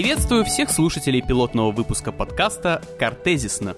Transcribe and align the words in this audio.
Приветствую 0.00 0.44
всех 0.44 0.70
слушателей 0.70 1.20
пилотного 1.20 1.72
выпуска 1.72 2.12
подкаста 2.12 2.80
«Кортезисно». 3.00 3.74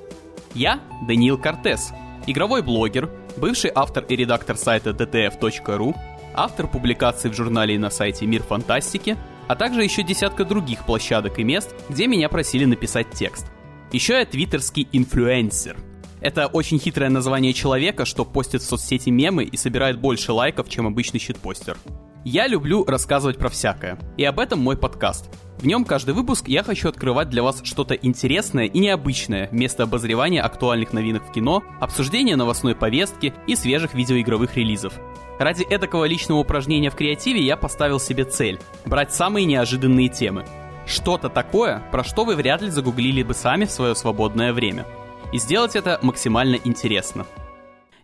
Я 0.52 0.80
Даниил 1.08 1.38
Кортес, 1.38 1.92
игровой 2.26 2.60
блогер, 2.60 3.08
бывший 3.38 3.72
автор 3.74 4.04
и 4.04 4.16
редактор 4.16 4.58
сайта 4.58 4.90
ttf.ru, 4.90 5.96
автор 6.34 6.68
публикаций 6.68 7.30
в 7.30 7.34
журнале 7.34 7.76
и 7.76 7.78
на 7.78 7.88
сайте 7.88 8.26
Мир 8.26 8.42
Фантастики, 8.42 9.16
а 9.48 9.56
также 9.56 9.82
еще 9.82 10.02
десятка 10.02 10.44
других 10.44 10.84
площадок 10.84 11.38
и 11.38 11.42
мест, 11.42 11.74
где 11.88 12.06
меня 12.06 12.28
просили 12.28 12.66
написать 12.66 13.10
текст. 13.12 13.46
Еще 13.90 14.18
я 14.18 14.26
твиттерский 14.26 14.88
инфлюенсер. 14.92 15.78
Это 16.20 16.48
очень 16.48 16.78
хитрое 16.78 17.08
название 17.08 17.54
человека, 17.54 18.04
что 18.04 18.26
постит 18.26 18.60
в 18.60 18.66
соцсети 18.66 19.08
мемы 19.08 19.44
и 19.44 19.56
собирает 19.56 19.98
больше 19.98 20.34
лайков, 20.34 20.68
чем 20.68 20.86
обычный 20.86 21.18
щитпостер. 21.18 21.78
Я 22.26 22.46
люблю 22.46 22.84
рассказывать 22.84 23.38
про 23.38 23.48
всякое, 23.48 23.98
и 24.18 24.24
об 24.24 24.38
этом 24.38 24.58
мой 24.60 24.76
подкаст. 24.76 25.30
В 25.60 25.66
нем 25.66 25.84
каждый 25.84 26.14
выпуск 26.14 26.48
я 26.48 26.62
хочу 26.62 26.88
открывать 26.88 27.28
для 27.28 27.42
вас 27.42 27.60
что-то 27.64 27.92
интересное 27.92 28.64
и 28.64 28.78
необычное 28.78 29.46
вместо 29.52 29.82
обозревания 29.82 30.42
актуальных 30.42 30.94
новинок 30.94 31.28
в 31.28 31.32
кино, 31.32 31.62
обсуждения 31.80 32.34
новостной 32.34 32.74
повестки 32.74 33.34
и 33.46 33.54
свежих 33.56 33.92
видеоигровых 33.92 34.56
релизов. 34.56 34.94
Ради 35.38 35.66
этакого 35.68 36.06
личного 36.06 36.38
упражнения 36.38 36.88
в 36.88 36.94
креативе 36.94 37.42
я 37.42 37.58
поставил 37.58 38.00
себе 38.00 38.24
цель– 38.24 38.58
брать 38.86 39.12
самые 39.12 39.44
неожиданные 39.44 40.08
темы. 40.08 40.46
Что-то 40.86 41.28
такое, 41.28 41.82
про 41.92 42.04
что 42.04 42.24
вы 42.24 42.36
вряд 42.36 42.62
ли 42.62 42.70
загуглили 42.70 43.22
бы 43.22 43.34
сами 43.34 43.66
в 43.66 43.70
свое 43.70 43.94
свободное 43.94 44.54
время. 44.54 44.86
И 45.30 45.38
сделать 45.38 45.76
это 45.76 45.98
максимально 46.00 46.56
интересно. 46.64 47.26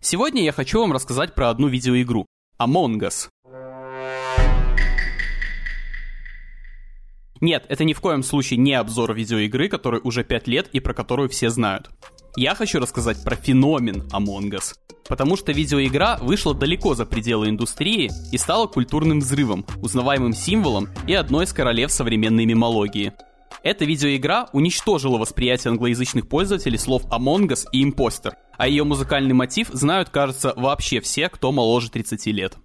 Сегодня 0.01 0.43
я 0.43 0.53
хочу 0.53 0.81
вам 0.81 0.93
рассказать 0.93 1.35
про 1.35 1.49
одну 1.49 1.69
видеоигру– 1.69 2.27
Among 2.61 2.99
Us. 2.99 3.31
Нет, 7.41 7.67
это 7.69 7.85
ни 7.85 7.93
в 7.93 8.01
коем 8.01 8.23
случае 8.23 8.59
не 8.59 8.75
обзор 8.75 9.15
видеоигры, 9.15 9.69
которой 9.69 10.01
уже 10.03 10.25
5 10.25 10.49
лет 10.49 10.69
и 10.73 10.81
про 10.81 10.95
которую 10.95 11.29
все 11.29 11.51
знают. 11.51 11.91
Я 12.37 12.55
хочу 12.55 12.81
рассказать 12.81 13.23
про 13.23 13.37
феномен 13.37 14.03
Among 14.13 14.51
Us. 14.51 14.75
Потому 15.09 15.37
что 15.37 15.53
видеоигра 15.53 16.19
вышла 16.21 16.55
далеко 16.55 16.95
за 16.95 17.07
пределы 17.07 17.49
индустрии 17.49 18.11
и 18.33 18.39
стала 18.39 18.67
культурным 18.67 19.21
взрывом, 19.21 19.65
узнаваемым 19.81 20.33
символом 20.33 20.89
и 21.07 21.15
одной 21.15 21.45
из 21.45 21.53
королев 21.53 21.93
современной 21.93 22.45
мемологии. 22.45 23.13
Эта 23.63 23.85
видеоигра 23.85 24.49
уничтожила 24.53 25.19
восприятие 25.19 25.71
англоязычных 25.73 26.29
пользователей 26.29 26.79
слов 26.79 27.05
Among 27.07 27.49
Us 27.49 27.65
и 27.73 27.83
Импостер, 27.83 28.35
а 28.59 28.69
ее 28.69 28.85
музыкальный 28.85 29.35
мотив 29.35 29.69
знают, 29.73 30.11
кажется, 30.11 30.53
вообще 30.57 31.01
все, 31.01 31.29
кто 31.29 31.53
моложе 31.53 31.91
30 31.91 32.27
лет. 32.27 32.57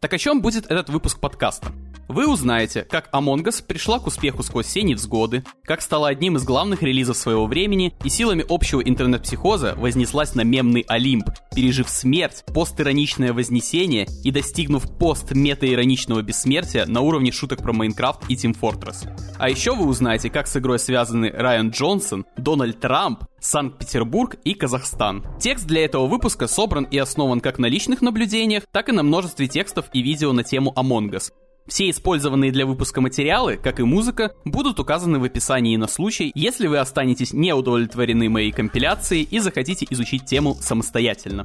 Так 0.00 0.14
о 0.14 0.18
чем 0.18 0.40
будет 0.40 0.64
этот 0.64 0.88
выпуск 0.88 1.20
подкаста? 1.20 1.72
Вы 2.10 2.26
узнаете, 2.26 2.82
как 2.82 3.08
Among 3.12 3.44
Us 3.44 3.64
пришла 3.64 4.00
к 4.00 4.08
успеху 4.08 4.42
сквозь 4.42 4.66
все 4.66 4.82
невзгоды, 4.82 5.44
как 5.62 5.80
стала 5.80 6.08
одним 6.08 6.34
из 6.34 6.42
главных 6.42 6.82
релизов 6.82 7.16
своего 7.16 7.46
времени 7.46 7.94
и 8.02 8.08
силами 8.08 8.44
общего 8.48 8.80
интернет-психоза 8.80 9.76
вознеслась 9.76 10.34
на 10.34 10.40
мемный 10.40 10.84
Олимп, 10.88 11.30
пережив 11.54 11.88
смерть, 11.88 12.42
постироничное 12.52 13.32
вознесение 13.32 14.08
и 14.24 14.32
достигнув 14.32 14.98
пост-мета-ироничного 14.98 16.22
бессмертия 16.22 16.84
на 16.84 17.00
уровне 17.00 17.30
шуток 17.30 17.62
про 17.62 17.72
Майнкрафт 17.72 18.28
и 18.28 18.34
Team 18.34 18.58
Fortress. 18.60 19.08
А 19.38 19.48
еще 19.48 19.76
вы 19.76 19.86
узнаете, 19.86 20.30
как 20.30 20.48
с 20.48 20.56
игрой 20.56 20.80
связаны 20.80 21.30
Райан 21.30 21.70
Джонсон, 21.70 22.26
Дональд 22.36 22.80
Трамп, 22.80 23.22
Санкт-Петербург 23.38 24.34
и 24.42 24.54
Казахстан. 24.54 25.24
Текст 25.38 25.64
для 25.68 25.84
этого 25.84 26.08
выпуска 26.08 26.48
собран 26.48 26.88
и 26.90 26.98
основан 26.98 27.38
как 27.38 27.60
на 27.60 27.66
личных 27.66 28.02
наблюдениях, 28.02 28.64
так 28.72 28.88
и 28.88 28.92
на 28.92 29.04
множестве 29.04 29.46
текстов 29.46 29.84
и 29.92 30.02
видео 30.02 30.32
на 30.32 30.42
тему 30.42 30.74
Among 30.76 31.10
Us. 31.12 31.30
Все 31.66 31.88
использованные 31.88 32.50
для 32.50 32.66
выпуска 32.66 33.00
материалы, 33.00 33.56
как 33.56 33.78
и 33.80 33.84
музыка, 33.84 34.34
будут 34.44 34.80
указаны 34.80 35.18
в 35.18 35.24
описании 35.24 35.76
на 35.76 35.86
случай, 35.86 36.32
если 36.34 36.66
вы 36.66 36.78
останетесь 36.78 37.32
неудовлетворены 37.32 38.28
моей 38.28 38.50
компиляцией 38.50 39.22
и 39.22 39.38
захотите 39.38 39.86
изучить 39.90 40.24
тему 40.24 40.56
самостоятельно. 40.60 41.44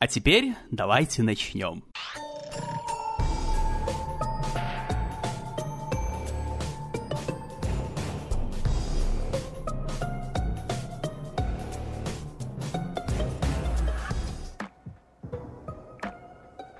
А 0.00 0.06
теперь 0.06 0.54
давайте 0.70 1.22
начнем. 1.22 1.84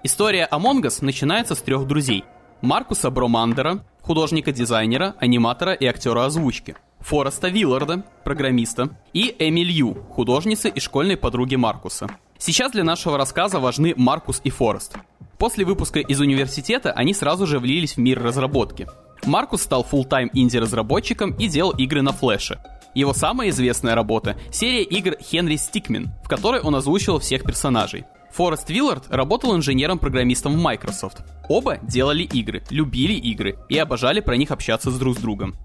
История 0.02 0.48
Among 0.50 0.82
Us 0.82 1.04
начинается 1.04 1.54
с 1.54 1.60
трех 1.60 1.86
друзей. 1.86 2.24
Маркуса 2.62 3.10
Бромандера, 3.10 3.82
художника-дизайнера, 4.02 5.14
аниматора 5.18 5.72
и 5.72 5.86
актера 5.86 6.26
озвучки. 6.26 6.76
Фореста 7.00 7.48
Вилларда, 7.48 8.04
программиста, 8.24 8.90
и 9.14 9.34
Эмиль 9.38 9.70
Ю, 9.70 9.94
художницы 10.10 10.68
и 10.68 10.78
школьной 10.78 11.16
подруги 11.16 11.54
Маркуса. 11.56 12.08
Сейчас 12.36 12.72
для 12.72 12.84
нашего 12.84 13.16
рассказа 13.16 13.60
важны 13.60 13.94
Маркус 13.96 14.42
и 14.44 14.50
Форест. 14.50 14.96
После 15.38 15.64
выпуска 15.64 16.00
из 16.00 16.20
университета 16.20 16.92
они 16.92 17.14
сразу 17.14 17.46
же 17.46 17.58
влились 17.58 17.94
в 17.94 17.98
мир 17.98 18.22
разработки. 18.22 18.86
Маркус 19.24 19.62
стал 19.62 19.86
full-time 19.90 20.28
инди-разработчиком 20.34 21.30
и 21.32 21.48
делал 21.48 21.70
игры 21.70 22.02
на 22.02 22.12
флеше. 22.12 22.58
Его 22.94 23.14
самая 23.14 23.48
известная 23.48 23.94
работа— 23.94 24.36
серия 24.52 24.82
игр 24.82 25.16
Хенри 25.22 25.56
Стикмен, 25.56 26.10
в 26.22 26.28
которой 26.28 26.60
он 26.60 26.74
озвучивал 26.74 27.20
всех 27.20 27.44
персонажей. 27.44 28.04
Форест 28.32 28.70
Виллард 28.70 29.04
работал 29.10 29.56
инженером-программистом 29.56 30.54
в 30.54 30.62
Microsoft. 30.62 31.18
Оба 31.48 31.78
делали 31.82 32.22
игры, 32.22 32.62
любили 32.70 33.14
игры 33.14 33.58
и 33.68 33.76
обожали 33.76 34.20
про 34.20 34.36
них 34.36 34.50
общаться 34.50 34.90
с 34.90 34.98
друг 34.98 35.16
с 35.16 35.20
другом. 35.20 35.56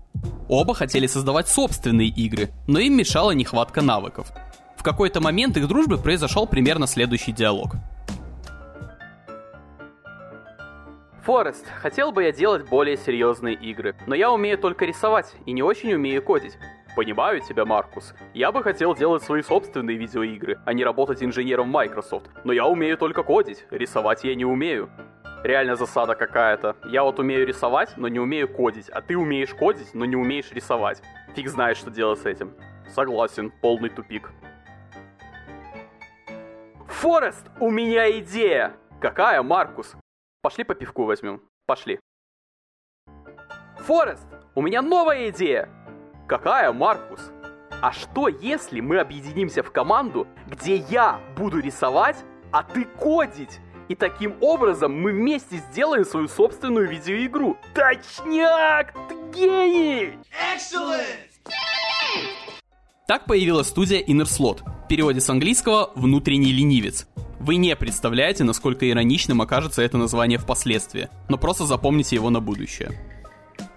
Оба 0.50 0.74
хотели 0.74 1.08
создавать 1.08 1.48
собственные 1.48 2.10
игры, 2.10 2.50
но 2.68 2.80
им 2.80 2.98
мешала 2.98 3.32
нехватка 3.32 3.82
навыков. 3.82 4.32
В 4.78 4.84
какой-то 4.84 5.22
момент 5.22 5.58
их 5.58 5.68
дружбы 5.68 5.98
произошел 5.98 6.48
примерно 6.48 6.88
следующий 6.88 7.32
диалог. 7.32 7.76
Форест, 11.24 11.66
хотел 11.82 12.12
бы 12.12 12.24
я 12.24 12.32
делать 12.32 12.70
более 12.70 12.98
серьезные 12.98 13.56
игры, 13.56 13.96
но 14.06 14.14
я 14.14 14.32
умею 14.32 14.60
только 14.60 14.86
рисовать 14.86 15.34
и 15.48 15.54
не 15.54 15.64
очень 15.64 15.94
умею 15.94 16.22
кодить. 16.22 16.54
Понимаю 16.96 17.42
тебя, 17.42 17.66
Маркус. 17.66 18.14
Я 18.34 18.54
бы 18.54 18.64
хотел 18.64 18.96
делать 18.96 19.22
свои 19.22 19.42
собственные 19.42 19.98
видеоигры, 19.98 20.62
а 20.66 20.72
не 20.72 20.86
работать 20.86 21.22
инженером 21.22 21.68
Microsoft. 21.68 22.30
Но 22.46 22.54
я 22.54 22.66
умею 22.68 22.98
только 22.98 23.22
кодить, 23.22 23.66
рисовать 23.70 24.24
я 24.24 24.34
не 24.34 24.46
умею. 24.46 24.90
Реально 25.44 25.76
засада 25.76 26.16
какая-то. 26.16 26.78
Я 26.86 27.04
вот 27.04 27.20
умею 27.20 27.46
рисовать, 27.46 27.98
но 27.98 28.08
не 28.08 28.20
умею 28.20 28.48
кодить, 28.48 28.88
а 28.90 29.02
ты 29.02 29.18
умеешь 29.18 29.54
кодить, 29.54 29.94
но 29.94 30.06
не 30.06 30.16
умеешь 30.16 30.52
рисовать. 30.54 31.02
Фиг 31.36 31.50
знает, 31.50 31.76
что 31.76 31.92
делать 31.92 32.20
с 32.20 32.26
этим. 32.26 32.54
Согласен, 32.88 33.52
полный 33.62 33.90
тупик. 33.90 34.32
Форест, 36.88 37.46
у 37.60 37.70
меня 37.70 38.10
идея! 38.20 38.74
Какая, 39.02 39.44
Маркус? 39.44 39.96
Пошли 40.42 40.64
по 40.64 40.74
пивку 40.74 41.04
возьмем. 41.04 41.42
Пошли. 41.66 42.00
Форест, 43.80 44.28
у 44.56 44.62
меня 44.62 44.82
новая 44.82 45.30
идея! 45.30 45.70
Какая, 46.28 46.74
Маркус? 46.74 47.20
А 47.82 47.92
что 47.92 48.28
если 48.28 48.80
мы 48.80 49.00
объединимся 49.00 49.62
в 49.62 49.72
команду, 49.72 50.28
где 50.48 50.78
я 50.78 51.20
буду 51.38 51.60
рисовать, 51.60 52.18
а 52.52 52.64
ты 52.64 52.86
кодить? 52.86 53.60
И 53.90 53.96
таким 53.96 54.34
образом 54.42 55.00
мы 55.00 55.12
вместе 55.12 55.58
сделаем 55.58 56.04
свою 56.04 56.28
собственную 56.28 56.90
видеоигру. 56.90 57.58
Точняк! 57.76 58.96
Ты 59.08 59.16
гений! 59.36 60.18
Excellent! 60.56 61.04
Так 63.08 63.26
появилась 63.26 63.68
студия 63.68 64.04
Inner 64.04 64.26
В 64.26 64.88
переводе 64.88 65.22
с 65.22 65.30
английского 65.30 65.92
«внутренний 65.94 66.52
ленивец». 66.52 67.08
Вы 67.40 67.58
не 67.58 67.76
представляете, 67.76 68.44
насколько 68.44 68.90
ироничным 68.90 69.42
окажется 69.42 69.84
это 69.84 70.00
название 70.00 70.40
впоследствии, 70.40 71.10
но 71.30 71.38
просто 71.38 71.68
запомните 71.68 72.16
его 72.16 72.32
на 72.32 72.40
будущее. 72.40 73.15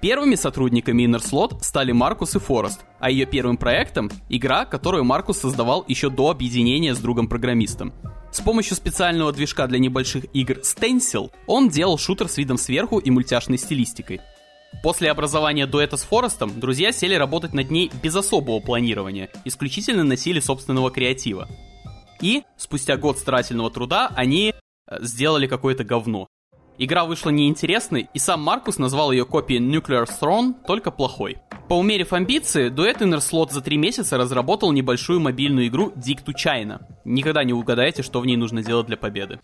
Первыми 0.00 0.36
сотрудниками 0.36 1.02
Inner 1.02 1.58
стали 1.60 1.90
Маркус 1.90 2.36
и 2.36 2.38
Форест, 2.38 2.84
а 3.00 3.10
ее 3.10 3.26
первым 3.26 3.56
проектом— 3.56 4.10
игра, 4.28 4.64
которую 4.64 5.02
Маркус 5.02 5.38
создавал 5.38 5.84
еще 5.88 6.08
до 6.08 6.30
объединения 6.30 6.94
с 6.94 6.98
другом-программистом. 6.98 7.92
С 8.30 8.40
помощью 8.40 8.76
специального 8.76 9.32
движка 9.32 9.66
для 9.66 9.80
небольших 9.80 10.26
игр 10.32 10.58
Stencil 10.58 11.32
он 11.48 11.68
делал 11.68 11.98
шутер 11.98 12.28
с 12.28 12.36
видом 12.36 12.58
сверху 12.58 12.98
и 12.98 13.10
мультяшной 13.10 13.58
стилистикой. 13.58 14.20
После 14.84 15.10
образования 15.10 15.66
дуэта 15.66 15.96
с 15.96 16.02
Форестом 16.04 16.60
друзья 16.60 16.92
сели 16.92 17.14
работать 17.14 17.52
над 17.52 17.70
ней 17.70 17.90
без 18.00 18.14
особого 18.14 18.60
планирования, 18.60 19.30
исключительно 19.44 20.04
на 20.04 20.16
силе 20.16 20.40
собственного 20.40 20.92
креатива. 20.92 21.48
И, 22.20 22.44
спустя 22.56 22.96
год 22.96 23.18
старательного 23.18 23.70
труда, 23.70 24.12
они 24.14 24.52
э, 24.52 24.98
сделали 25.00 25.46
какое-то 25.48 25.82
говно. 25.82 26.28
Игра 26.80 27.04
вышла 27.04 27.30
неинтересной, 27.30 28.08
и 28.14 28.20
сам 28.20 28.40
Маркус 28.40 28.78
назвал 28.78 29.10
ее 29.10 29.24
копией 29.24 29.60
Nuclear 29.60 30.06
Throne, 30.06 30.54
только 30.64 30.92
плохой. 30.92 31.38
Поумерив 31.68 32.12
амбиции, 32.12 32.68
дуэт 32.68 33.02
Inner 33.02 33.50
за 33.50 33.60
три 33.60 33.76
месяца 33.76 34.16
разработал 34.16 34.70
небольшую 34.70 35.18
мобильную 35.18 35.66
игру 35.66 35.90
Dig 35.96 36.24
to 36.24 36.32
China. 36.32 36.82
Никогда 37.04 37.42
не 37.42 37.52
угадаете, 37.52 38.04
что 38.04 38.20
в 38.20 38.26
ней 38.26 38.36
нужно 38.36 38.62
делать 38.62 38.86
для 38.86 38.96
победы. 38.96 39.40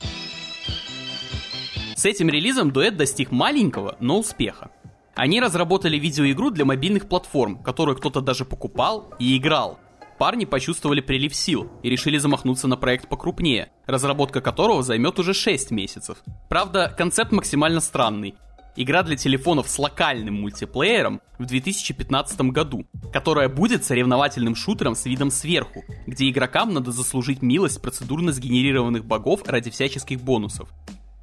С 1.96 2.04
этим 2.04 2.28
релизом 2.28 2.70
дуэт 2.70 2.96
достиг 2.96 3.32
маленького, 3.32 3.96
но 3.98 4.20
успеха. 4.20 4.70
Они 5.16 5.40
разработали 5.40 5.96
видеоигру 5.96 6.52
для 6.52 6.64
мобильных 6.64 7.08
платформ, 7.08 7.62
которую 7.62 7.96
кто-то 7.96 8.20
даже 8.20 8.44
покупал 8.44 9.12
и 9.18 9.36
играл. 9.36 9.80
Парни 10.24 10.46
почувствовали 10.46 11.02
прилив 11.02 11.34
сил 11.34 11.70
и 11.82 11.90
решили 11.90 12.16
замахнуться 12.16 12.66
на 12.66 12.78
проект 12.78 13.10
покрупнее, 13.10 13.68
разработка 13.84 14.40
которого 14.40 14.82
займет 14.82 15.18
уже 15.18 15.34
6 15.34 15.70
месяцев. 15.70 16.16
Правда, 16.48 16.90
концепт 16.96 17.30
максимально 17.30 17.80
странный. 17.80 18.34
Игра 18.74 19.02
для 19.02 19.16
телефонов 19.16 19.68
с 19.68 19.78
локальным 19.78 20.40
мультиплеером 20.40 21.20
в 21.38 21.44
2015 21.44 22.40
году, 22.52 22.86
которая 23.12 23.50
будет 23.50 23.84
соревновательным 23.84 24.54
шутером 24.54 24.94
с 24.94 25.04
видом 25.04 25.30
сверху, 25.30 25.84
где 26.06 26.30
игрокам 26.30 26.72
надо 26.72 26.90
заслужить 26.90 27.42
милость 27.42 27.82
процедурно 27.82 28.32
сгенерированных 28.32 29.04
богов 29.04 29.42
ради 29.46 29.70
всяческих 29.70 30.22
бонусов. 30.22 30.70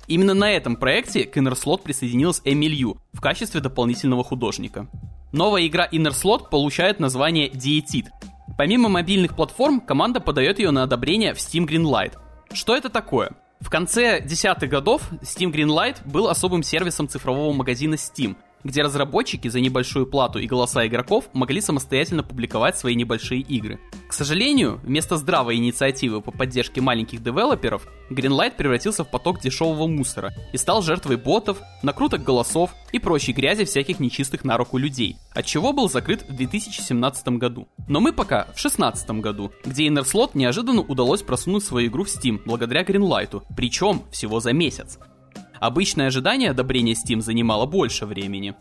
Именно 0.06 0.36
на 0.36 0.52
этом 0.52 0.76
проекте 0.76 1.24
к 1.24 1.36
Inner 1.38 1.54
Slot 1.54 1.82
присоединилась 1.82 2.44
Эмилью 2.46 3.02
в 3.14 3.20
качестве 3.20 3.62
дополнительного 3.62 4.24
художника. 4.24 4.88
Новая 5.32 5.66
игра 5.66 5.88
Inner 5.92 6.12
Slot 6.12 6.52
получает 6.52 7.00
название 7.00 7.50
Dietid. 7.50 8.10
Помимо 8.58 8.90
мобильных 8.90 9.36
платформ, 9.36 9.82
команда 9.82 10.20
подает 10.20 10.60
ее 10.60 10.72
на 10.72 10.84
одобрение 10.84 11.34
в 11.34 11.38
Steam 11.38 11.68
Greenlight. 11.68 12.14
Что 12.54 12.76
это 12.76 12.90
такое? 12.90 13.32
В 13.60 13.70
конце 13.70 14.22
десятых 14.22 14.70
годов 14.70 15.04
Steam 15.22 15.52
Greenlight 15.52 15.98
был 16.06 16.28
особым 16.28 16.64
сервисом 16.64 17.08
цифрового 17.08 17.54
магазина 17.54 17.96
Steam– 17.96 18.36
где 18.64 18.82
разработчики 18.82 19.48
за 19.48 19.60
небольшую 19.60 20.06
плату 20.06 20.40
и 20.40 20.48
голоса 20.48 20.86
игроков 20.88 21.30
могли 21.34 21.62
самостоятельно 21.62 22.24
публиковать 22.24 22.78
свои 22.78 22.96
небольшие 22.96 23.42
игры. 23.42 23.80
К 24.08 24.14
сожалению, 24.14 24.80
вместо 24.84 25.18
здравой 25.18 25.56
инициативы 25.56 26.22
по 26.22 26.32
поддержке 26.32 26.82
маленьких 26.82 27.24
девелоперов, 27.24 27.88
Greenlight 28.10 28.56
превратился 28.58 29.04
в 29.04 29.10
поток 29.10 29.40
дешевого 29.40 29.88
мусора 29.88 30.34
и 30.52 30.58
стал 30.58 30.82
жертвой 30.82 31.16
ботов, 31.16 31.62
накруток 31.82 32.24
голосов 32.24 32.72
и 32.92 33.00
прочей 33.00 33.32
грязи 33.34 33.66
всяких 33.66 34.00
нечистых 34.00 34.44
на 34.44 34.58
руку 34.58 34.78
людей, 34.78 35.16
от 35.34 35.46
чего 35.46 35.72
был 35.72 35.90
закрыт 35.90 36.26
в 36.28 36.36
2017 36.36 37.28
году. 37.30 37.68
Но 37.88 38.00
мы 38.00 38.12
пока 38.12 38.44
в 38.44 38.62
2016 38.62 39.12
году, 39.22 39.52
где 39.66 39.88
Innerslot 39.88 40.32
неожиданно 40.34 40.82
удалось 40.82 41.22
просунуть 41.22 41.64
свою 41.64 41.88
игру 41.88 42.04
в 42.04 42.08
Steam 42.08 42.42
благодаря 42.46 42.84
Greenlight, 42.84 43.44
причем 43.56 44.04
всего 44.12 44.40
за 44.40 44.54
месяц. 44.54 45.00
Обычное 45.62 46.08
ожидание 46.08 46.50
одобрения 46.50 46.94
Steam 46.94 47.22
занимало 47.22 47.68
больше 47.68 48.08
времени. 48.08 48.56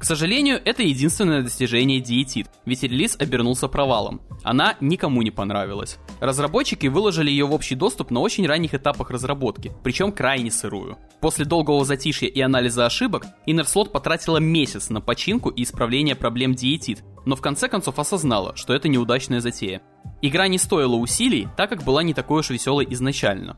К 0.00 0.02
сожалению, 0.02 0.60
это 0.64 0.82
единственное 0.82 1.42
достижение 1.42 2.00
Диетит, 2.00 2.48
ведь 2.66 2.82
релиз 2.82 3.16
обернулся 3.20 3.68
провалом. 3.68 4.20
Она 4.42 4.74
никому 4.80 5.22
не 5.22 5.30
понравилась. 5.30 5.98
Разработчики 6.18 6.88
выложили 6.88 7.30
ее 7.30 7.46
в 7.46 7.54
общий 7.54 7.76
доступ 7.76 8.10
на 8.10 8.18
очень 8.18 8.48
ранних 8.48 8.74
этапах 8.74 9.10
разработки, 9.10 9.72
причем 9.84 10.10
крайне 10.10 10.50
сырую. 10.50 10.98
После 11.20 11.44
долгого 11.44 11.84
затишья 11.84 12.26
и 12.26 12.40
анализа 12.40 12.84
ошибок, 12.84 13.26
Innerslot 13.46 13.90
потратила 13.90 14.38
месяц 14.38 14.90
на 14.90 15.00
починку 15.00 15.50
и 15.50 15.62
исправление 15.62 16.16
проблем 16.16 16.56
Диетит, 16.56 17.04
но 17.24 17.36
в 17.36 17.40
конце 17.40 17.68
концов 17.68 18.00
осознала, 18.00 18.56
что 18.56 18.74
это 18.74 18.88
неудачная 18.88 19.40
затея. 19.40 19.82
Игра 20.20 20.48
не 20.48 20.58
стоила 20.58 20.96
усилий, 20.96 21.46
так 21.56 21.70
как 21.70 21.84
была 21.84 22.02
не 22.02 22.12
такой 22.12 22.40
уж 22.40 22.50
веселой 22.50 22.88
изначально. 22.90 23.56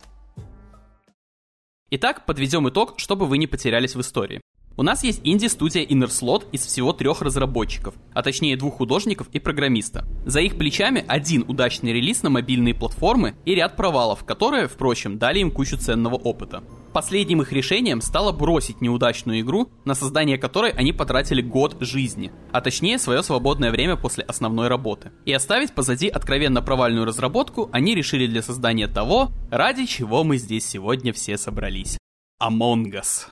Итак, 1.89 2.27
подведем 2.27 2.69
итог, 2.69 2.99
чтобы 2.99 3.27
вы 3.27 3.39
не 3.39 3.47
потерялись 3.47 3.95
в 3.95 4.01
истории. 4.01 4.41
У 4.79 4.83
нас 4.83 5.03
есть 5.05 5.23
инди-студия 5.25 5.87
Innerslot 5.87 6.49
из 6.53 6.67
всего 6.67 6.93
трех 6.93 7.23
разработчиков, 7.23 7.95
а 8.13 8.23
точнее 8.23 8.59
двух 8.59 8.77
художников 8.77 9.27
и 9.33 9.39
программиста. 9.39 10.07
За 10.27 10.41
их 10.41 10.59
плечами 10.59 11.03
один 11.09 11.47
удачный 11.49 11.95
релиз 11.95 12.23
на 12.23 12.29
мобильные 12.29 12.75
платформы 12.75 13.37
и 13.47 13.55
ряд 13.55 13.75
провалов, 13.75 14.25
которые, 14.25 14.69
впрочем, 14.69 15.17
дали 15.17 15.39
им 15.39 15.51
кучу 15.51 15.79
ценного 15.79 16.17
опыта. 16.17 16.63
Последним 16.93 17.41
их 17.41 17.53
решением 17.53 18.03
стало 18.03 18.33
бросить 18.33 18.83
неудачную 18.83 19.41
игру, 19.41 19.71
на 19.87 19.95
создание 19.95 20.37
которой 20.37 20.73
они 20.73 20.93
потратили 20.93 21.41
год 21.41 21.79
жизни, 21.81 22.31
а 22.53 22.61
точнее 22.61 22.99
свое 22.99 23.23
свободное 23.23 23.71
время 23.71 23.97
после 23.97 24.25
основной 24.25 24.69
работы. 24.69 25.11
И 25.25 25.33
оставить 25.33 25.73
позади 25.75 26.09
откровенно 26.09 26.61
провальную 26.61 27.07
разработку 27.07 27.71
они 27.73 27.95
решили 27.95 28.27
для 28.27 28.43
создания 28.43 28.89
того, 28.89 29.31
ради 29.51 29.87
чего 29.87 30.23
мы 30.23 30.37
здесь 30.37 30.67
сегодня 30.67 31.15
все 31.15 31.39
собрались. 31.39 31.97
Among 32.43 32.93
Us. 32.93 33.29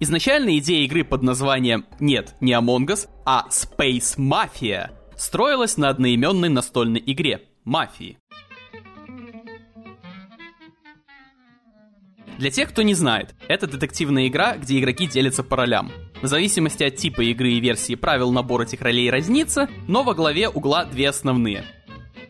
Изначально 0.00 0.56
идея 0.58 0.84
игры 0.84 1.02
под 1.04 1.22
названием 1.22 1.84
нет, 1.98 2.34
не 2.40 2.52
Among 2.52 2.86
Us, 2.86 3.08
а 3.24 3.46
Space 3.50 4.16
Mafia 4.16 4.90
строилась 5.16 5.76
на 5.76 5.88
одноименной 5.88 6.48
настольной 6.48 7.02
игре 7.04 7.42
Мафии. 7.64 8.16
Для 12.38 12.52
тех, 12.52 12.68
кто 12.68 12.82
не 12.82 12.94
знает, 12.94 13.34
это 13.48 13.66
детективная 13.66 14.28
игра, 14.28 14.56
где 14.56 14.78
игроки 14.78 15.08
делятся 15.08 15.42
по 15.42 15.56
ролям. 15.56 15.90
В 16.22 16.28
зависимости 16.28 16.84
от 16.84 16.94
типа 16.94 17.22
игры 17.22 17.50
и 17.50 17.60
версии 17.60 17.96
правил 17.96 18.30
набор 18.30 18.62
этих 18.62 18.80
ролей 18.80 19.10
разнится, 19.10 19.68
но 19.88 20.04
во 20.04 20.14
главе 20.14 20.48
угла 20.48 20.84
две 20.84 21.08
основные. 21.08 21.64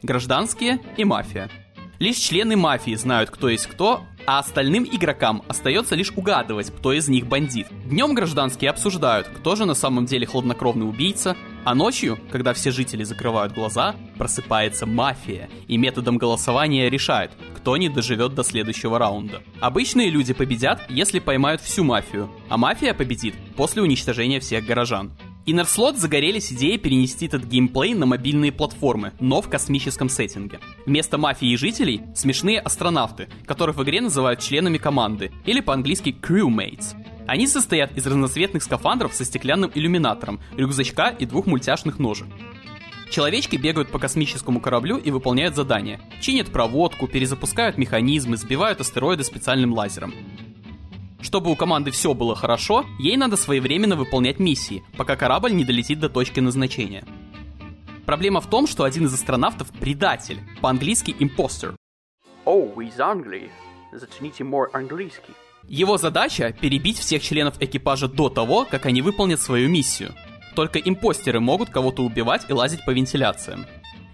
Гражданские 0.02 0.80
и 0.96 1.04
мафия. 1.04 1.50
Лишь 1.98 2.16
члены 2.16 2.56
мафии 2.56 2.94
знают, 2.94 3.28
кто 3.28 3.50
есть 3.50 3.66
кто, 3.66 4.02
а 4.28 4.40
остальным 4.40 4.84
игрокам 4.84 5.42
остается 5.48 5.94
лишь 5.94 6.12
угадывать, 6.14 6.70
кто 6.70 6.92
из 6.92 7.08
них 7.08 7.26
бандит. 7.26 7.66
Днем 7.86 8.12
гражданские 8.12 8.68
обсуждают, 8.68 9.26
кто 9.26 9.56
же 9.56 9.64
на 9.64 9.72
самом 9.72 10.04
деле 10.04 10.26
хладнокровный 10.26 10.86
убийца, 10.86 11.34
а 11.64 11.74
ночью, 11.74 12.18
когда 12.30 12.52
все 12.52 12.70
жители 12.70 13.04
закрывают 13.04 13.54
глаза, 13.54 13.96
просыпается 14.18 14.84
мафия 14.84 15.48
и 15.66 15.78
методом 15.78 16.18
голосования 16.18 16.90
решает, 16.90 17.30
кто 17.56 17.78
не 17.78 17.88
доживет 17.88 18.34
до 18.34 18.44
следующего 18.44 18.98
раунда. 18.98 19.40
Обычные 19.60 20.10
люди 20.10 20.34
победят, 20.34 20.82
если 20.90 21.20
поймают 21.20 21.62
всю 21.62 21.82
мафию, 21.82 22.30
а 22.50 22.58
мафия 22.58 22.92
победит 22.92 23.34
после 23.56 23.80
уничтожения 23.80 24.40
всех 24.40 24.66
горожан. 24.66 25.10
Innerslot 25.48 25.96
загорелись 25.96 26.52
идеей 26.52 26.76
перенести 26.76 27.24
этот 27.24 27.44
геймплей 27.44 27.94
на 27.94 28.04
мобильные 28.04 28.52
платформы, 28.52 29.14
но 29.18 29.40
в 29.40 29.48
космическом 29.48 30.10
сеттинге. 30.10 30.60
Вместо 30.84 31.16
мафии 31.16 31.48
и 31.48 31.56
жителей— 31.56 32.02
смешные 32.14 32.60
астронавты, 32.60 33.30
которых 33.46 33.76
в 33.76 33.82
игре 33.82 34.02
называют 34.02 34.40
членами 34.40 34.76
команды, 34.76 35.32
или 35.46 35.60
по-английски 35.60 36.14
crewmates. 36.20 36.94
Они 37.26 37.46
состоят 37.46 37.96
из 37.96 38.06
разноцветных 38.06 38.62
скафандров 38.62 39.14
со 39.14 39.24
стеклянным 39.24 39.70
иллюминатором, 39.74 40.38
рюкзачка 40.54 41.08
и 41.18 41.24
двух 41.24 41.46
мультяшных 41.46 41.98
ножек. 41.98 42.26
Человечки 43.10 43.56
бегают 43.56 43.88
по 43.90 43.98
космическому 43.98 44.60
кораблю 44.60 44.98
и 44.98 45.10
выполняют 45.10 45.56
задания. 45.56 45.98
Чинят 46.20 46.48
проводку, 46.48 47.08
перезапускают 47.08 47.78
механизмы, 47.78 48.36
сбивают 48.36 48.82
астероиды 48.82 49.24
специальным 49.24 49.72
лазером. 49.72 50.12
Чтобы 51.20 51.50
у 51.50 51.56
команды 51.56 51.90
все 51.90 52.14
было 52.14 52.36
хорошо, 52.36 52.84
ей 52.98 53.16
надо 53.16 53.36
своевременно 53.36 53.96
выполнять 53.96 54.38
миссии, 54.38 54.84
пока 54.96 55.16
корабль 55.16 55.52
не 55.52 55.64
долетит 55.64 55.98
до 55.98 56.08
точки 56.08 56.40
назначения. 56.40 57.04
Проблема 58.06 58.40
в 58.40 58.48
том, 58.48 58.66
что 58.66 58.84
один 58.84 59.06
из 59.06 59.14
астронавтов— 59.14 59.70
предатель, 59.80 60.38
по-английски 60.60 61.14
imposter. 61.18 61.74
Oh, 62.46 62.82
из 62.82 62.98
Англии. 63.00 63.50
Зацените 63.92 64.44
мой 64.44 64.68
английский. 64.72 65.32
Его 65.66 65.98
задача— 65.98 66.54
перебить 66.60 66.98
всех 66.98 67.22
членов 67.22 67.60
экипажа 67.60 68.08
до 68.08 68.30
того, 68.30 68.64
как 68.64 68.86
они 68.86 69.02
выполнят 69.02 69.40
свою 69.40 69.68
миссию. 69.68 70.14
Только 70.54 70.78
импостеры 70.78 71.40
могут 71.40 71.68
кого-то 71.68 72.02
убивать 72.02 72.46
и 72.48 72.52
лазить 72.52 72.84
по 72.84 72.90
вентиляциям. 72.90 73.66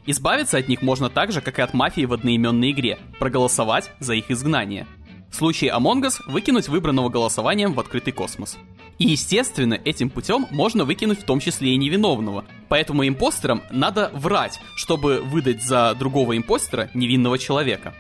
Избавиться 0.07 0.59
от 0.59 0.69
них 0.69 0.83
можно 0.83 1.09
так 1.09 1.33
же, 1.33 1.41
как 1.41 1.59
и 1.59 1.63
от 1.63 1.75
мафии 1.75 2.05
в 2.05 2.13
одноименной 2.13 2.73
игре, 2.73 2.99
проголосовать 3.19 3.91
за 4.01 4.15
их 4.15 4.31
изгнание— 4.31 4.87
в 5.35 5.37
случае 5.37 5.73
Among 5.73 6.01
Us 6.03 6.21
выкинуть 6.29 6.69
выбранного 6.69 7.09
голосованием 7.09 7.75
в 7.75 7.81
открытый 7.81 8.13
космос. 8.13 8.57
И 8.99 9.09
естественно, 9.09 9.75
этим 9.75 10.09
путем 10.09 10.47
можно 10.53 10.85
выкинуть 10.85 11.21
в 11.21 11.25
том 11.25 11.41
числе 11.41 11.73
и 11.73 11.77
невиновного. 11.77 12.45
Поэтому 12.69 13.07
импостерам 13.07 13.63
надо 13.73 14.13
врать, 14.15 14.61
чтобы 14.77 15.23
выдать 15.23 15.61
за 15.61 15.97
другого 15.99 16.37
импостера 16.37 16.89
невинного 16.95 17.37
человека. 17.37 17.95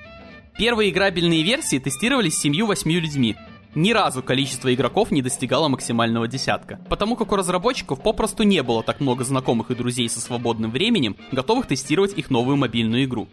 Первые 0.57 0.91
играбельные 0.91 1.43
версии 1.43 1.81
тестировались 1.81 2.39
семью-восьмью 2.39 3.01
людьми. 3.01 3.35
Ни 3.75 3.91
разу 3.91 4.23
количество 4.23 4.73
игроков 4.73 5.11
не 5.11 5.21
достигало 5.21 5.67
максимального 5.67 6.29
десятка, 6.29 6.79
потому 6.89 7.17
как 7.17 7.33
у 7.33 7.37
разработчиков 7.37 8.01
попросту 8.01 8.45
не 8.45 8.63
было 8.63 8.85
так 8.85 9.01
много 9.01 9.25
знакомых 9.25 9.73
и 9.73 9.75
друзей 9.75 10.09
со 10.09 10.21
свободным 10.21 10.71
временем, 10.71 11.17
готовых 11.33 11.67
тестировать 11.67 12.17
их 12.17 12.31
новую 12.31 12.57
мобильную 12.57 13.03
игру. 13.03 13.29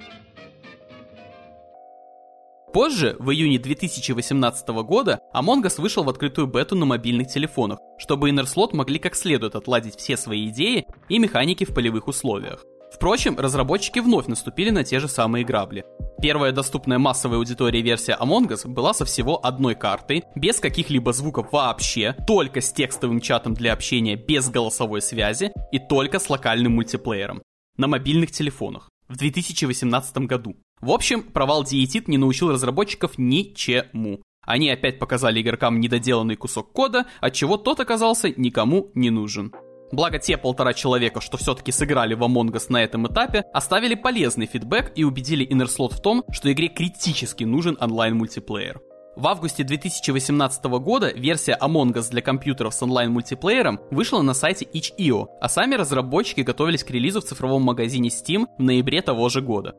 Позже, 2.74 3.18
в 3.20 3.32
июне 3.32 3.60
2018 3.60 4.68
года, 4.86 5.20
Among 5.36 5.62
Us 5.64 5.82
вышел 5.82 6.06
в 6.06 6.10
открытую 6.10 6.48
бету 6.48 6.76
на 6.78 6.86
мобильных 6.86 7.28
телефонах, 7.28 7.80
чтобы 7.98 8.30
Innerslot 8.30 8.74
могли 8.74 8.98
как 8.98 9.16
следует 9.16 9.56
отладить 9.56 9.98
все 9.98 10.16
свои 10.16 10.48
идеи 10.48 10.86
и 11.10 11.20
механики 11.20 11.66
в 11.66 11.74
полевых 11.74 12.08
условиях. 12.08 12.64
Впрочем, 12.94 13.38
разработчики 13.38 14.00
вновь 14.00 14.28
наступили 14.28 14.70
на 14.70 14.86
те 14.86 15.00
же 15.00 15.10
самые 15.10 15.44
грабли. 15.44 15.84
Первая 16.22 16.54
доступная 16.54 16.98
массовой 16.98 17.38
аудитории 17.38 17.82
версия 17.82 18.18
Among 18.18 18.48
Us 18.48 18.66
была 18.66 18.94
со 18.94 19.04
всего 19.04 19.46
одной 19.46 19.76
картой, 19.76 20.24
без 20.36 20.60
каких-либо 20.60 21.12
звуков 21.12 21.52
вообще, 21.52 22.16
только 22.26 22.62
с 22.62 22.72
текстовым 22.72 23.20
чатом 23.20 23.54
для 23.54 23.74
общения 23.74 24.16
без 24.16 24.50
голосовой 24.50 25.02
связи 25.02 25.52
и 25.74 25.80
только 25.80 26.20
с 26.20 26.30
локальным 26.30 26.76
мультиплеером 26.76 27.42
на 27.76 27.88
мобильных 27.88 28.32
телефонах 28.32 28.90
в 29.10 29.18
2018 29.18 30.18
году. 30.20 30.56
В 30.82 30.92
общем, 30.92 31.22
провал 31.22 31.64
Диетит 31.64 32.08
не 32.08 32.18
научил 32.18 32.52
разработчиков 32.52 33.18
ничему. 33.18 34.22
Они 34.46 34.70
опять 34.70 34.98
показали 34.98 35.42
игрокам 35.42 35.80
недоделанный 35.80 36.36
кусок 36.36 36.72
кода, 36.72 37.06
от 37.20 37.34
чего 37.34 37.58
тот 37.58 37.80
оказался 37.80 38.34
никому 38.36 38.90
не 38.96 39.12
нужен. 39.12 39.54
Благо 39.92 40.18
те 40.18 40.38
полтора 40.38 40.74
человека, 40.74 41.22
что 41.22 41.38
все-таки 41.38 41.72
сыграли 41.72 42.16
в 42.16 42.24
Among 42.24 42.52
Us 42.52 42.68
на 42.70 42.82
этом 42.82 43.08
этапе, 43.08 43.44
оставили 43.54 43.94
полезный 43.94 44.48
фидбэк 44.48 44.94
и 44.96 45.04
убедили 45.04 45.48
Innerslot 45.48 45.94
в 45.94 46.02
том, 46.02 46.24
что 46.32 46.52
игре 46.52 46.70
критически 46.70 47.44
нужен 47.44 47.78
онлайн-мультиплеер. 47.80 48.82
В 49.18 49.28
августе 49.28 49.64
2018 49.64 50.64
года 50.80 51.12
версия 51.14 51.58
Among 51.62 51.94
Us 51.94 52.10
для 52.10 52.22
компьютеров 52.22 52.74
с 52.74 52.82
онлайн-мультиплеером 52.82 53.82
вышла 53.92 54.22
на 54.22 54.34
сайте 54.34 54.66
itch.io, 54.66 55.28
а 55.42 55.50
сами 55.50 55.76
разработчики 55.76 56.42
готовились 56.42 56.86
к 56.86 56.90
релизу 56.90 57.20
в 57.20 57.26
цифровом 57.26 57.62
магазине 57.64 58.10
Steam 58.10 58.48
в 58.58 58.64
ноябре 58.64 59.02
того 59.02 59.28
же 59.28 59.42
года. 59.42 59.76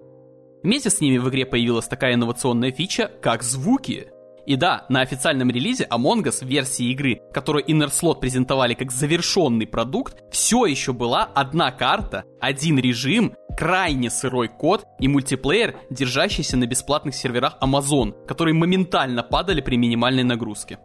Вместе 0.62 0.90
с 0.90 1.00
ними 1.00 1.18
в 1.18 1.28
игре 1.28 1.44
появилась 1.44 1.88
такая 1.88 2.14
инновационная 2.14 2.70
фича, 2.70 3.10
как 3.20 3.42
звуки. 3.42 4.08
И 4.46 4.56
да, 4.56 4.86
на 4.88 5.00
официальном 5.00 5.50
релизе 5.50 5.86
Among 5.90 6.22
Us 6.24 6.44
версии 6.44 6.90
игры, 6.90 7.20
которую 7.32 7.64
Inner 7.64 8.20
презентовали 8.20 8.74
как 8.74 8.90
завершенный 8.90 9.66
продукт, 9.66 10.22
все 10.30 10.66
еще 10.66 10.92
была 10.92 11.24
одна 11.24 11.70
карта, 11.70 12.24
один 12.40 12.78
режим, 12.78 13.34
крайне 13.56 14.10
сырой 14.10 14.48
код 14.48 14.84
и 14.98 15.08
мультиплеер, 15.08 15.76
держащийся 15.90 16.56
на 16.56 16.66
бесплатных 16.66 17.14
серверах 17.14 17.58
Amazon, 17.60 18.14
которые 18.26 18.54
моментально 18.54 19.22
падали 19.22 19.60
при 19.60 19.76
минимальной 19.76 20.24
нагрузке. 20.24 20.78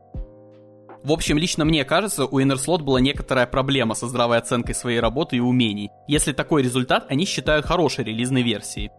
В 1.03 1.12
общем, 1.12 1.38
лично 1.38 1.65
мне 1.65 1.86
кажется, 1.86 2.25
у 2.25 2.39
Inner 2.39 2.84
была 2.84 3.00
некоторая 3.00 3.48
проблема 3.48 3.93
со 3.93 4.07
здравой 4.07 4.38
оценкой 4.39 4.75
своей 4.75 5.00
работы 5.00 5.38
и 5.38 5.39
умений, 5.39 5.89
если 6.07 6.34
такой 6.34 6.63
результат 6.63 7.05
они 7.10 7.25
считают 7.25 7.65
хорошей 7.65 8.03
релизной 8.03 8.41
версией. 8.41 8.91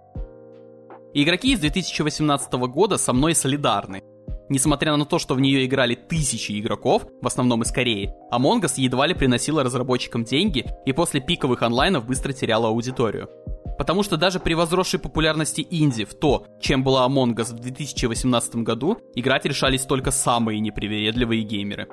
Игроки 1.21 1.53
из 1.53 1.59
2018 1.59 2.53
года 2.53 2.97
со 2.97 3.13
мной 3.13 3.35
солидарны. 3.35 4.05
Несмотря 4.49 4.97
на 4.97 5.05
то, 5.05 5.19
что 5.19 5.35
в 5.35 5.41
нее 5.41 5.67
играли 5.67 5.97
тысячи 5.97 6.61
игроков, 6.61 7.09
в 7.21 7.27
основном 7.27 7.63
из 7.63 7.73
Кореи, 7.73 8.15
Among 8.33 8.61
Us 8.61 8.75
едва 8.77 9.09
ли 9.09 9.15
приносила 9.15 9.65
разработчикам 9.65 10.23
деньги 10.23 10.65
и 10.87 10.93
после 10.93 11.21
пиковых 11.21 11.63
онлайнов 11.63 12.07
быстро 12.07 12.33
теряла 12.33 12.69
аудиторию. 12.69 13.29
Потому 13.77 14.05
что 14.05 14.17
даже 14.17 14.39
при 14.39 14.55
возросшей 14.55 15.01
популярности 15.01 15.67
инди 15.69 16.05
в 16.05 16.15
то, 16.15 16.47
чем 16.61 16.85
была 16.85 17.05
Among 17.09 17.35
Us 17.35 17.53
в 17.53 17.59
2018 17.59 18.55
году, 18.63 18.99
играть 19.17 19.45
решались 19.45 19.83
только 19.83 20.13
самые 20.13 20.61
непривередливые 20.61 21.43
геймеры. 21.43 21.89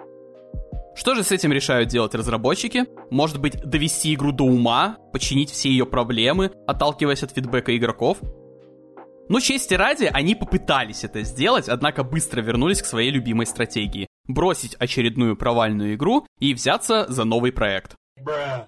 Что 0.95 1.15
же 1.15 1.23
с 1.23 1.31
этим 1.31 1.51
решают 1.51 1.89
делать 1.89 2.13
разработчики? 2.13 2.85
Может 3.09 3.41
быть, 3.41 3.59
довести 3.59 4.13
игру 4.13 4.31
до 4.31 4.43
ума, 4.43 4.97
починить 5.11 5.49
все 5.49 5.69
ее 5.69 5.87
проблемы, 5.87 6.51
отталкиваясь 6.67 7.23
от 7.23 7.31
фидбэка 7.31 7.75
игроков? 7.75 8.19
Но 9.27 9.39
чести 9.39 9.73
ради, 9.73 10.09
они 10.11 10.35
попытались 10.35 11.03
это 11.03 11.23
сделать, 11.23 11.67
однако 11.67 12.03
быстро 12.03 12.41
вернулись 12.41 12.81
к 12.81 12.85
своей 12.85 13.11
любимой 13.11 13.47
стратегии. 13.47 14.07
Бросить 14.27 14.75
очередную 14.75 15.35
провальную 15.35 15.95
игру 15.95 16.25
и 16.39 16.53
взяться 16.53 17.05
за 17.09 17.23
новый 17.23 17.51
проект. 17.51 17.95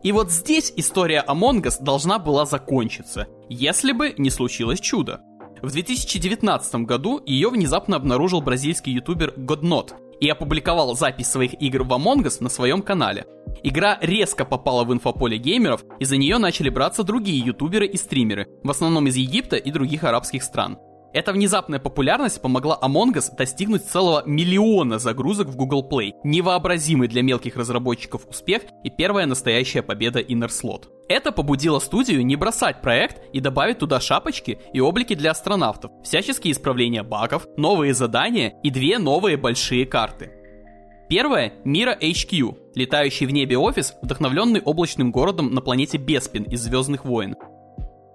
И 0.04 0.12
вот 0.12 0.32
здесь 0.32 0.74
история 0.76 1.24
Among 1.28 1.62
Us 1.64 1.82
должна 1.82 2.20
была 2.20 2.46
закончиться, 2.46 3.28
если 3.50 3.92
бы 3.92 4.14
не 4.18 4.30
случилось 4.30 4.80
чудо. 4.80 5.22
В 5.62 5.72
2019 5.72 6.86
году 6.86 7.22
ее 7.26 7.50
внезапно 7.50 7.96
обнаружил 7.96 8.42
бразильский 8.42 8.94
ютубер 8.94 9.34
Godnot 9.36 9.94
и 10.20 10.30
опубликовал 10.30 10.96
запись 10.96 11.28
своих 11.28 11.62
игр 11.62 11.84
в 11.84 11.92
Among 11.94 12.24
Us 12.24 12.38
на 12.40 12.50
своем 12.50 12.82
канале. 12.82 13.26
Игра 13.64 13.98
резко 14.02 14.46
попала 14.46 14.84
в 14.84 14.94
инфополе 14.94 15.38
геймеров, 15.38 15.84
и 16.00 16.06
за 16.06 16.18
нее 16.18 16.38
начали 16.38 16.70
браться 16.70 17.04
другие 17.04 17.40
ютуберы 17.40 17.88
и 17.88 17.98
стримеры, 17.98 18.48
в 18.64 18.70
основном 18.70 19.08
из 19.08 19.16
Египта 19.16 19.56
и 19.56 19.72
других 19.72 20.04
арабских 20.04 20.44
стран. 20.44 20.78
Эта 21.18 21.34
внезапная 21.34 21.80
популярность 21.80 22.40
помогла 22.44 22.78
Among 22.80 23.16
Us 23.16 23.36
достигнуть 23.36 23.84
целого 23.84 24.22
миллиона 24.28 25.00
загрузок 25.00 25.48
в 25.48 25.56
Google 25.56 25.84
Play, 25.90 26.12
невообразимый 26.24 27.08
для 27.08 27.24
мелких 27.24 27.56
разработчиков 27.56 28.28
успех 28.30 28.62
и 28.84 28.92
первая 28.92 29.26
настоящая 29.26 29.82
победа 29.82 30.20
Inner 30.20 30.50
Slot. 30.50 30.84
Это 31.10 31.32
побудило 31.32 31.80
студию 31.80 32.24
не 32.24 32.36
бросать 32.36 32.84
проект 32.84 33.20
и 33.34 33.40
добавить 33.40 33.80
туда 33.80 34.00
шапочки 34.00 34.60
и 34.74 34.80
облики 34.80 35.16
для 35.16 35.32
астронавтов, 35.32 35.90
всяческие 36.04 36.52
исправления 36.52 37.02
багов, 37.02 37.48
новые 37.58 37.96
задания 37.96 38.54
и 38.62 38.70
две 38.70 39.00
новые 39.00 39.38
большие 39.38 39.88
карты. 39.88 40.34
Первая— 41.10 41.54
Мира 41.64 41.98
HQ, 42.00 42.76
летающий 42.76 43.26
в 43.26 43.32
небе 43.32 43.58
офис, 43.58 43.96
вдохновленный 44.04 44.62
облачным 44.62 45.12
городом 45.12 45.52
на 45.52 45.62
планете 45.62 45.98
Беспин 45.98 46.44
из 46.44 46.62
Звездных 46.62 47.06
войн. 47.06 47.34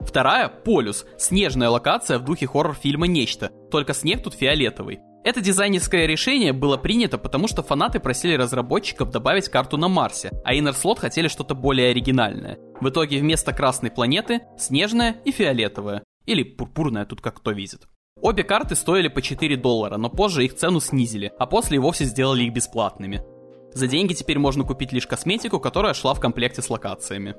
Вторая— 0.07 0.49
Полюс, 0.65 1.07
снежная 1.17 1.69
локация 1.69 2.19
в 2.19 2.25
духе 2.25 2.47
хоррор-фильма 2.47 3.07
«Нечто», 3.07 3.51
только 3.71 3.95
снег 3.95 4.23
тут 4.23 4.35
фиолетовый. 4.35 5.01
Это 5.25 5.41
дизайнерское 5.41 6.07
решение 6.07 6.53
было 6.53 6.77
принято, 6.77 7.17
потому 7.17 7.47
что 7.47 7.63
фанаты 7.63 8.01
просили 8.01 8.35
разработчиков 8.35 9.11
добавить 9.11 9.49
карту 9.49 9.77
на 9.77 9.87
Марсе, 9.89 10.33
а 10.45 10.53
Inner 10.53 10.75
Slot 10.75 10.99
хотели 10.99 11.29
что-то 11.29 11.55
более 11.55 11.91
оригинальное. 11.91 12.59
В 12.81 12.89
итоге 12.89 13.19
вместо 13.19 13.53
красной 13.53 13.93
планеты— 13.93 14.41
снежная 14.59 15.17
и 15.25 15.31
фиолетовая. 15.31 16.03
Или 16.27 16.43
пурпурная, 16.43 17.05
тут 17.05 17.21
как 17.21 17.37
кто 17.37 17.53
видит. 17.53 17.87
Обе 18.21 18.43
карты 18.43 18.75
стоили 18.75 19.09
по 19.09 19.23
4 19.23 19.57
доллара, 19.57 19.97
но 19.97 20.11
позже 20.11 20.45
их 20.45 20.57
цену 20.57 20.81
снизили, 20.81 21.33
а 21.39 21.47
после 21.47 21.77
и 21.77 21.81
вовсе 21.81 22.05
сделали 22.05 22.45
их 22.45 22.53
бесплатными. 22.53 23.23
За 23.75 23.87
деньги 23.87 24.15
теперь 24.15 24.39
можно 24.39 24.65
купить 24.65 24.93
лишь 24.93 25.07
косметику, 25.07 25.61
которая 25.61 25.95
шла 25.95 26.15
в 26.15 26.21
комплекте 26.21 26.63
с 26.63 26.69
локациями. 26.69 27.37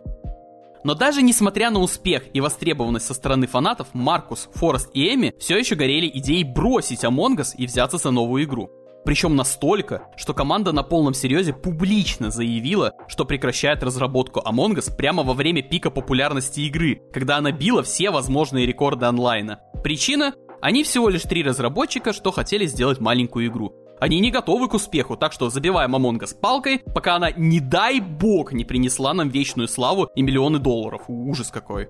Но 0.83 0.95
даже 0.95 1.21
несмотря 1.21 1.69
на 1.69 1.79
успех 1.79 2.23
и 2.33 2.41
востребованность 2.41 3.05
со 3.05 3.13
стороны 3.13 3.47
фанатов, 3.47 3.87
Маркус, 3.93 4.49
Форест 4.55 4.89
и 4.93 5.13
Эми 5.13 5.33
все 5.39 5.57
еще 5.57 5.75
горели 5.75 6.09
идеей 6.15 6.43
бросить 6.43 7.03
Among 7.03 7.37
Us 7.37 7.55
и 7.57 7.65
взяться 7.65 7.97
за 7.97 8.11
новую 8.11 8.43
игру. 8.43 8.69
Причем 9.05 9.35
настолько, 9.35 10.07
что 10.15 10.33
команда 10.33 10.71
на 10.71 10.83
полном 10.83 11.13
серьезе 11.13 11.51
публично 11.53 12.31
заявила, 12.31 12.93
что 13.07 13.25
прекращает 13.25 13.83
разработку 13.83 14.39
Among 14.39 14.75
Us 14.75 14.95
прямо 14.95 15.23
во 15.23 15.33
время 15.33 15.61
пика 15.61 15.89
популярности 15.89 16.61
игры, 16.61 17.01
когда 17.11 17.37
она 17.37 17.51
била 17.51 17.83
все 17.83 18.11
возможные 18.11 18.65
рекорды 18.65 19.05
онлайна. 19.05 19.59
Причина? 19.83 20.33
Они 20.61 20.83
всего 20.85 21.09
лишь 21.09 21.23
три 21.23 21.43
разработчика, 21.43 22.13
что 22.13 22.31
хотели 22.31 22.65
сделать 22.65 23.01
маленькую 23.01 23.47
игру. 23.47 23.73
Они 24.03 24.19
не 24.19 24.31
готовы 24.31 24.67
к 24.67 24.74
успеху, 24.74 25.15
так 25.15 25.31
что 25.31 25.50
забиваем 25.50 25.95
Among 25.95 26.19
Us 26.19 26.38
палкой, 26.38 26.79
пока 26.93 27.15
она, 27.15 27.31
не 27.31 27.62
дай 27.62 28.01
бог, 28.01 28.51
не 28.51 28.65
принесла 28.65 29.13
нам 29.13 29.29
вечную 29.29 29.69
славу 29.69 30.10
и 30.13 30.22
миллионы 30.22 30.60
долларов. 30.60 31.03
Ужас 31.07 31.50
какой. 31.51 31.88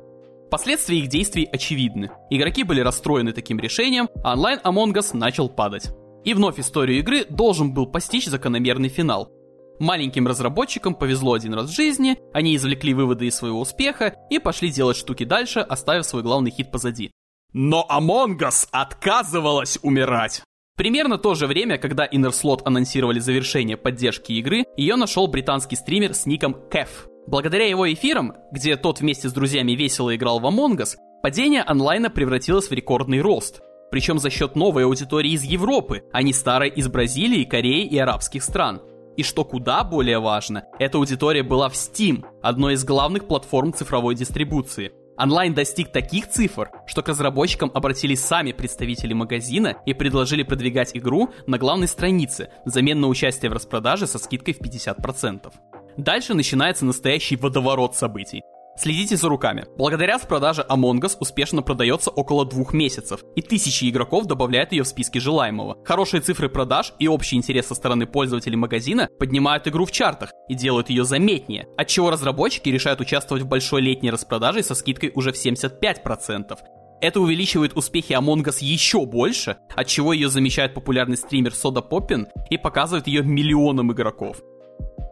Последствия 0.51 0.99
их 0.99 1.07
действий 1.07 1.49
очевидны. 1.51 2.11
Игроки 2.29 2.61
были 2.61 2.81
расстроены 2.81 3.31
таким 3.31 3.57
решением, 3.57 4.09
а 4.23 4.33
онлайн 4.33 4.59
Among 4.63 4.93
Us 4.93 5.17
начал 5.17 5.49
падать. 5.49 5.89
И 6.23 6.35
вновь 6.35 6.59
историю 6.59 6.99
игры 6.99 7.25
должен 7.27 7.73
был 7.73 7.87
постичь 7.87 8.27
закономерный 8.27 8.89
финал. 8.89 9.31
Маленьким 9.79 10.27
разработчикам 10.27 10.93
повезло 10.93 11.33
один 11.33 11.55
раз 11.55 11.71
в 11.71 11.75
жизни, 11.75 12.19
они 12.31 12.55
извлекли 12.55 12.93
выводы 12.93 13.25
из 13.25 13.35
своего 13.35 13.59
успеха 13.59 14.13
и 14.29 14.37
пошли 14.37 14.69
делать 14.69 14.97
штуки 14.97 15.23
дальше, 15.23 15.61
оставив 15.61 16.05
свой 16.05 16.21
главный 16.21 16.51
хит 16.51 16.69
позади. 16.69 17.09
Но 17.53 17.87
Among 17.89 18.37
Us 18.37 18.67
отказывалась 18.71 19.79
умирать. 19.81 20.43
Примерно 20.75 21.19
то 21.19 21.35
же 21.35 21.45
время, 21.45 21.77
когда 21.77 22.07
Inner 22.07 22.61
анонсировали 22.65 23.19
завершение 23.19 23.77
поддержки 23.77 24.31
игры, 24.33 24.65
ее 24.75 24.95
нашел 24.95 25.27
британский 25.27 25.75
стример 25.75 26.15
с 26.15 26.25
ником 26.25 26.55
Кеф. 26.71 27.07
Благодаря 27.27 27.67
его 27.67 27.91
эфирам, 27.91 28.33
где 28.51 28.75
тот 28.75 28.99
вместе 28.99 29.29
с 29.29 29.33
друзьями 29.33 29.73
весело 29.73 30.15
играл 30.15 30.39
в 30.39 30.45
Among 30.45 30.77
Us, 30.77 30.95
падение 31.21 31.61
онлайна 31.61 32.09
превратилось 32.09 32.69
в 32.69 32.73
рекордный 32.73 33.21
рост. 33.21 33.61
Причем 33.91 34.17
за 34.17 34.31
счет 34.31 34.55
новой 34.55 34.85
аудитории 34.85 35.33
из 35.33 35.43
Европы, 35.43 36.03
а 36.11 36.23
не 36.23 36.33
старой 36.33 36.69
из 36.69 36.87
Бразилии, 36.87 37.43
Кореи 37.43 37.85
и 37.85 37.97
арабских 37.99 38.41
стран. 38.41 38.81
И 39.15 39.21
что 39.21 39.45
куда 39.45 39.83
более 39.83 40.17
важно, 40.17 40.63
эта 40.79 40.97
аудитория 40.97 41.43
была 41.43 41.69
в 41.69 41.73
Steam, 41.73 42.25
одной 42.41 42.73
из 42.73 42.83
главных 42.83 43.27
платформ 43.27 43.73
цифровой 43.73 44.15
дистрибуции– 44.15 44.91
Онлайн 45.17 45.53
достиг 45.53 45.91
таких 45.91 46.29
цифр, 46.29 46.71
что 46.87 47.03
к 47.03 47.09
разработчикам 47.09 47.71
обратились 47.73 48.23
сами 48.23 48.51
представители 48.51 49.13
магазина 49.13 49.77
и 49.85 49.93
предложили 49.93 50.43
продвигать 50.43 50.95
игру 50.95 51.29
на 51.45 51.57
главной 51.57 51.87
странице 51.87 52.49
взамен 52.65 52.99
на 52.99 53.07
участие 53.07 53.51
в 53.51 53.53
распродаже 53.53 54.07
со 54.07 54.17
скидкой 54.17 54.55
в 54.55 54.61
50%. 54.61 55.53
Дальше 55.97 56.33
начинается 56.33 56.85
настоящий 56.85 57.35
водоворот 57.35 57.95
событий. 57.95 58.41
Следите 58.75 59.15
за 59.17 59.29
руками. 59.29 59.65
Благодаря 59.77 60.17
продаже 60.17 60.65
Among 60.67 60.99
Us 61.01 61.15
успешно 61.19 61.61
продается 61.61 62.09
около 62.09 62.43
двух 62.43 62.73
месяцев, 62.73 63.23
и 63.35 63.41
тысячи 63.41 63.87
игроков 63.87 64.25
добавляют 64.25 64.71
ее 64.71 64.83
в 64.83 64.87
списки 64.87 65.19
желаемого. 65.19 65.77
Хорошие 65.85 66.21
цифры 66.21 66.49
продаж 66.49 66.93
и 66.97 67.07
общий 67.07 67.35
интерес 67.35 67.67
со 67.67 67.75
стороны 67.75 68.07
пользователей 68.07 68.55
магазина 68.55 69.09
поднимают 69.19 69.67
игру 69.67 69.85
в 69.85 69.91
чартах 69.91 70.31
и 70.49 70.55
делают 70.55 70.89
ее 70.89 71.05
заметнее, 71.05 71.67
отчего 71.77 72.09
разработчики 72.09 72.69
решают 72.69 72.99
участвовать 72.99 73.43
в 73.43 73.47
большой 73.47 73.81
летней 73.81 74.09
распродаже 74.09 74.63
со 74.63 74.73
скидкой 74.73 75.11
уже 75.13 75.31
в 75.31 75.35
75%. 75.35 76.57
Это 77.01 77.19
увеличивает 77.19 77.75
успехи 77.75 78.13
Among 78.13 78.43
Us 78.45 78.57
еще 78.61 79.05
больше, 79.05 79.57
от 79.75 79.87
чего 79.87 80.13
ее 80.13 80.29
замечает 80.29 80.73
популярный 80.73 81.17
стример 81.17 81.53
Сода 81.53 81.81
Поппин 81.81 82.27
и 82.49 82.57
показывает 82.57 83.07
ее 83.07 83.23
миллионам 83.23 83.91
игроков. 83.91 84.41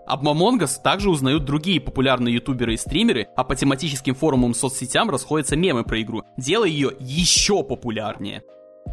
Об 0.08 0.28
Among 0.28 0.68
также 0.84 1.10
узнают 1.10 1.46
другие 1.46 1.80
популярные 1.80 2.36
ютуберы 2.36 2.74
и 2.74 2.78
стримеры, 2.78 3.28
а 3.36 3.44
по 3.44 3.56
тематическим 3.56 4.16
форумам 4.16 4.54
соцсетям 4.54 5.10
расходятся 5.10 5.56
мемы 5.56 5.84
про 5.84 6.02
игру, 6.02 6.24
делая 6.38 6.70
ее 6.70 6.92
еще 7.00 7.64
популярнее. 7.64 8.44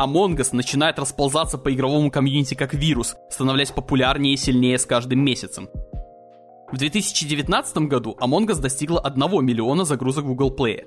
Among 0.00 0.36
Us 0.36 0.50
начинает 0.52 0.98
расползаться 0.98 1.58
по 1.58 1.72
игровому 1.72 2.10
комьюнити 2.10 2.54
как 2.54 2.72
вирус, 2.74 3.16
становляясь 3.30 3.72
популярнее 3.72 4.34
и 4.34 4.36
сильнее 4.36 4.78
с 4.78 4.86
каждым 4.86 5.24
месяцем. 5.24 5.68
В 6.70 6.76
2019 6.76 7.78
году 7.88 8.16
Among 8.20 8.46
Us 8.46 8.60
достигла 8.60 9.00
1 9.00 9.44
миллиона 9.44 9.84
загрузок 9.84 10.24
в 10.24 10.28
Google 10.28 10.54
Play. 10.54 10.84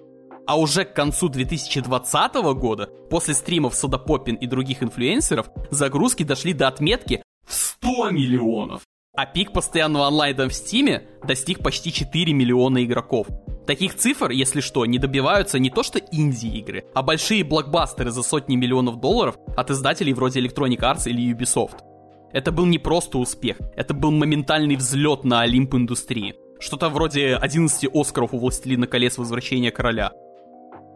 А 0.47 0.57
уже 0.57 0.85
к 0.85 0.93
концу 0.93 1.27
2020 1.27 2.35
года, 2.55 2.89
после 3.09 3.33
стримов 3.33 3.75
Сода 3.75 3.97
Поппин 3.97 4.35
и 4.35 4.47
других 4.47 4.81
инфлюенсеров, 4.81 5.49
загрузки 5.71 6.23
дошли 6.23 6.53
до 6.53 6.67
отметки 6.67 7.23
в 7.45 7.53
100 7.53 8.11
миллионов. 8.11 8.83
А 9.13 9.25
пик 9.25 9.51
постоянного 9.51 10.07
онлайна 10.07 10.47
в 10.47 10.53
Стиме 10.53 11.03
достиг 11.27 11.61
почти 11.61 11.91
4 11.91 12.31
миллиона 12.31 12.81
игроков. 12.85 13.27
Таких 13.67 13.95
цифр, 13.95 14.31
если 14.31 14.61
что, 14.61 14.85
не 14.85 14.99
добиваются 14.99 15.59
не 15.59 15.69
то 15.69 15.83
что 15.83 15.99
инди-игры, 15.99 16.85
а 16.93 17.03
большие 17.03 17.43
блокбастеры 17.43 18.11
за 18.11 18.23
сотни 18.23 18.55
миллионов 18.55 19.01
долларов 19.01 19.35
от 19.57 19.69
издателей 19.69 20.13
вроде 20.13 20.39
Electronic 20.39 20.79
Arts 20.79 21.09
или 21.09 21.29
Ubisoft. 21.33 21.79
Это 22.31 22.53
был 22.53 22.65
не 22.65 22.79
просто 22.79 23.17
успех, 23.17 23.57
это 23.75 23.93
был 23.93 24.11
моментальный 24.11 24.77
взлет 24.77 25.25
на 25.25 25.41
Олимп 25.41 25.75
индустрии. 25.75 26.35
Что-то 26.61 26.87
вроде 26.87 27.35
11 27.35 27.89
Оскаров 27.93 28.33
у 28.33 28.37
Властелина 28.37 28.87
колец 28.87 29.17
Возвращения 29.17 29.71
Короля. 29.71 30.13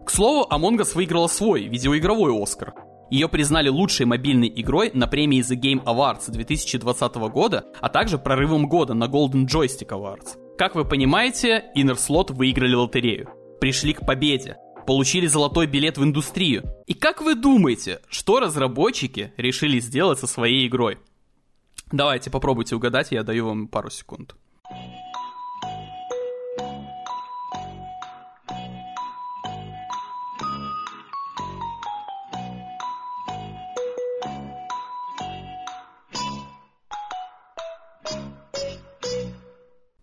К 0.05 0.09
слову, 0.09 0.47
Among 0.49 0.77
Us 0.77 0.95
выиграла 0.95 1.27
свой 1.27 1.63
видеоигровой 1.63 2.31
Оскар. 2.41 2.75
Ее 3.11 3.29
признали 3.29 3.69
лучшей 3.69 4.05
мобильной 4.05 4.51
игрой 4.55 4.91
на 4.93 5.07
премии 5.07 5.41
The 5.41 5.59
Game 5.59 5.83
Awards 5.83 6.31
2020 6.31 7.15
года, 7.31 7.65
а 7.79 7.89
также 7.89 8.17
прорывом 8.17 8.67
года 8.67 8.93
на 8.93 9.05
Golden 9.05 9.45
Joystick 9.45 9.89
Awards. 9.89 10.37
Как 10.57 10.75
вы 10.75 10.85
понимаете, 10.85 11.65
Inner 11.75 11.95
Slot 11.95 12.33
выиграли 12.33 12.73
лотерею. 12.73 13.29
Пришли 13.59 13.93
к 13.93 14.05
победе. 14.05 14.57
Получили 14.87 15.27
золотой 15.27 15.67
билет 15.67 15.97
в 15.97 16.03
индустрию. 16.03 16.63
И 16.85 16.93
как 16.93 17.21
вы 17.21 17.35
думаете, 17.35 18.01
что 18.07 18.39
разработчики 18.39 19.33
решили 19.37 19.79
сделать 19.79 20.19
со 20.19 20.27
своей 20.27 20.67
игрой? 20.67 20.99
Давайте 21.91 22.29
попробуйте 22.31 22.75
угадать, 22.75 23.11
я 23.11 23.23
даю 23.23 23.47
вам 23.47 23.67
пару 23.67 23.89
секунд. 23.89 24.35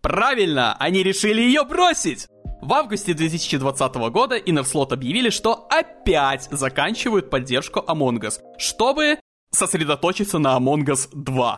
Правильно, 0.03 0.77
они 0.81 1.05
решили 1.05 1.41
ее 1.41 1.65
бросить! 1.65 2.27
В 2.61 2.75
августе 2.75 3.15
2020 3.15 3.95
года 4.11 4.37
Innerslot 4.37 4.93
объявили, 4.93 5.31
что 5.31 5.67
опять 5.71 6.49
заканчивают 6.51 7.31
поддержку 7.31 7.81
Among 7.81 8.21
Us, 8.21 8.41
чтобы 8.59 9.21
сосредоточиться 9.53 10.39
на 10.39 10.57
Among 10.57 10.85
Us 10.87 11.09
2. 11.13 11.57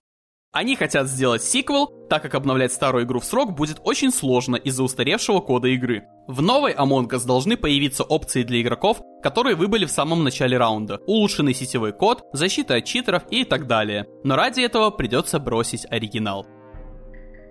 Они 0.53 0.77
хотят 0.77 1.09
сделать 1.09 1.43
сиквел, 1.43 1.87
так 2.09 2.23
как 2.23 2.35
обновлять 2.35 2.73
старую 2.73 3.05
игру 3.05 3.21
в 3.21 3.25
срок 3.25 3.55
будет 3.55 3.81
очень 3.83 4.13
сложно 4.13 4.57
из-за 4.57 4.83
устаревшего 4.83 5.41
кода 5.41 5.69
игры. 5.69 6.05
В 6.29 6.43
новой 6.43 6.75
Among 6.75 7.09
Us 7.09 7.27
должны 7.27 7.57
появиться 7.57 8.05
опции 8.05 8.43
для 8.43 8.61
игроков, 8.61 9.01
которые 9.23 9.57
выбыли 9.57 9.87
в 9.87 9.91
самом 9.91 10.23
начале 10.23 10.59
раунда, 10.59 11.01
улучшенный 11.07 11.55
сетевой 11.55 11.93
код, 11.93 12.23
защита 12.33 12.77
от 12.77 12.85
читеров 12.85 13.25
и 13.31 13.45
так 13.45 13.67
далее. 13.67 14.07
Но 14.23 14.37
ради 14.37 14.61
этого 14.61 14.91
придется 14.91 15.39
бросить 15.39 15.87
оригинал. 15.91 16.47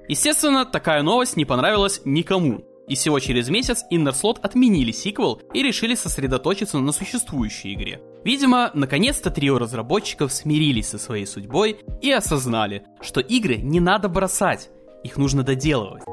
Естественно, 0.08 0.66
такая 0.66 1.02
новость 1.02 1.38
не 1.38 1.46
понравилась 1.46 2.02
никому. 2.06 2.64
И 2.88 2.96
всего 2.96 3.20
через 3.20 3.50
месяц 3.50 3.86
Inner 3.92 4.12
Slot 4.12 4.40
отменили 4.42 4.92
сиквел 4.92 5.42
и 5.54 5.64
решили 5.64 5.96
сосредоточиться 5.96 6.80
на 6.80 6.92
существующей 6.92 7.74
игре. 7.74 8.02
Видимо, 8.26 8.72
наконец-то 8.74 9.32
трио 9.32 9.58
разработчиков 9.58 10.34
смирились 10.34 10.90
со 10.90 10.98
своей 10.98 11.26
судьбой 11.26 11.80
и 12.02 12.12
осознали, 12.12 12.84
что 13.02 13.22
игры 13.22 13.58
не 13.58 13.80
надо 13.80 14.10
бросать, 14.10 14.70
их 15.04 15.18
нужно 15.18 15.44
доделывать. 15.44 16.04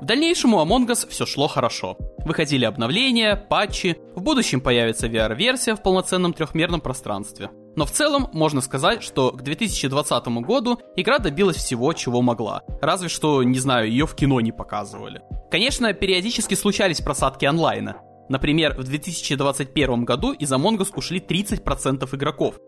В 0.00 0.04
дальнейшем 0.04 0.54
у 0.54 0.58
Among 0.58 0.86
Us 0.86 1.08
все 1.08 1.26
шло 1.26 1.48
хорошо. 1.48 1.96
Выходили 2.24 2.64
обновления, 2.64 3.34
патчи, 3.34 3.96
в 4.14 4.22
будущем 4.22 4.60
появится 4.60 5.08
VR-версия 5.08 5.74
в 5.74 5.82
полноценном 5.82 6.32
трехмерном 6.32 6.80
пространстве. 6.80 7.50
Но 7.76 7.84
в 7.84 7.90
целом 7.90 8.28
можно 8.32 8.62
сказать, 8.62 9.02
что 9.02 9.30
к 9.30 9.42
2020 9.42 10.26
году 10.40 10.80
игра 10.96 11.18
добилась 11.18 11.56
всего, 11.56 11.92
чего 11.92 12.22
могла. 12.22 12.62
Разве 12.80 13.08
что, 13.08 13.42
не 13.42 13.58
знаю, 13.58 13.90
ее 13.90 14.06
в 14.06 14.14
кино 14.14 14.40
не 14.40 14.50
показывали. 14.50 15.20
Конечно, 15.50 15.92
периодически 15.92 16.54
случались 16.54 17.02
просадки 17.02 17.44
онлайна. 17.44 17.98
Например, 18.30 18.74
в 18.76 18.82
2021 18.82 20.04
году 20.04 20.32
из 20.32 20.50
Among 20.52 20.78
Us 20.78 20.90
ушли 20.96 21.20
30% 21.20 22.08
игроков. 22.16 22.58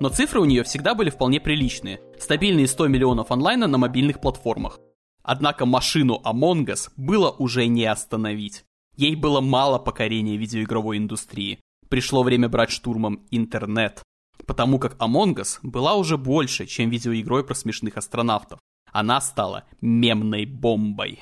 Но 0.00 0.10
цифры 0.10 0.40
у 0.40 0.44
нее 0.44 0.62
всегда 0.62 0.94
были 0.94 1.08
вполне 1.08 1.40
приличные. 1.40 2.00
Стабильные 2.18 2.68
100 2.68 2.88
миллионов 2.88 3.32
онлайна 3.32 3.66
на 3.66 3.78
мобильных 3.78 4.20
платформах. 4.20 4.78
Однако 5.22 5.64
машину 5.64 6.20
Among 6.24 6.66
Us 6.66 6.90
было 6.96 7.30
уже 7.30 7.66
не 7.66 7.86
остановить. 7.86 8.64
Ей 8.96 9.16
было 9.16 9.40
мало 9.40 9.78
покорения 9.78 10.36
видеоигровой 10.36 10.98
индустрии. 10.98 11.58
Пришло 11.88 12.22
время 12.22 12.50
брать 12.50 12.70
штурмом 12.70 13.26
интернет 13.30 14.02
потому 14.48 14.78
как 14.78 14.96
Among 14.96 15.34
Us 15.34 15.58
была 15.62 15.94
уже 15.94 16.16
больше, 16.16 16.66
чем 16.66 16.90
видеоигрой 16.90 17.44
про 17.44 17.54
смешных 17.54 17.98
астронавтов. 17.98 18.58
Она 18.90 19.20
стала 19.20 19.64
мемной 19.82 20.46
бомбой. 20.46 21.20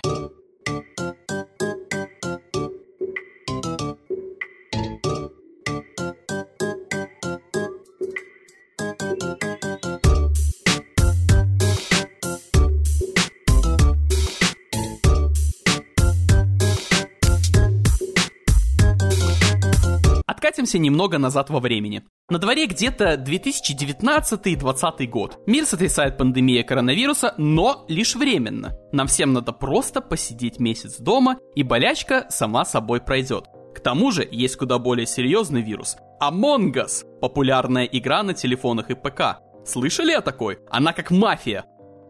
Откатимся 20.66 20.78
немного 20.78 21.18
назад 21.18 21.48
во 21.48 21.60
времени. 21.60 22.02
На 22.28 22.38
дворе 22.38 22.66
где-то 22.66 23.14
2019-2020 23.14 25.06
год. 25.06 25.38
Мир 25.46 25.64
сотрясает 25.64 26.18
пандемия 26.18 26.64
коронавируса, 26.64 27.34
но 27.38 27.84
лишь 27.86 28.16
временно. 28.16 28.74
Нам 28.90 29.06
всем 29.06 29.32
надо 29.32 29.52
просто 29.52 30.00
посидеть 30.00 30.58
месяц 30.58 30.98
дома, 30.98 31.38
и 31.54 31.62
болячка 31.62 32.26
сама 32.30 32.64
собой 32.64 33.00
пройдет. 33.00 33.44
К 33.76 33.80
тому 33.80 34.10
же 34.10 34.26
есть 34.28 34.56
куда 34.56 34.80
более 34.80 35.06
серьезный 35.06 35.62
вирус. 35.62 35.98
Among 36.20 36.72
Us– 36.72 37.04
популярная 37.20 37.84
игра 37.84 38.24
на 38.24 38.34
телефонах 38.34 38.90
и 38.90 38.94
ПК. 38.96 39.38
Слышали 39.64 40.10
о 40.10 40.20
такой? 40.20 40.58
Она 40.68 40.92
как 40.92 41.12
мафия. 41.12 41.64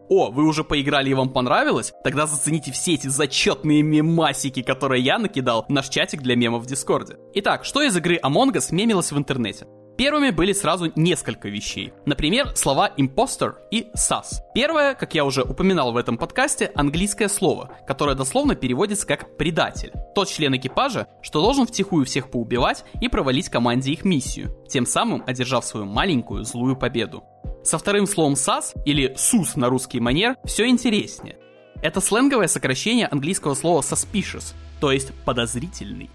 О, 0.09 0.31
вы 0.31 0.45
уже 0.45 0.62
поиграли 0.62 1.11
и 1.11 1.14
вам 1.14 1.31
понравилось? 1.31 1.92
Тогда 2.05 2.27
зацените 2.27 2.73
все 2.73 2.95
эти 2.95 3.09
зачетные 3.09 3.83
мемасики, 3.83 4.62
которые 4.62 5.03
я 5.03 5.19
накидал 5.19 5.64
в 5.69 5.73
наш 5.73 5.88
чатик 5.88 6.23
для 6.23 6.37
мемов 6.37 6.62
в 6.62 6.66
Дискорде. 6.66 7.16
Итак, 7.35 7.64
что 7.64 7.83
из 7.83 7.97
игры 7.97 8.21
Among 8.23 8.53
Us 8.53 8.69
мемилось 8.71 9.11
в 9.11 9.19
интернете? 9.19 9.66
Первыми 9.97 10.29
были 10.29 10.53
сразу 10.53 10.92
несколько 10.95 11.49
вещей. 11.49 11.95
Например, 12.05 12.55
слова 12.55 12.92
imposter 12.99 13.55
и 13.71 13.88
sus. 13.97 14.42
Первое, 14.55 14.95
как 14.95 15.14
я 15.14 15.25
уже 15.25 15.42
упоминал 15.42 15.92
в 15.92 15.97
этом 15.97 16.19
подкасте, 16.19 16.71
английское 16.75 17.29
слово, 17.29 17.71
которое 17.87 18.14
дословно 18.14 18.55
переводится 18.55 19.07
как 19.07 19.38
«предатель». 19.38 19.92
Тот 20.14 20.29
член 20.29 20.55
экипажа, 20.55 21.07
что 21.23 21.40
должен 21.40 21.66
втихую 21.66 22.05
всех 22.05 22.31
поубивать 22.31 22.85
и 23.01 23.09
провалить 23.09 23.49
команде 23.49 23.92
их 23.92 24.05
миссию, 24.05 24.55
тем 24.69 24.85
самым 24.85 25.25
одержав 25.27 25.64
свою 25.64 25.87
маленькую 25.87 26.45
злую 26.45 26.77
победу. 26.77 27.25
Со 27.66 27.79
вторым 27.79 28.07
словом 28.07 28.35
sus, 28.35 28.81
или 28.85 29.12
sus 29.14 29.48
на 29.57 29.68
русский 29.68 29.98
манер, 29.98 30.37
все 30.44 30.68
интереснее. 30.68 31.37
Это 31.83 32.00
сленговое 32.00 32.46
сокращение 32.46 33.09
английского 33.09 33.55
слова 33.55 33.81
suspicious, 33.81 34.55
то 34.81 34.92
есть 34.92 35.12
подозрительный. 35.24 36.09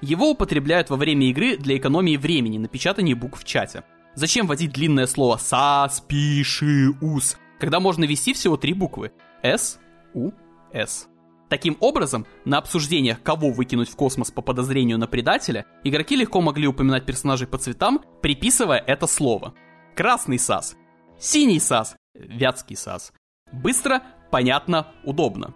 Его 0.00 0.30
употребляют 0.30 0.88
во 0.88 0.96
время 0.96 1.28
игры 1.28 1.58
для 1.58 1.76
экономии 1.76 2.16
времени 2.16 2.56
на 2.56 2.68
печатании 2.68 3.12
букв 3.12 3.42
в 3.42 3.44
чате. 3.44 3.84
Зачем 4.14 4.46
вводить 4.46 4.72
длинное 4.72 5.06
слово 5.06 5.36
«саспишиус», 5.36 7.36
когда 7.60 7.78
можно 7.78 8.04
ввести 8.04 8.32
всего 8.32 8.56
три 8.56 8.72
буквы 8.72 9.12
«с», 9.42 9.78
«у», 10.14 10.30
«с». 10.72 11.06
Таким 11.50 11.76
образом, 11.80 12.26
на 12.46 12.56
обсуждениях, 12.56 13.22
кого 13.22 13.50
выкинуть 13.50 13.90
в 13.90 13.96
космос 13.96 14.30
по 14.30 14.40
подозрению 14.40 14.96
на 14.96 15.06
предателя, 15.06 15.66
игроки 15.84 16.16
легко 16.16 16.40
могли 16.40 16.66
упоминать 16.66 17.04
персонажей 17.04 17.46
по 17.46 17.58
цветам, 17.58 18.00
приписывая 18.22 18.78
это 18.78 19.06
слово. 19.06 19.52
Красный 19.96 20.40
САС, 20.40 20.76
синий 21.20 21.60
САС, 21.60 21.94
вятский 22.14 22.74
САС. 22.74 23.12
Быстро, 23.52 24.02
понятно, 24.32 24.88
удобно. 25.04 25.54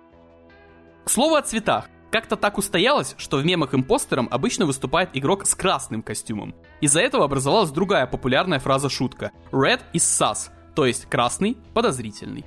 К 1.04 1.10
слову 1.10 1.34
о 1.34 1.42
цветах. 1.42 1.88
Как-то 2.12 2.36
так 2.36 2.56
устоялось, 2.56 3.16
что 3.18 3.38
в 3.38 3.44
мемах 3.44 3.74
импостером 3.74 4.28
обычно 4.30 4.64
выступает 4.64 5.10
игрок 5.14 5.44
с 5.44 5.56
красным 5.56 6.04
костюмом. 6.04 6.54
Из-за 6.80 7.00
этого 7.00 7.24
образовалась 7.24 7.72
другая 7.72 8.06
популярная 8.06 8.60
фраза-шутка 8.60 9.32
«Red 9.50 9.80
is 9.92 10.02
sus», 10.02 10.50
то 10.76 10.86
есть 10.86 11.06
красный 11.06 11.56
подозрительный. 11.74 12.46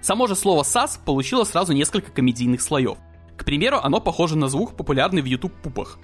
Само 0.00 0.28
же 0.28 0.36
слово 0.36 0.62
«сас» 0.62 0.96
получило 1.04 1.42
сразу 1.42 1.72
несколько 1.72 2.12
комедийных 2.12 2.62
слоев. 2.62 2.98
К 3.36 3.44
примеру, 3.44 3.80
оно 3.82 4.00
похоже 4.00 4.38
на 4.38 4.46
звук, 4.46 4.76
популярный 4.76 5.22
в 5.22 5.26
YouTube 5.26 5.60
пупах. 5.60 5.98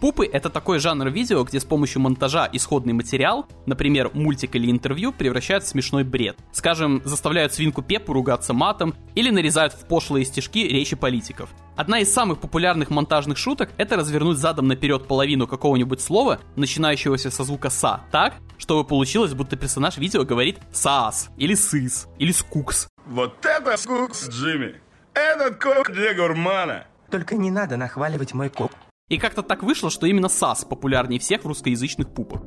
Пупы— 0.00 0.26
это 0.32 0.50
такой 0.50 0.78
жанр 0.78 1.08
видео, 1.08 1.42
где 1.44 1.58
с 1.58 1.64
помощью 1.64 2.02
монтажа 2.02 2.48
исходный 2.52 2.92
материал, 2.92 3.46
например, 3.64 4.10
мультик 4.12 4.54
или 4.54 4.70
интервью, 4.70 5.12
превращают 5.12 5.64
в 5.64 5.68
смешной 5.68 6.04
бред. 6.04 6.36
Скажем, 6.52 7.00
заставляют 7.04 7.54
свинку 7.54 7.82
Пеппу 7.82 8.12
ругаться 8.12 8.52
матом 8.52 8.94
или 9.14 9.30
нарезают 9.30 9.72
в 9.72 9.86
пошлые 9.86 10.24
стишки 10.24 10.58
речи 10.58 10.96
политиков. 10.96 11.48
Одна 11.76 12.00
из 12.00 12.12
самых 12.12 12.40
популярных 12.40 12.90
монтажных 12.90 13.38
шуток— 13.38 13.70
это 13.78 13.96
развернуть 13.96 14.38
задом 14.38 14.68
наперед 14.68 15.06
половину 15.06 15.46
какого-нибудь 15.46 16.00
слова, 16.00 16.40
начинающегося 16.56 17.30
со 17.30 17.44
звука 17.44 17.70
«са», 17.70 18.00
так, 18.10 18.34
чтобы 18.58 18.84
получилось, 18.84 19.34
будто 19.34 19.56
персонаж 19.56 19.96
видео 19.96 20.24
говорит 20.24 20.58
«сас» 20.72 21.30
или 21.36 21.54
«сыс» 21.54 22.06
или 22.18 22.32
«скукс». 22.32 22.88
Вот 23.06 23.44
это 23.44 23.76
скукс, 23.76 24.28
Джимми! 24.28 24.80
Этот 25.14 25.62
кок 25.62 25.90
для 25.90 26.12
гурмана! 26.12 26.86
Только 27.10 27.36
не 27.36 27.50
надо 27.50 27.76
нахваливать 27.76 28.34
мой 28.34 28.50
коп. 28.50 28.72
И 29.08 29.18
как-то 29.18 29.42
так 29.42 29.62
вышло, 29.62 29.88
что 29.88 30.06
именно 30.06 30.28
САС 30.28 30.64
популярнее 30.64 31.20
всех 31.20 31.44
в 31.44 31.46
русскоязычных 31.46 32.12
пупах. 32.12 32.42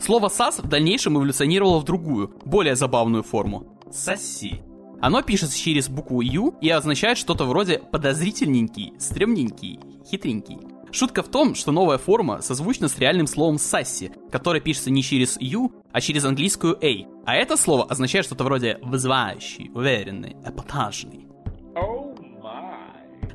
Слово 0.00 0.28
САС 0.28 0.58
в 0.58 0.68
дальнейшем 0.68 1.16
эволюционировало 1.16 1.78
в 1.78 1.84
другую, 1.84 2.34
более 2.44 2.74
забавную 2.74 3.22
форму– 3.22 3.78
«соси». 3.92 4.62
Оно 5.00 5.22
пишется 5.22 5.56
через 5.56 5.88
букву 5.88 6.20
«ю» 6.20 6.56
и 6.60 6.68
означает 6.68 7.16
что-то 7.16 7.44
вроде 7.44 7.78
«подозрительненький», 7.78 8.94
«стремненький», 8.98 9.78
«хитренький». 10.04 10.58
Шутка 10.90 11.22
в 11.22 11.28
том, 11.28 11.54
что 11.54 11.70
новая 11.70 11.98
форма 11.98 12.40
созвучна 12.40 12.88
с 12.88 12.98
реальным 12.98 13.28
словом 13.28 13.58
«сасси», 13.58 14.10
которое 14.32 14.60
пишется 14.60 14.90
не 14.90 15.02
через 15.02 15.40
«ю», 15.40 15.72
а 15.92 16.00
через 16.00 16.24
английскую 16.24 16.76
«a». 16.84 17.06
А 17.24 17.36
это 17.36 17.56
слово 17.56 17.84
означает 17.84 18.26
что-то 18.26 18.42
вроде 18.42 18.80
«вызывающий», 18.82 19.70
«уверенный», 19.72 20.36
«эпатажный». 20.44 21.28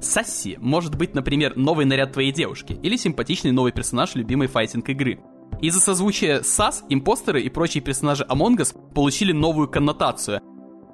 Сасси 0.02 0.58
может 0.60 0.96
быть, 0.96 1.14
например, 1.14 1.56
новый 1.56 1.86
наряд 1.86 2.14
твоей 2.14 2.32
девушки 2.32 2.80
или 2.82 2.96
симпатичный 2.96 3.52
новый 3.52 3.72
персонаж 3.72 4.16
любимой 4.16 4.48
файтинг 4.48 4.88
игры. 4.90 5.20
Из-за 5.62 5.80
созвучия 5.82 6.42
САС, 6.42 6.84
импостеры 6.90 7.42
и 7.42 7.50
прочие 7.50 7.84
персонажи 7.84 8.26
Among 8.30 8.58
Us 8.58 8.76
получили 8.94 9.32
новую 9.32 9.68
коннотацию. 9.68 10.42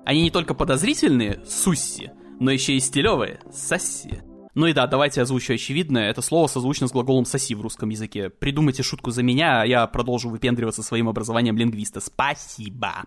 Они 0.05 0.23
не 0.23 0.31
только 0.31 0.53
подозрительные, 0.53 1.41
сусси, 1.45 2.11
но 2.39 2.51
еще 2.51 2.73
и 2.73 2.79
стилевые, 2.79 3.39
сасси. 3.51 4.21
Ну 4.55 4.67
и 4.67 4.73
да, 4.73 4.87
давайте 4.87 5.21
озвучу 5.21 5.53
очевидное. 5.53 6.09
Это 6.09 6.21
слово 6.21 6.47
созвучно 6.47 6.87
с 6.87 6.91
глаголом 6.91 7.25
«соси» 7.25 7.53
в 7.55 7.61
русском 7.61 7.89
языке. 7.89 8.29
Придумайте 8.29 8.83
шутку 8.83 9.11
за 9.11 9.21
меня, 9.21 9.61
а 9.61 9.65
я 9.65 9.85
продолжу 9.85 10.29
выпендриваться 10.29 10.81
своим 10.81 11.09
образованием 11.09 11.57
лингвиста. 11.57 11.99
Спасибо. 11.99 13.03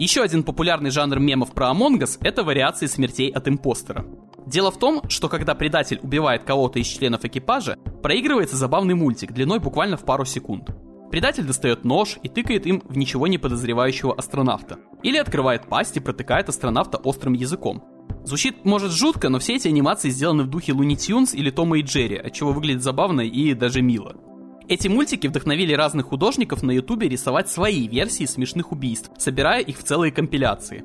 Еще 0.00 0.22
один 0.22 0.44
популярный 0.44 0.88
жанр 0.88 1.18
мемов 1.18 1.52
про 1.52 1.72
Among 1.72 1.98
Us— 1.98 2.16
это 2.22 2.42
вариации 2.42 2.86
смертей 2.86 3.28
от 3.30 3.46
импостера. 3.48 4.06
Дело 4.46 4.70
в 4.70 4.78
том, 4.78 5.02
что 5.10 5.28
когда 5.28 5.54
предатель 5.54 6.00
убивает 6.02 6.42
кого-то 6.42 6.78
из 6.78 6.86
членов 6.86 7.26
экипажа, 7.26 7.76
проигрывается 8.02 8.56
забавный 8.56 8.94
мультик 8.94 9.32
длиной 9.32 9.58
буквально 9.58 9.98
в 9.98 10.06
пару 10.06 10.24
секунд. 10.24 10.70
Предатель 11.10 11.44
достает 11.44 11.84
нож 11.84 12.16
и 12.22 12.30
тыкает 12.30 12.66
им 12.66 12.82
в 12.82 12.96
ничего 12.96 13.26
не 13.26 13.36
подозревающего 13.36 14.14
астронавта. 14.14 14.78
Или 15.02 15.18
открывает 15.18 15.66
пасть 15.66 15.98
и 15.98 16.00
протыкает 16.00 16.48
астронавта 16.48 16.96
острым 16.96 17.34
языком. 17.34 17.84
Звучит, 18.24 18.64
может, 18.64 18.92
жутко, 18.92 19.28
но 19.28 19.38
все 19.38 19.56
эти 19.56 19.68
анимации 19.68 20.08
сделаны 20.08 20.44
в 20.44 20.48
духе 20.48 20.72
Луни 20.72 20.96
Тюнс 20.96 21.34
или 21.34 21.50
Тома 21.50 21.78
и 21.78 21.82
Джерри, 21.82 22.16
отчего 22.16 22.52
выглядит 22.52 22.82
забавно 22.82 23.20
и 23.20 23.52
даже 23.52 23.82
мило. 23.82 24.16
Эти 24.70 24.86
мультики 24.86 25.26
вдохновили 25.26 25.72
разных 25.72 26.06
художников 26.06 26.62
на 26.62 26.70
ютубе 26.70 27.08
рисовать 27.08 27.50
свои 27.50 27.88
версии 27.88 28.24
смешных 28.24 28.70
убийств, 28.70 29.10
собирая 29.18 29.62
их 29.62 29.76
в 29.76 29.82
целые 29.82 30.12
компиляции. 30.12 30.84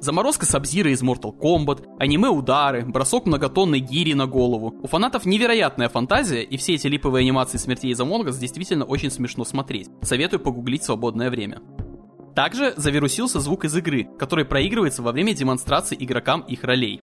Заморозка 0.00 0.46
Сабзира 0.46 0.90
из 0.90 1.00
Mortal 1.00 1.32
Kombat, 1.32 1.84
аниме-удары, 2.00 2.84
бросок 2.84 3.26
многотонной 3.26 3.78
гири 3.78 4.14
на 4.14 4.26
голову. 4.26 4.74
У 4.82 4.88
фанатов 4.88 5.26
невероятная 5.26 5.88
фантазия, 5.88 6.42
и 6.42 6.56
все 6.56 6.74
эти 6.74 6.88
липовые 6.88 7.22
анимации 7.22 7.58
смертей 7.58 7.92
из 7.92 8.00
Among 8.00 8.24
Us 8.26 8.40
действительно 8.40 8.84
очень 8.84 9.12
смешно 9.12 9.44
смотреть. 9.44 9.88
Советую 10.02 10.40
погуглить 10.40 10.82
свободное 10.82 11.30
время. 11.30 11.62
Также 12.34 12.74
завирусился 12.76 13.38
звук 13.38 13.64
из 13.64 13.76
игры, 13.76 14.08
который 14.18 14.44
проигрывается 14.44 15.02
во 15.02 15.12
время 15.12 15.34
демонстрации 15.34 15.96
игрокам 16.00 16.40
их 16.40 16.64
ролей. 16.64 17.00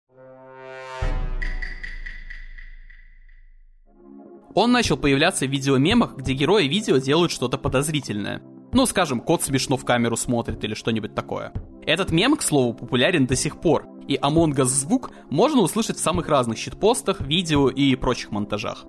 Он 4.54 4.72
начал 4.72 4.96
появляться 4.96 5.46
в 5.46 5.50
видеомемах, 5.50 6.16
где 6.16 6.34
герои 6.34 6.66
видео 6.66 6.98
делают 6.98 7.32
что-то 7.32 7.58
подозрительное. 7.58 8.42
Ну, 8.72 8.86
скажем, 8.86 9.20
кот 9.20 9.42
смешно 9.42 9.76
в 9.76 9.84
камеру 9.84 10.16
смотрит 10.16 10.62
или 10.64 10.74
что-нибудь 10.74 11.14
такое. 11.14 11.52
Этот 11.86 12.10
мем, 12.10 12.36
к 12.36 12.42
слову, 12.42 12.74
популярен 12.74 13.26
до 13.26 13.36
сих 13.36 13.60
пор, 13.60 13.86
и 14.08 14.16
Among 14.16 14.54
Us 14.54 14.64
звук 14.64 15.10
можно 15.30 15.60
услышать 15.60 15.96
в 15.96 16.00
самых 16.00 16.28
разных 16.28 16.58
щитпостах, 16.58 17.20
видео 17.20 17.68
и 17.68 17.94
прочих 17.96 18.30
монтажах. 18.30 18.84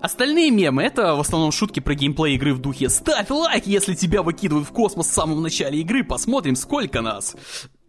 Остальные 0.00 0.50
мемы— 0.50 0.82
это 0.84 1.14
в 1.14 1.20
основном 1.20 1.52
шутки 1.52 1.78
про 1.78 1.94
геймплей 1.94 2.34
игры 2.34 2.54
в 2.54 2.60
духе 2.60 2.88
«Ставь 2.88 3.30
лайк, 3.30 3.66
если 3.66 3.94
тебя 3.94 4.22
выкидывают 4.22 4.68
в 4.68 4.72
космос 4.72 5.06
в 5.06 5.12
самом 5.12 5.42
начале 5.42 5.80
игры, 5.80 6.02
посмотрим, 6.02 6.56
сколько 6.56 7.02
нас!» 7.02 7.36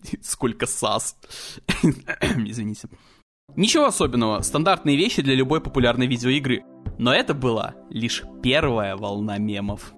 Сколько 0.22 0.68
сас. 0.68 1.16
Извините. 2.22 2.88
Ничего 3.56 3.86
особенного, 3.86 4.42
стандартные 4.42 4.98
вещи 4.98 5.22
для 5.22 5.36
любой 5.36 5.62
популярной 5.62 6.08
видеоигры. 6.08 6.64
Но 6.98 7.14
это 7.14 7.34
была 7.34 7.76
лишь 7.90 8.24
первая 8.42 8.96
волна 8.96 9.38
мемов. 9.38 9.94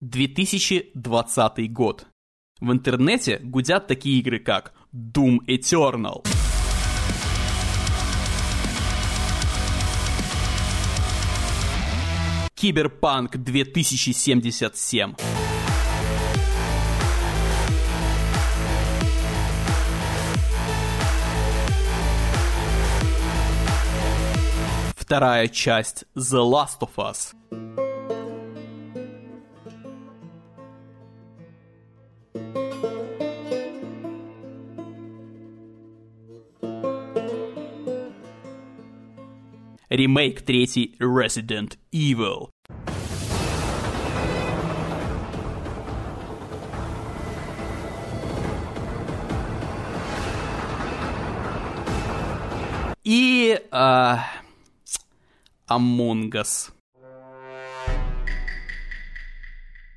Две 0.00 0.28
тысячи 0.28 0.90
двадцатый 0.94 1.68
год. 1.68 2.06
В 2.58 2.72
интернете 2.72 3.38
гудят 3.42 3.86
такие 3.86 4.18
игры, 4.18 4.38
как 4.38 4.72
Doom 4.94 5.40
Eternal. 5.46 6.26
Киберпанк 12.54 13.36
2077. 13.36 15.14
Вторая 24.96 25.48
часть 25.48 26.04
The 26.16 26.42
Last 26.42 26.80
of 26.80 26.96
Us. 26.96 27.85
Ремейк 39.96 40.42
третий 40.42 40.94
Resident 41.00 41.78
Evil. 41.90 42.50
И... 53.04 53.58
Э, 53.72 54.16
Among 55.68 56.30
Us. 56.32 56.75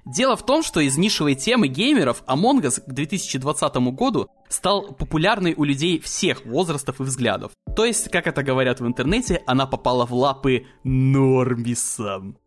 Дело 0.09 0.35
в 0.35 0.43
том, 0.43 0.63
что 0.63 0.79
из 0.79 0.97
нишевой 0.97 1.35
темы 1.35 1.67
геймеров 1.67 2.23
Among 2.25 2.63
Us 2.63 2.81
к 2.81 2.91
2020 2.91 3.75
году 3.93 4.27
стал 4.47 4.91
популярной 4.93 5.53
у 5.55 5.63
людей 5.63 5.99
всех 5.99 6.47
возрастов 6.47 6.99
и 6.99 7.03
взглядов. 7.03 7.51
То 7.75 7.85
есть, 7.85 8.09
как 8.09 8.25
это 8.25 8.41
говорят 8.41 8.79
в 8.79 8.87
интернете, 8.87 9.43
она 9.45 9.67
попала 9.67 10.07
в 10.07 10.13
лапы 10.15 10.65
нормисам. 10.83 12.39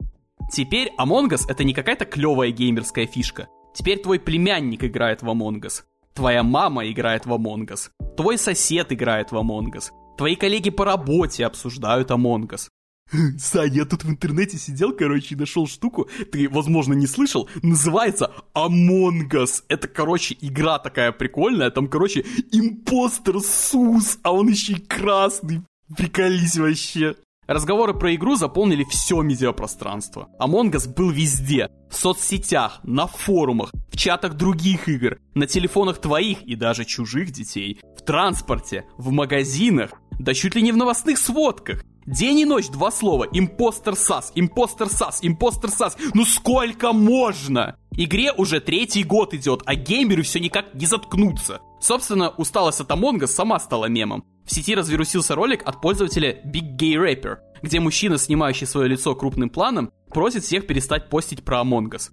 Теперь 0.52 0.90
Among 0.98 1.28
Us 1.28 1.42
это 1.48 1.62
не 1.62 1.72
какая-то 1.72 2.04
клевая 2.04 2.50
геймерская 2.50 3.06
фишка. 3.06 3.46
Теперь 3.72 4.00
твой 4.02 4.18
племянник 4.18 4.82
играет 4.82 5.22
в 5.22 5.28
Among 5.28 5.60
Us. 5.60 5.82
Твоя 6.14 6.42
мама 6.42 6.90
играет 6.90 7.26
в 7.26 7.32
Among 7.32 7.68
Us. 7.68 7.90
Твой 8.16 8.38
сосед 8.38 8.90
играет 8.90 9.30
в 9.30 9.36
Among 9.36 9.70
Us. 9.76 9.92
Твои 10.18 10.34
коллеги 10.34 10.70
по 10.70 10.84
работе 10.84 11.46
обсуждают 11.46 12.10
Among 12.10 12.48
Us. 12.48 12.70
Сань, 13.38 13.74
я 13.74 13.84
тут 13.84 14.04
в 14.04 14.10
интернете 14.10 14.58
сидел, 14.58 14.92
короче, 14.92 15.34
и 15.34 15.38
нашел 15.38 15.66
штуку, 15.66 16.08
ты, 16.30 16.48
возможно, 16.48 16.94
не 16.94 17.06
слышал, 17.06 17.48
называется 17.62 18.32
Among 18.54 19.28
Us. 19.30 19.62
Это, 19.68 19.88
короче, 19.88 20.36
игра 20.40 20.78
такая 20.78 21.12
прикольная, 21.12 21.70
там, 21.70 21.88
короче, 21.88 22.24
импостер 22.50 23.40
Сус, 23.40 24.18
а 24.22 24.32
он 24.32 24.48
еще 24.48 24.74
и 24.74 24.80
красный. 24.80 25.62
Приколись 25.96 26.56
вообще. 26.56 27.16
Разговоры 27.48 27.92
про 27.92 28.14
игру 28.14 28.36
заполнили 28.36 28.84
все 28.88 29.20
медиапространство. 29.20 30.28
Among 30.40 30.70
Us 30.70 30.88
был 30.88 31.10
везде. 31.10 31.68
В 31.90 31.96
соцсетях, 31.96 32.80
на 32.84 33.06
форумах, 33.06 33.72
в 33.90 33.96
чатах 33.96 34.34
других 34.34 34.88
игр, 34.88 35.18
на 35.34 35.46
телефонах 35.46 36.00
твоих 36.00 36.42
и 36.42 36.54
даже 36.54 36.84
чужих 36.84 37.32
детей, 37.32 37.80
в 37.96 38.02
транспорте, 38.02 38.86
в 38.96 39.10
магазинах, 39.10 39.90
да 40.18 40.32
чуть 40.32 40.54
ли 40.54 40.62
не 40.62 40.72
в 40.72 40.76
новостных 40.76 41.18
сводках. 41.18 41.84
День 42.06 42.40
и 42.40 42.44
ночь 42.44 42.68
два 42.68 42.90
слова. 42.90 43.28
Импостер 43.32 43.94
САС, 43.94 44.32
импостер 44.34 44.88
САС, 44.88 45.20
импостер 45.22 45.70
САС. 45.70 45.96
Ну 46.14 46.24
сколько 46.24 46.92
можно? 46.92 47.76
Игре 47.92 48.32
уже 48.32 48.60
третий 48.60 49.04
год 49.04 49.34
идет, 49.34 49.62
а 49.66 49.76
геймеры 49.76 50.22
все 50.22 50.40
никак 50.40 50.74
не 50.74 50.86
заткнутся. 50.86 51.60
Собственно, 51.80 52.30
усталость 52.30 52.80
от 52.80 52.90
Among 52.90 53.26
сама 53.26 53.60
стала 53.60 53.86
мемом. 53.86 54.24
В 54.44 54.52
сети 54.52 54.74
разверусился 54.74 55.36
ролик 55.36 55.62
от 55.64 55.80
пользователя 55.80 56.42
Big 56.44 56.76
Gay 56.76 56.94
Rapper, 56.94 57.36
где 57.62 57.78
мужчина, 57.78 58.18
снимающий 58.18 58.66
свое 58.66 58.88
лицо 58.88 59.14
крупным 59.14 59.50
планом, 59.50 59.92
просит 60.08 60.42
всех 60.42 60.66
перестать 60.66 61.08
постить 61.08 61.44
про 61.44 61.60
Among 61.60 61.90
Us. 61.90 62.10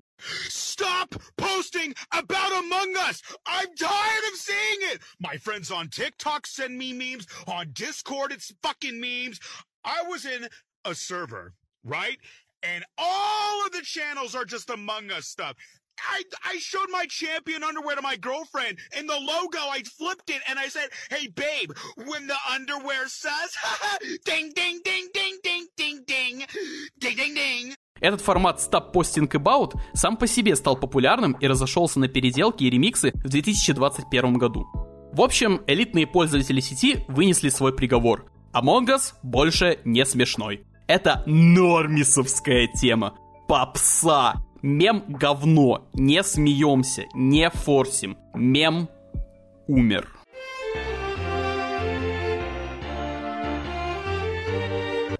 Stop 0.49 1.15
posting 1.37 1.95
about 2.11 2.51
Among 2.51 2.93
Us! 3.09 3.21
I'm 3.45 3.73
tired 3.75 4.23
of 4.31 4.37
seeing 4.37 4.93
it! 4.93 5.01
My 5.19 5.37
friends 5.37 5.71
on 5.71 5.89
TikTok 5.89 6.45
send 6.45 6.77
me 6.77 6.93
memes, 6.93 7.25
on 7.47 7.71
Discord 7.73 8.31
it's 8.31 8.53
fucking 8.61 8.99
memes. 8.99 9.39
I 9.83 10.03
was 10.07 10.25
in 10.25 10.47
a 10.85 10.95
server, 10.95 11.53
right? 11.83 12.17
And 12.63 12.83
all 12.97 13.65
of 13.65 13.71
the 13.71 13.81
channels 13.81 14.35
are 14.35 14.45
just 14.45 14.69
Among 14.69 15.11
Us 15.11 15.27
stuff. 15.27 15.55
I, 16.09 16.23
I 16.45 16.57
showed 16.59 16.89
my 16.89 17.05
champion 17.09 17.63
underwear 17.63 17.95
to 17.95 18.01
my 18.01 18.15
girlfriend, 18.15 18.77
and 18.95 19.09
the 19.09 19.19
logo, 19.19 19.59
I 19.59 19.83
flipped 19.83 20.29
it, 20.29 20.41
and 20.47 20.57
I 20.57 20.69
said, 20.69 20.89
hey, 21.09 21.27
babe, 21.27 21.71
when 21.97 22.27
the 22.27 22.37
underwear 22.49 23.07
says, 23.07 23.51
ding, 24.25 24.51
ding, 24.55 24.79
ding, 24.85 25.07
ding, 25.13 25.37
ding, 25.43 25.67
ding, 25.75 25.99
ding, 26.07 26.45
ding, 26.99 27.15
ding, 27.15 27.33
ding. 27.35 27.75
Этот 28.01 28.21
формат 28.21 28.61
Stop 28.61 28.93
Posting 28.93 29.27
About 29.27 29.77
сам 29.93 30.15
по 30.15 30.25
себе 30.25 30.55
стал 30.55 30.77
популярным 30.77 31.33
и 31.33 31.47
разошелся 31.47 31.99
на 31.99 32.07
переделки 32.07 32.63
и 32.63 32.69
ремиксы 32.69 33.11
в 33.11 33.27
2021 33.27 34.33
году. 34.35 34.65
В 35.11 35.21
общем, 35.21 35.61
элитные 35.67 36.07
пользователи 36.07 36.61
сети 36.61 37.03
вынесли 37.09 37.49
свой 37.49 37.75
приговор. 37.75 38.31
Among 38.51 38.87
Us 38.87 39.13
больше 39.21 39.79
не 39.85 40.03
смешной. 40.05 40.65
Это 40.87 41.21
нормисовская 41.27 42.67
тема. 42.67 43.13
Попса. 43.47 44.43
Мем 44.63 45.03
говно. 45.07 45.87
Не 45.93 46.23
смеемся, 46.23 47.05
не 47.13 47.49
форсим. 47.51 48.17
Мем 48.33 48.89
умер. 49.67 50.07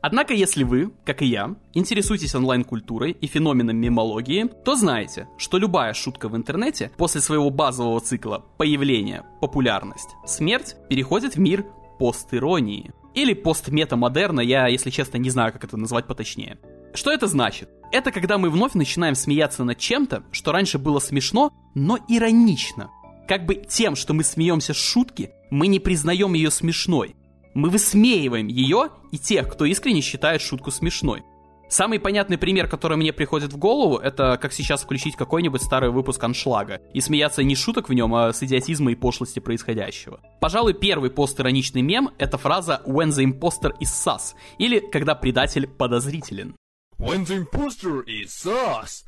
Однако, 0.01 0.33
если 0.33 0.63
вы, 0.63 0.91
как 1.05 1.21
и 1.21 1.27
я, 1.27 1.55
интересуетесь 1.73 2.33
онлайн-культурой 2.33 3.11
и 3.11 3.27
феноменом 3.27 3.77
мемологии, 3.77 4.45
то 4.65 4.75
знаете, 4.75 5.27
что 5.37 5.57
любая 5.57 5.93
шутка 5.93 6.29
в 6.29 6.35
интернете 6.35 6.91
после 6.97 7.21
своего 7.21 7.51
базового 7.51 7.99
цикла 7.99 8.43
появления, 8.57 9.23
популярность, 9.39 10.15
смерть 10.25 10.77
переходит 10.89 11.35
в 11.35 11.39
мир 11.39 11.65
постиронии. 11.99 12.91
Или 13.15 13.33
постметамодерна, 13.33 14.41
я, 14.41 14.67
если 14.67 14.89
честно, 14.89 15.17
не 15.17 15.29
знаю, 15.29 15.51
как 15.51 15.63
это 15.63 15.77
назвать 15.77 16.07
поточнее. 16.07 16.59
Что 16.93 17.11
это 17.11 17.27
значит? 17.27 17.69
Это 17.91 18.11
когда 18.11 18.37
мы 18.37 18.49
вновь 18.49 18.73
начинаем 18.73 19.15
смеяться 19.15 19.63
над 19.63 19.77
чем-то, 19.77 20.23
что 20.31 20.51
раньше 20.51 20.77
было 20.77 20.99
смешно, 20.99 21.51
но 21.75 21.97
иронично. 22.07 22.89
Как 23.27 23.45
бы 23.45 23.55
тем, 23.55 23.95
что 23.95 24.13
мы 24.13 24.23
смеемся 24.23 24.73
с 24.73 24.77
шутки, 24.77 25.31
мы 25.51 25.67
не 25.67 25.79
признаем 25.79 26.33
ее 26.33 26.51
смешной. 26.51 27.15
Мы 27.53 27.69
высмеиваем 27.69 28.47
ее 28.47 28.89
и 29.11 29.17
тех, 29.17 29.47
кто 29.51 29.65
искренне 29.65 30.01
считает 30.01 30.41
шутку 30.41 30.71
смешной. 30.71 31.23
Самый 31.69 31.99
понятный 31.99 32.39
пример, 32.39 32.67
который 32.67 32.97
мне 32.97 33.13
приходит 33.13 33.53
в 33.53 33.57
голову, 33.57 33.97
это 33.97 34.39
как 34.41 34.53
сейчас 34.53 34.81
включить 34.81 35.15
какой-нибудь 35.15 35.61
старый 35.61 35.91
выпуск 35.91 36.23
аншлага 36.23 36.81
и 36.95 36.99
смеяться 36.99 37.43
не 37.43 37.55
шуток 37.55 37.89
в 37.89 37.93
нем, 37.93 38.15
а 38.15 38.33
с 38.33 38.41
идиотизма 38.41 38.91
и 38.91 38.95
пошлости 38.95 39.39
происходящего. 39.39 40.19
Пожалуй, 40.41 40.73
первый 40.73 41.11
постироничный 41.11 41.83
мем— 41.83 42.09
это 42.17 42.39
фраза 42.39 42.81
«When 42.87 43.09
the 43.09 43.23
imposter 43.23 43.71
is 43.79 43.89
sus» 43.89 44.33
или 44.57 44.79
«Когда 44.79 45.13
предатель 45.13 45.67
подозрителен». 45.67 46.55
When 46.97 47.23
the 47.25 47.45
imposter 47.45 48.03
is 48.05 48.29
sus. 48.29 49.05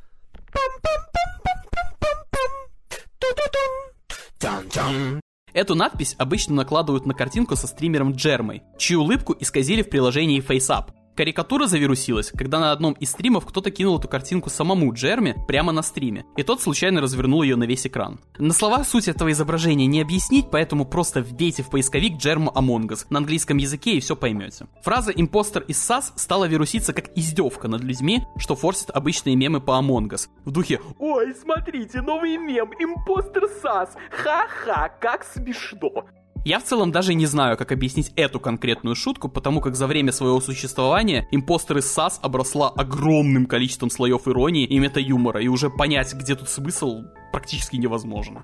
Эту 5.54 5.76
надпись 5.76 6.16
обычно 6.18 6.56
накладывают 6.56 7.06
на 7.06 7.14
картинку 7.14 7.56
со 7.56 7.68
стримером 7.68 8.14
Джермой, 8.14 8.62
чью 8.78 9.02
улыбку 9.02 9.36
исказили 9.40 9.82
в 9.82 9.90
приложении 9.90 10.42
FaceApp. 10.42 11.01
Карикатура 11.16 11.68
завирусилась, 11.68 12.32
когда 12.32 12.60
на 12.60 12.72
одном 12.72 12.94
из 12.94 13.12
стримов 13.12 13.46
кто-то 13.46 13.70
кинул 13.72 14.00
эту 14.00 14.08
картинку 14.08 14.50
самому 14.50 14.94
Джерми 14.94 15.36
прямо 15.48 15.72
на 15.72 15.82
стриме, 15.82 16.26
и 16.38 16.44
тот 16.44 16.62
случайно 16.62 17.02
развернул 17.02 17.44
ее 17.44 17.56
на 17.56 17.66
весь 17.66 17.86
экран. 17.86 18.20
На 18.38 18.54
словах 18.54 18.88
суть 18.88 19.08
этого 19.08 19.32
изображения 19.32 19.86
не 19.88 20.02
объяснить, 20.02 20.48
поэтому 20.52 20.86
просто 20.86 21.22
вбейте 21.22 21.64
в 21.64 21.70
поисковик 21.70 22.18
Джерма 22.18 22.52
Among 22.56 22.88
Us 22.88 23.06
на 23.10 23.20
английском 23.20 23.58
языке 23.58 23.94
и 23.94 24.00
все 24.00 24.16
поймете. 24.16 24.68
Фраза 24.84 25.12
«импостер 25.12 25.64
из 25.64 25.82
САС» 25.82 26.14
стала 26.16 26.46
вируситься 26.46 26.94
как 26.94 27.18
издевка 27.18 27.68
над 27.68 27.84
людьми, 27.84 28.24
что 28.38 28.56
форсит 28.56 28.90
обычные 28.92 29.36
мемы 29.36 29.60
по 29.60 29.72
Among 29.72 30.10
Us. 30.10 30.28
В 30.46 30.52
духе 30.52 30.80
Ой, 31.00 31.34
смотрите, 31.36 32.02
новый 32.02 32.38
мем, 32.38 32.72
импостер 32.80 33.50
САС, 33.62 33.90
ха-ха, 34.12 34.90
как 35.00 35.24
смешно. 35.24 36.06
Я 36.44 36.60
в 36.60 36.64
целом 36.64 36.92
даже 36.92 37.14
не 37.14 37.28
знаю, 37.28 37.56
как 37.56 37.72
объяснить 37.72 38.12
эту 38.16 38.40
конкретную 38.40 38.96
шутку, 38.96 39.30
потому 39.30 39.62
как 39.62 39.76
за 39.76 39.86
время 39.86 40.12
своего 40.12 40.42
существования 40.42 41.28
импостер 41.30 41.78
из 41.78 41.92
САС 41.92 42.20
обросла 42.24 42.70
огромным 42.70 43.46
количеством 43.46 43.92
слоев 43.92 44.28
иронии 44.28 44.66
и 44.66 44.80
мета-юмора, 44.80 45.40
и 45.40 45.48
уже 45.48 45.70
понять, 45.70 46.14
где 46.16 46.36
тут 46.36 46.50
смысл, 46.50 47.04
практически 47.32 47.76
невозможно. 47.76 48.44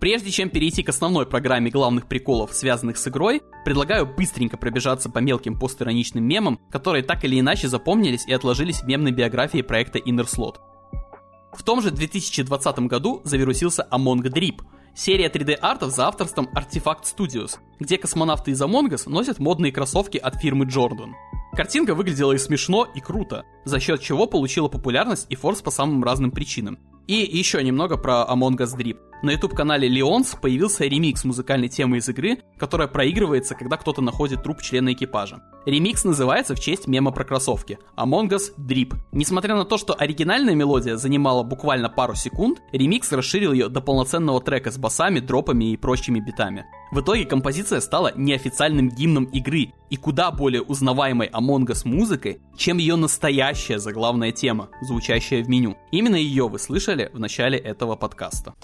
Прежде 0.00 0.30
чем 0.30 0.48
перейти 0.48 0.84
к 0.84 0.90
основной 0.90 1.26
программе 1.26 1.72
главных 1.72 2.06
приколов, 2.06 2.54
связанных 2.54 2.98
с 2.98 3.08
игрой, 3.08 3.42
предлагаю 3.64 4.06
быстренько 4.06 4.56
пробежаться 4.56 5.10
по 5.10 5.18
мелким 5.18 5.58
постироничным 5.58 6.22
мемам, 6.22 6.60
которые 6.70 7.02
так 7.02 7.24
или 7.24 7.40
иначе 7.40 7.66
запомнились 7.66 8.24
и 8.28 8.32
отложились 8.32 8.82
в 8.82 8.86
мемной 8.86 9.10
биографии 9.10 9.62
проекта 9.62 9.98
Inner 9.98 10.24
Slot. 10.24 10.58
В 11.52 11.64
том 11.64 11.82
же 11.82 11.90
2020 11.90 12.78
году 12.80 13.22
завирусился 13.24 13.88
Among 13.90 14.22
Drip— 14.22 14.60
Серия 15.00 15.28
3D-артов 15.28 15.92
за 15.92 16.08
авторством 16.08 16.48
Artifact 16.56 17.04
Studios, 17.04 17.58
где 17.78 17.98
космонавты 17.98 18.50
из 18.50 18.60
Among 18.60 18.88
Us 18.88 19.08
носят 19.08 19.38
модные 19.38 19.70
кроссовки 19.70 20.18
от 20.18 20.40
фирмы 20.40 20.64
Jordan. 20.64 21.12
Картинка 21.52 21.94
выглядела 21.94 22.32
и 22.32 22.38
смешно, 22.38 22.84
и 22.96 22.98
круто, 22.98 23.44
за 23.64 23.78
счет 23.78 24.00
чего 24.02 24.26
получила 24.26 24.66
популярность 24.66 25.26
и 25.28 25.36
форс 25.36 25.62
по 25.62 25.70
самым 25.70 26.02
разным 26.02 26.32
причинам. 26.32 26.80
И 27.08 27.14
еще 27.14 27.64
немного 27.64 27.96
про 27.96 28.26
Among 28.28 28.58
Us 28.58 28.76
Drip. 28.76 28.98
На 29.22 29.30
YouTube-канале 29.30 29.88
Leons 29.88 30.38
появился 30.38 30.84
ремикс 30.84 31.24
музыкальной 31.24 31.68
темы 31.68 31.96
из 31.96 32.08
игры, 32.08 32.38
которая 32.58 32.86
проигрывается, 32.86 33.54
когда 33.54 33.78
кто-то 33.78 34.02
находит 34.02 34.42
труп 34.42 34.60
члена 34.60 34.92
экипажа. 34.92 35.42
Ремикс 35.64 36.04
называется 36.04 36.54
в 36.54 36.60
честь 36.60 36.86
мема 36.86 37.10
про 37.10 37.24
кроссовки 37.24 37.78
Among 37.96 38.28
Us 38.28 38.52
Drip. 38.58 38.94
Несмотря 39.10 39.56
на 39.56 39.64
то, 39.64 39.76
что 39.76 39.94
оригинальная 39.94 40.54
мелодия 40.54 40.96
занимала 40.96 41.42
буквально 41.42 41.88
пару 41.88 42.14
секунд, 42.14 42.60
ремикс 42.72 43.10
расширил 43.10 43.52
ее 43.52 43.68
до 43.68 43.80
полноценного 43.80 44.40
трека 44.40 44.70
с 44.70 44.78
басами, 44.78 45.20
дропами 45.20 45.72
и 45.72 45.76
прочими 45.76 46.20
битами. 46.20 46.64
В 46.90 47.00
итоге 47.00 47.26
композиция 47.26 47.80
стала 47.80 48.12
неофициальным 48.16 48.88
гимном 48.88 49.24
игры 49.24 49.72
и 49.90 49.96
куда 49.96 50.30
более 50.30 50.62
узнаваемой 50.62 51.28
Among 51.28 51.66
Us 51.66 51.86
музыкой, 51.86 52.40
чем 52.56 52.78
ее 52.78 52.96
настоящая 52.96 53.78
заглавная 53.78 54.32
тема, 54.32 54.68
звучащая 54.80 55.42
в 55.42 55.48
меню. 55.48 55.76
Именно 55.90 56.16
ее 56.16 56.48
вы 56.48 56.58
слышали 56.58 56.97
в 57.06 57.18
начале 57.18 57.58
этого 57.58 57.96
подкаста. 57.96 58.54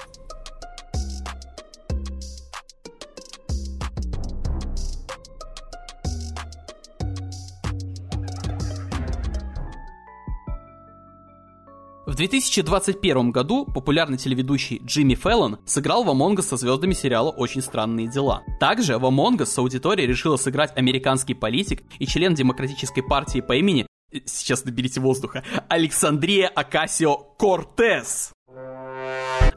В 12.14 12.16
2021 12.16 13.32
году 13.32 13.64
популярный 13.64 14.18
телеведущий 14.18 14.80
Джимми 14.84 15.16
Фэллон 15.16 15.58
сыграл 15.66 16.04
в 16.04 16.10
Among 16.10 16.36
Us 16.36 16.42
со 16.42 16.56
звездами 16.56 16.92
сериала 16.92 17.30
«Очень 17.30 17.60
странные 17.60 18.06
дела». 18.06 18.44
Также 18.60 18.98
в 18.98 19.04
Among 19.04 19.38
Us 19.38 19.58
аудитория 19.58 20.06
решила 20.06 20.36
сыграть 20.36 20.76
американский 20.76 21.34
политик 21.34 21.82
и 21.98 22.06
член 22.06 22.34
демократической 22.34 23.02
партии 23.02 23.40
по 23.40 23.56
имени 23.56 23.84
сейчас 24.24 24.64
наберите 24.64 25.00
воздуха, 25.00 25.42
Александрия 25.68 26.48
Акасио 26.48 27.16
Кортес. 27.38 28.32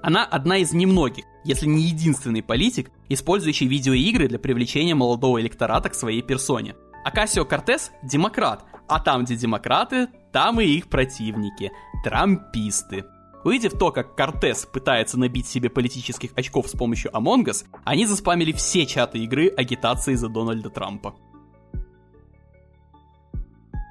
Она 0.01 0.25
одна 0.25 0.57
из 0.57 0.73
немногих, 0.73 1.25
если 1.43 1.67
не 1.67 1.83
единственный 1.83 2.43
политик, 2.43 2.91
использующий 3.09 3.67
видеоигры 3.67 4.27
для 4.27 4.39
привлечения 4.39 4.95
молодого 4.95 5.39
электората 5.41 5.89
к 5.89 5.95
своей 5.95 6.21
персоне. 6.21 6.75
Акасио 7.03 7.45
Кортес– 7.45 7.91
демократ, 8.03 8.65
а 8.87 8.99
там, 8.99 9.23
где 9.23 9.35
демократы, 9.35 10.07
там 10.31 10.59
и 10.59 10.65
их 10.65 10.89
противники– 10.89 11.71
трамписты. 12.03 13.05
Увидев 13.43 13.73
то, 13.77 13.91
как 13.91 14.15
Кортес 14.15 14.65
пытается 14.65 15.17
набить 15.17 15.47
себе 15.47 15.69
политических 15.69 16.31
очков 16.35 16.67
с 16.67 16.73
помощью 16.73 17.11
Among 17.11 17.45
Us, 17.45 17.65
они 17.85 18.05
заспамили 18.05 18.51
все 18.51 18.85
чаты 18.85 19.19
игры 19.19 19.47
агитации 19.47 20.15
за 20.15 20.27
Дональда 20.27 20.69
Трампа. 20.69 21.15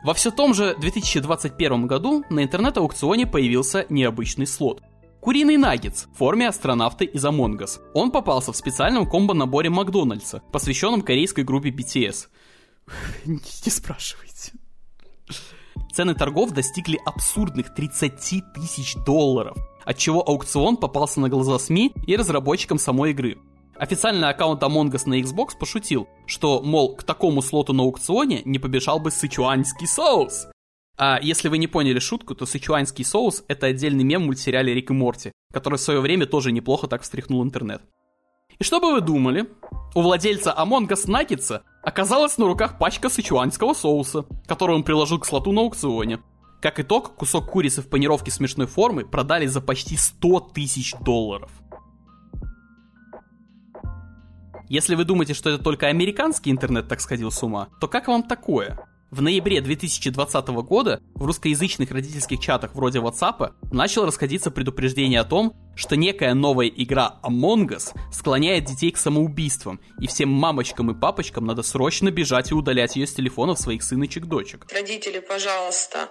Во 0.07 0.15
все 0.15 0.31
том 0.31 0.55
же 0.55 0.77
2021 0.79 1.89
году 1.89 2.25
на 2.31 2.45
интернет-аукционе 2.45 3.27
появился 3.27 3.87
необычный 3.89 4.47
слот. 4.47 4.81
Куриный 5.21 5.57
наггетс 5.57 6.05
в 6.05 6.17
форме 6.17 6.47
астронавта 6.47 7.03
из 7.03 7.25
Among 7.25 7.59
Us. 7.59 7.81
Он 7.93 8.13
попался 8.13 8.53
в 8.53 8.57
специальном 8.57 9.11
комбо-наборе 9.11 9.69
Макдональдса, 9.69 10.45
посвященном 10.53 11.03
корейской 11.03 11.43
группе 11.43 11.71
BTS. 11.71 12.29
Не 13.27 13.71
спрашивайте. 13.73 14.53
Цены 15.93 16.15
торгов 16.15 16.53
достигли 16.53 17.01
абсурдных 17.05 17.75
30 17.75 18.53
тысяч 18.55 18.95
долларов, 19.05 19.57
отчего 19.85 20.23
аукцион 20.25 20.77
попался 20.77 21.19
на 21.19 21.29
глаза 21.29 21.59
СМИ 21.59 21.93
и 22.07 22.15
разработчикам 22.15 22.79
самой 22.79 23.11
игры. 23.11 23.39
Официальный 23.79 24.31
аккаунт 24.31 24.63
Among 24.63 24.91
Us 24.91 25.07
на 25.07 25.21
Xbox 25.21 25.51
пошутил, 25.59 26.09
что, 26.27 26.63
мол, 26.63 26.97
к 26.97 27.03
такому 27.03 27.43
слоту 27.43 27.75
на 27.75 27.83
аукционе 27.83 28.41
не 28.45 28.59
побежал 28.59 29.01
бы 29.01 29.11
сычуанский 29.11 29.87
соус. 29.87 30.47
А 30.97 31.19
если 31.21 31.49
вы 31.49 31.59
не 31.59 31.67
поняли 31.67 31.99
шутку, 31.99 32.35
то 32.35 32.47
сычуанский 32.47 33.05
соус— 33.05 33.45
это 33.49 33.67
отдельный 33.67 34.03
мем 34.03 34.23
в 34.23 34.27
мультсериале 34.27 34.73
Рик 34.73 34.91
и 34.91 34.95
Морти, 34.95 35.33
который 35.53 35.77
в 35.77 35.83
свое 35.83 36.01
время 36.01 36.25
тоже 36.25 36.53
неплохо 36.53 36.87
так 36.87 37.03
встряхнул 37.03 37.45
интернет. 37.45 37.83
И 38.59 38.65
что 38.65 38.81
бы 38.81 38.93
вы 38.93 39.03
думали? 39.03 39.47
У 39.95 40.01
владельца 40.01 40.55
Among 40.57 40.89
Us 40.89 41.07
Nuggets 41.07 41.61
оказалась 41.83 42.39
на 42.39 42.47
руках 42.47 42.79
пачка 42.79 43.11
сычуанского 43.11 43.75
соуса, 43.75 44.25
которую 44.47 44.79
он 44.79 44.85
приложил 44.85 45.19
к 45.19 45.27
слоту 45.27 45.53
на 45.53 45.61
аукционе. 45.61 46.21
Как 46.63 46.81
итог, 46.81 47.15
кусок 47.15 47.51
курицы 47.51 47.83
в 47.83 47.91
панировке 47.91 48.31
смешной 48.31 48.67
формы 48.67 49.05
продали 49.05 49.47
за 49.47 49.61
почти 49.61 49.99
100 49.99 50.41
тысяч 50.55 50.95
долларов. 51.01 51.51
Если 54.69 54.97
вы 54.97 55.05
думаете, 55.05 55.33
что 55.33 55.51
это 55.51 55.63
только 55.63 55.87
американский 55.87 56.51
интернет 56.51 56.89
так 56.89 57.01
сходил 57.01 57.31
с 57.31 57.43
ума, 57.43 57.69
то 57.81 57.87
как 57.87 58.09
вам 58.09 58.25
такое? 58.25 58.79
В 59.13 59.23
ноябре 59.23 59.61
2020 59.61 60.49
года 60.49 61.01
в 61.15 61.25
русскоязычных 61.25 61.93
родительских 61.93 62.41
чатах 62.41 62.75
вроде 62.75 62.99
WhatsApp 62.99 63.53
начало 63.71 64.07
расходиться 64.07 64.51
предупреждение 64.51 65.21
о 65.21 65.25
том, 65.25 65.55
что 65.77 65.95
некая 65.95 66.35
новая 66.35 66.67
игра 66.69 67.21
Among 67.23 67.69
Us 67.69 67.95
склоняет 68.13 68.65
детей 68.65 68.91
к 68.91 68.97
самоубийствам, 68.97 69.81
и 70.01 70.07
всем 70.07 70.31
мамочкам 70.31 70.91
и 70.91 70.99
папочкам 70.99 71.47
надо 71.47 71.63
срочно 71.63 72.11
бежать 72.11 72.51
и 72.51 72.55
удалять 72.55 72.97
ее 72.97 73.07
с 73.07 73.15
телефонов 73.15 73.61
своих 73.61 73.83
сыночек-дочек. 73.83 74.67
Родители, 74.73 75.21
пожалуйста, 75.21 76.09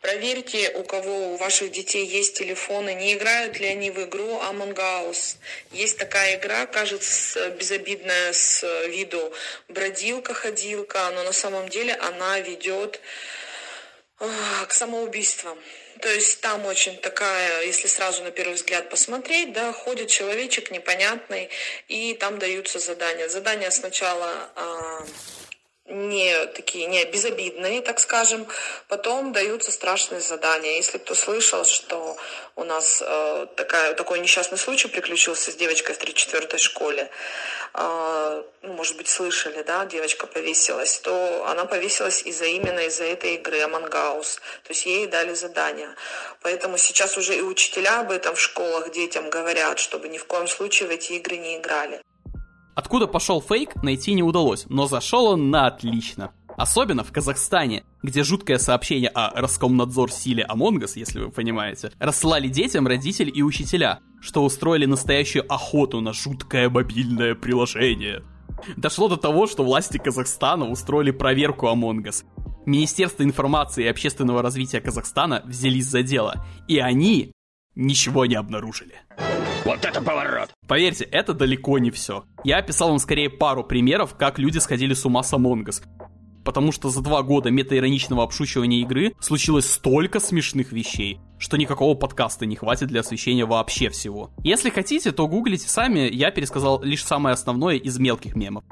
проверьте, 0.00 0.70
у 0.76 0.84
кого 0.84 1.32
у 1.32 1.36
ваших 1.38 1.72
детей 1.72 2.06
есть 2.06 2.38
телефоны, 2.38 2.94
не 2.94 3.14
играют 3.14 3.58
ли 3.58 3.66
они 3.66 3.90
в 3.90 3.98
игру 4.04 4.40
Among 4.50 4.76
Us. 4.76 5.36
Есть 5.72 5.98
такая 5.98 6.38
игра, 6.38 6.66
кажется, 6.66 7.50
безобидная 7.50 8.32
с 8.32 8.62
виду 8.88 9.32
бродилка-ходилка, 9.68 11.10
но 11.14 11.24
на 11.24 11.32
самом 11.32 11.68
деле 11.68 11.94
она 11.94 12.38
ведет 12.40 13.00
к 14.18 14.72
самоубийствам. 14.72 15.56
То 16.00 16.08
есть 16.08 16.40
там 16.40 16.66
очень 16.66 16.96
такая, 16.98 17.64
если 17.64 17.88
сразу 17.88 18.22
на 18.22 18.30
первый 18.30 18.54
взгляд 18.54 18.90
посмотреть, 18.90 19.52
да, 19.52 19.72
ходит 19.72 20.08
человечек 20.08 20.70
непонятный, 20.70 21.48
и 21.88 22.14
там 22.14 22.38
даются 22.38 22.78
задания. 22.78 23.28
Задания 23.28 23.70
сначала 23.70 24.50
а, 24.54 25.06
не 26.08 26.46
такие, 26.46 26.86
не 26.86 27.04
безобидные, 27.04 27.80
так 27.82 28.00
скажем. 28.00 28.46
Потом 28.88 29.32
даются 29.32 29.70
страшные 29.72 30.20
задания. 30.20 30.76
Если 30.76 30.98
кто 30.98 31.14
слышал, 31.14 31.64
что 31.64 32.16
у 32.54 32.64
нас 32.64 33.02
э, 33.04 33.46
такая, 33.56 33.94
такой 33.94 34.20
несчастный 34.20 34.58
случай 34.58 34.88
приключился 34.88 35.50
с 35.50 35.54
девочкой 35.54 35.94
в 35.94 36.00
3-4 36.00 36.58
школе, 36.58 37.10
э, 37.74 38.42
ну, 38.62 38.72
может 38.72 38.96
быть, 38.96 39.08
слышали, 39.08 39.62
да, 39.62 39.84
девочка 39.84 40.26
повесилась, 40.26 40.98
то 40.98 41.46
она 41.48 41.64
повесилась 41.64 42.22
из-за 42.22 42.46
именно 42.46 42.80
из-за 42.86 43.04
этой 43.04 43.34
игры 43.34 43.58
Among. 43.60 43.90
То 43.90 44.70
есть 44.70 44.86
ей 44.86 45.06
дали 45.06 45.34
задания. 45.34 45.94
Поэтому 46.42 46.78
сейчас 46.78 47.16
уже 47.16 47.36
и 47.36 47.42
учителя 47.42 48.00
об 48.00 48.10
этом 48.10 48.34
в 48.34 48.40
школах 48.40 48.90
детям 48.92 49.30
говорят, 49.30 49.78
чтобы 49.78 50.08
ни 50.08 50.18
в 50.18 50.26
коем 50.26 50.48
случае 50.48 50.88
в 50.88 50.92
эти 50.92 51.12
игры 51.12 51.36
не 51.36 51.56
играли. 51.56 52.00
Откуда 52.76 53.06
пошел 53.06 53.40
фейк, 53.40 53.82
найти 53.82 54.12
не 54.12 54.22
удалось, 54.22 54.66
но 54.68 54.86
зашел 54.86 55.28
он 55.28 55.50
на 55.50 55.66
отлично. 55.66 56.32
Особенно 56.58 57.04
в 57.04 57.10
Казахстане, 57.10 57.84
где 58.02 58.22
жуткое 58.22 58.58
сообщение 58.58 59.08
о 59.08 59.40
Роскомнадзор 59.40 60.12
силе 60.12 60.46
Us, 60.46 60.92
если 60.94 61.20
вы 61.20 61.30
понимаете, 61.30 61.90
рассылали 61.98 62.48
детям 62.48 62.86
родители 62.86 63.30
и 63.30 63.40
учителя, 63.40 64.00
что 64.20 64.44
устроили 64.44 64.84
настоящую 64.84 65.50
охоту 65.50 66.02
на 66.02 66.12
жуткое 66.12 66.68
мобильное 66.68 67.34
приложение. 67.34 68.22
Дошло 68.76 69.08
до 69.08 69.16
того, 69.16 69.46
что 69.46 69.64
власти 69.64 69.96
Казахстана 69.96 70.68
устроили 70.68 71.12
проверку 71.12 71.68
Us. 71.68 72.24
Министерство 72.66 73.22
информации 73.22 73.84
и 73.84 73.88
общественного 73.88 74.42
развития 74.42 74.82
Казахстана 74.82 75.42
взялись 75.46 75.86
за 75.86 76.02
дело, 76.02 76.44
и 76.68 76.78
они 76.78 77.32
ничего 77.74 78.26
не 78.26 78.34
обнаружили. 78.34 78.96
Вот 79.66 79.84
это 79.84 80.00
поворот! 80.00 80.50
Поверьте, 80.68 81.02
это 81.06 81.34
далеко 81.34 81.80
не 81.80 81.90
все. 81.90 82.24
Я 82.44 82.58
описал 82.58 82.90
вам 82.90 83.00
скорее 83.00 83.28
пару 83.28 83.64
примеров, 83.64 84.14
как 84.16 84.38
люди 84.38 84.58
сходили 84.58 84.94
с 84.94 85.04
ума 85.04 85.24
с 85.24 85.32
Among 85.32 85.64
Us. 85.64 85.82
Потому 86.44 86.70
что 86.70 86.88
за 86.88 87.02
два 87.02 87.24
года 87.24 87.50
метаироничного 87.50 88.22
обшучивания 88.22 88.82
игры 88.82 89.12
случилось 89.18 89.68
столько 89.68 90.20
смешных 90.20 90.70
вещей, 90.70 91.18
что 91.40 91.56
никакого 91.56 91.96
подкаста 91.96 92.46
не 92.46 92.54
хватит 92.54 92.86
для 92.86 93.00
освещения 93.00 93.44
вообще 93.44 93.90
всего. 93.90 94.30
Если 94.44 94.70
хотите, 94.70 95.10
то 95.10 95.26
гуглите 95.26 95.68
сами, 95.68 96.08
я 96.12 96.30
пересказал 96.30 96.80
лишь 96.84 97.04
самое 97.04 97.34
основное 97.34 97.74
из 97.74 97.98
мелких 97.98 98.36
мемов. 98.36 98.62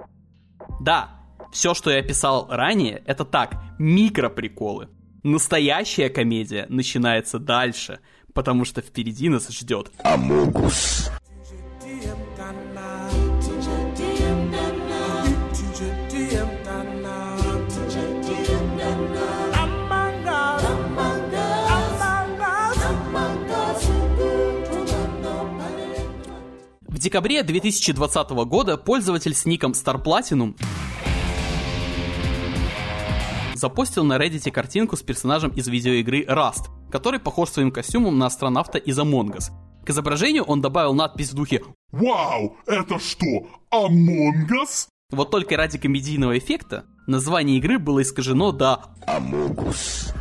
Да, 0.80 1.08
все, 1.52 1.74
что 1.74 1.90
я 1.90 1.98
описал 1.98 2.46
ранее, 2.48 3.02
это 3.04 3.24
так, 3.24 3.56
микроприколы. 3.80 4.90
Настоящая 5.24 6.08
комедия 6.08 6.66
начинается 6.68 7.40
дальше– 7.40 7.98
потому 8.34 8.64
что 8.64 8.82
впереди 8.82 9.28
нас 9.28 9.48
ждет 9.48 9.90
Амогус. 10.02 11.10
В 26.88 26.98
декабре 26.98 27.42
2020 27.42 28.30
года 28.30 28.76
пользователь 28.76 29.34
с 29.34 29.44
ником 29.44 29.72
Star 29.72 30.02
Platinum 30.02 30.56
запостил 33.54 34.04
на 34.04 34.16
Reddit 34.16 34.50
картинку 34.50 34.96
с 34.96 35.02
персонажем 35.02 35.50
из 35.50 35.68
видеоигры 35.68 36.24
Rust, 36.24 36.70
который 36.90 37.20
похож 37.20 37.50
своим 37.50 37.70
костюмом 37.70 38.18
на 38.18 38.26
астронавта 38.26 38.78
из 38.78 38.98
Among 38.98 39.36
Us. 39.36 39.50
К 39.84 39.90
изображению 39.90 40.44
он 40.44 40.60
добавил 40.60 40.94
надпись 40.94 41.30
в 41.32 41.34
духе 41.34 41.62
Вау, 41.92 42.56
это 42.66 42.98
что, 42.98 43.46
Among 43.72 44.48
Us? 44.50 44.88
Вот 45.10 45.30
только 45.30 45.56
ради 45.56 45.78
комедийного 45.78 46.36
эффекта 46.36 46.84
название 47.06 47.58
игры 47.58 47.78
было 47.78 48.02
искажено 48.02 48.50
до 48.50 48.82
Амогус. 49.06 50.12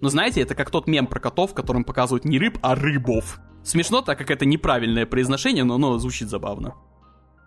Но 0.00 0.08
знаете, 0.08 0.40
это 0.40 0.54
как 0.54 0.70
тот 0.70 0.86
мем 0.86 1.06
про 1.06 1.20
котов, 1.20 1.50
в 1.52 1.54
котором 1.54 1.84
показывают 1.84 2.24
не 2.24 2.38
рыб, 2.38 2.58
а 2.62 2.74
рыбов. 2.74 3.38
Смешно, 3.64 4.02
так 4.02 4.18
как 4.18 4.30
это 4.30 4.44
неправильное 4.44 5.06
произношение, 5.06 5.64
но 5.64 5.74
оно 5.74 5.98
звучит 5.98 6.28
забавно. 6.28 6.74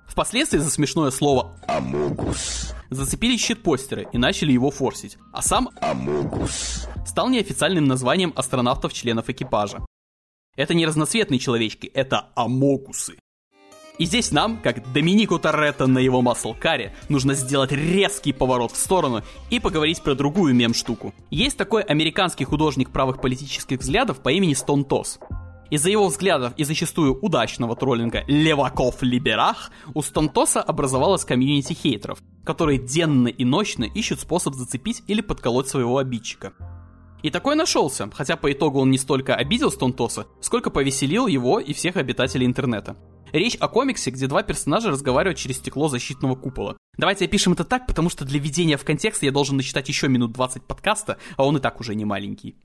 Впоследствии 0.08 0.58
за 0.58 0.70
смешное 0.72 1.12
слово 1.12 1.56
Амогус. 1.67 2.74
зацепились 2.89 3.41
щитпостеры 3.41 4.08
и 4.12 4.17
начали 4.17 4.52
его 4.52 4.72
форсить, 4.72 5.18
а 5.34 5.41
сам 5.41 5.70
Амогус. 5.82 6.88
стал 7.05 7.30
неофициальным 7.30 7.86
названием 7.86 8.34
астронавтов-членов 8.36 9.30
экипажа. 9.30 9.86
Это 10.55 10.74
не 10.74 10.88
разноцветные 10.88 11.39
человечки, 11.39 11.88
это 11.93 12.30
амогусы. 12.36 13.20
И 13.99 14.05
здесь 14.05 14.32
нам, 14.32 14.58
как 14.62 14.91
Доминику 14.91 15.39
Торетто 15.39 15.88
на 15.88 15.99
его 15.99 16.22
маслкаре, 16.22 16.93
нужно 17.10 17.34
сделать 17.34 17.72
резкий 17.72 18.32
поворот 18.32 18.72
в 18.72 18.78
сторону 18.78 19.24
и 19.49 19.60
поговорить 19.60 20.01
про 20.01 20.14
другую 20.14 20.53
мем-штуку. 20.53 21.14
Есть 21.32 21.58
такой 21.58 21.82
американский 21.82 22.45
художник 22.45 22.91
правых 22.91 23.22
политических 23.22 23.80
взглядов 23.80 24.20
по 24.20 24.30
имени 24.30 24.53
Стон 24.53 24.84
Тос. 24.84 25.20
Из-за 25.70 25.89
его 25.89 26.07
взглядов 26.07 26.53
и 26.55 26.63
зачастую 26.63 27.20
удачного 27.20 27.76
троллинга 27.76 28.24
«Леваков 28.28 29.01
Либерах» 29.01 29.72
у 29.93 30.01
Стонтоса 30.01 30.61
образовалась 30.61 31.26
комьюнити 31.26 31.74
хейтеров, 31.74 32.20
которые 32.45 32.80
денно 32.80 33.28
и 33.28 33.43
ночно 33.43 33.84
ищут 33.84 34.22
способ 34.22 34.55
зацепить 34.55 35.03
или 35.07 35.20
подколоть 35.20 35.68
своего 35.68 35.97
обидчика. 35.97 36.53
И 37.22 37.32
такой 37.32 37.55
нашелся, 37.55 38.09
хотя 38.13 38.38
по 38.38 38.51
итогу 38.51 38.80
он 38.80 38.91
не 38.91 38.97
столько 38.97 39.36
обидел 39.36 39.70
Стонтоса, 39.70 40.28
сколько 40.39 40.70
повеселил 40.70 41.28
его 41.28 41.59
и 41.59 41.74
всех 41.74 41.97
обитателей 41.97 42.45
интернета. 42.45 42.95
Речь 43.34 43.57
о 43.59 43.68
комиксе, 43.68 44.11
где 44.11 44.28
два 44.28 44.43
персонажа 44.43 44.89
разговаривают 44.89 45.38
через 45.38 45.57
стекло 45.57 45.89
защитного 45.89 46.36
купола. 46.36 46.78
Давайте 46.97 47.26
опишем 47.26 47.53
это 47.53 47.65
так, 47.65 47.86
потому 47.86 48.09
что 48.09 48.24
для 48.24 48.39
введения 48.39 48.78
в 48.78 48.86
контекст 48.86 49.22
я 49.24 49.32
должен 49.32 49.57
насчитать 49.57 49.89
еще 49.89 50.07
минут 50.07 50.32
20 50.32 50.63
подкаста, 50.63 51.18
а 51.36 51.45
он 51.45 51.57
и 51.57 51.59
так 51.59 51.82
уже 51.82 51.93
не 51.93 52.05
маленький. 52.05 52.55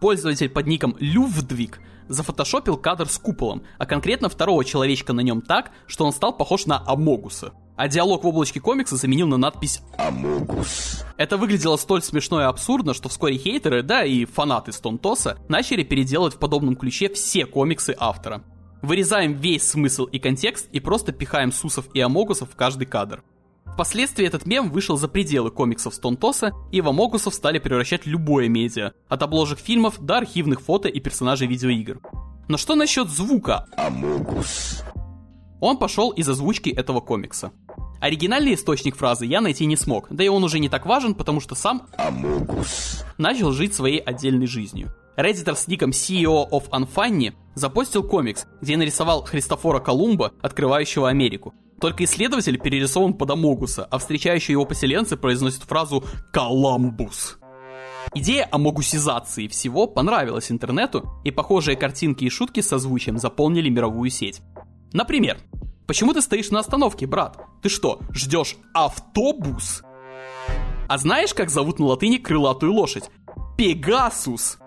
Пользователь 0.00 0.48
под 0.48 0.66
ником 0.66 0.96
Лювдвиг 1.00 1.80
зафотошопил 2.08 2.76
кадр 2.76 3.08
с 3.08 3.18
куполом, 3.18 3.62
а 3.78 3.86
конкретно 3.86 4.28
второго 4.28 4.64
человечка 4.64 5.12
на 5.12 5.20
нем 5.20 5.42
так, 5.42 5.72
что 5.86 6.04
он 6.04 6.12
стал 6.12 6.36
похож 6.36 6.66
на 6.66 6.82
Амогуса. 6.86 7.52
А 7.76 7.86
диалог 7.86 8.24
в 8.24 8.26
облачке 8.26 8.60
комикса 8.60 8.96
заменил 8.96 9.28
на 9.28 9.36
надпись 9.36 9.82
Амогус. 9.96 11.04
Это 11.16 11.36
выглядело 11.36 11.76
столь 11.76 12.02
смешно 12.02 12.40
и 12.40 12.44
абсурдно, 12.44 12.94
что 12.94 13.08
вскоре 13.08 13.38
хейтеры, 13.38 13.82
да 13.82 14.04
и 14.04 14.24
фанаты 14.24 14.72
Стонтоса, 14.72 15.38
начали 15.48 15.84
переделывать 15.84 16.34
в 16.34 16.38
подобном 16.38 16.76
ключе 16.76 17.08
все 17.08 17.46
комиксы 17.46 17.94
автора. 17.98 18.42
Вырезаем 18.82 19.34
весь 19.34 19.68
смысл 19.68 20.04
и 20.04 20.18
контекст 20.18 20.68
и 20.72 20.80
просто 20.80 21.12
пихаем 21.12 21.52
Сусов 21.52 21.88
и 21.94 22.00
Амогусов 22.00 22.50
в 22.50 22.56
каждый 22.56 22.86
кадр. 22.86 23.22
Впоследствии 23.78 24.26
этот 24.26 24.44
мем 24.44 24.72
вышел 24.72 24.96
за 24.96 25.06
пределы 25.06 25.52
комиксов 25.52 25.94
Стонтоса, 25.94 26.50
и 26.72 26.80
в 26.80 26.88
Амогусов 26.88 27.32
стали 27.32 27.60
превращать 27.60 28.06
любое 28.06 28.48
медиа, 28.48 28.90
от 29.08 29.22
обложек 29.22 29.60
фильмов 29.60 30.00
до 30.00 30.18
архивных 30.18 30.62
фото 30.62 30.88
и 30.88 30.98
персонажей 30.98 31.46
видеоигр. 31.46 32.00
Но 32.48 32.56
что 32.56 32.74
насчет 32.74 33.08
звука? 33.08 33.66
Амогус. 33.76 34.82
Он 35.60 35.76
пошел 35.76 36.10
из 36.10 36.28
озвучки 36.28 36.70
этого 36.70 37.00
комикса. 37.00 37.52
Оригинальный 38.00 38.54
источник 38.54 38.96
фразы 38.96 39.26
я 39.26 39.40
найти 39.40 39.66
не 39.66 39.76
смог, 39.76 40.06
да 40.10 40.22
и 40.22 40.28
он 40.28 40.44
уже 40.44 40.60
не 40.60 40.68
так 40.68 40.86
важен, 40.86 41.14
потому 41.14 41.40
что 41.40 41.54
сам 41.54 41.88
Амогус. 41.96 43.04
начал 43.18 43.52
жить 43.52 43.74
своей 43.74 43.98
отдельной 43.98 44.46
жизнью. 44.46 44.94
Реддитор 45.16 45.56
с 45.56 45.66
ником 45.66 45.90
CEO 45.90 46.48
of 46.48 46.70
Unfunny 46.70 47.34
запостил 47.56 48.04
комикс, 48.04 48.46
где 48.60 48.76
нарисовал 48.76 49.24
Христофора 49.24 49.80
Колумба, 49.80 50.32
открывающего 50.40 51.08
Америку. 51.08 51.54
Только 51.80 52.04
исследователь 52.04 52.58
перерисован 52.58 53.14
под 53.14 53.30
Амогуса, 53.30 53.84
а 53.84 53.98
встречающие 53.98 54.52
его 54.52 54.64
поселенцы 54.64 55.16
произносят 55.16 55.64
фразу 55.64 56.04
«Коламбус». 56.32 57.38
Идея 58.14 58.48
амогусизации 58.50 59.48
всего 59.48 59.86
понравилась 59.86 60.50
интернету, 60.50 61.08
и 61.24 61.30
похожие 61.30 61.76
картинки 61.76 62.24
и 62.24 62.30
шутки 62.30 62.60
с 62.60 62.72
озвучием 62.72 63.18
заполнили 63.18 63.68
мировую 63.68 64.10
сеть. 64.10 64.40
Например, 64.92 65.38
«Почему 65.88 66.12
ты 66.12 66.22
стоишь 66.22 66.50
на 66.50 66.60
остановке, 66.60 67.06
брат? 67.06 67.38
Ты 67.62 67.68
что, 67.68 67.98
ждешь 68.12 68.56
автобус?» 68.74 69.82
А 70.88 70.96
знаешь, 70.96 71.34
как 71.34 71.50
зовут 71.50 71.78
на 71.78 71.86
латыни 71.86 72.16
крылатую 72.16 72.72
лошадь? 72.72 73.10
Пегасус! 73.58 74.58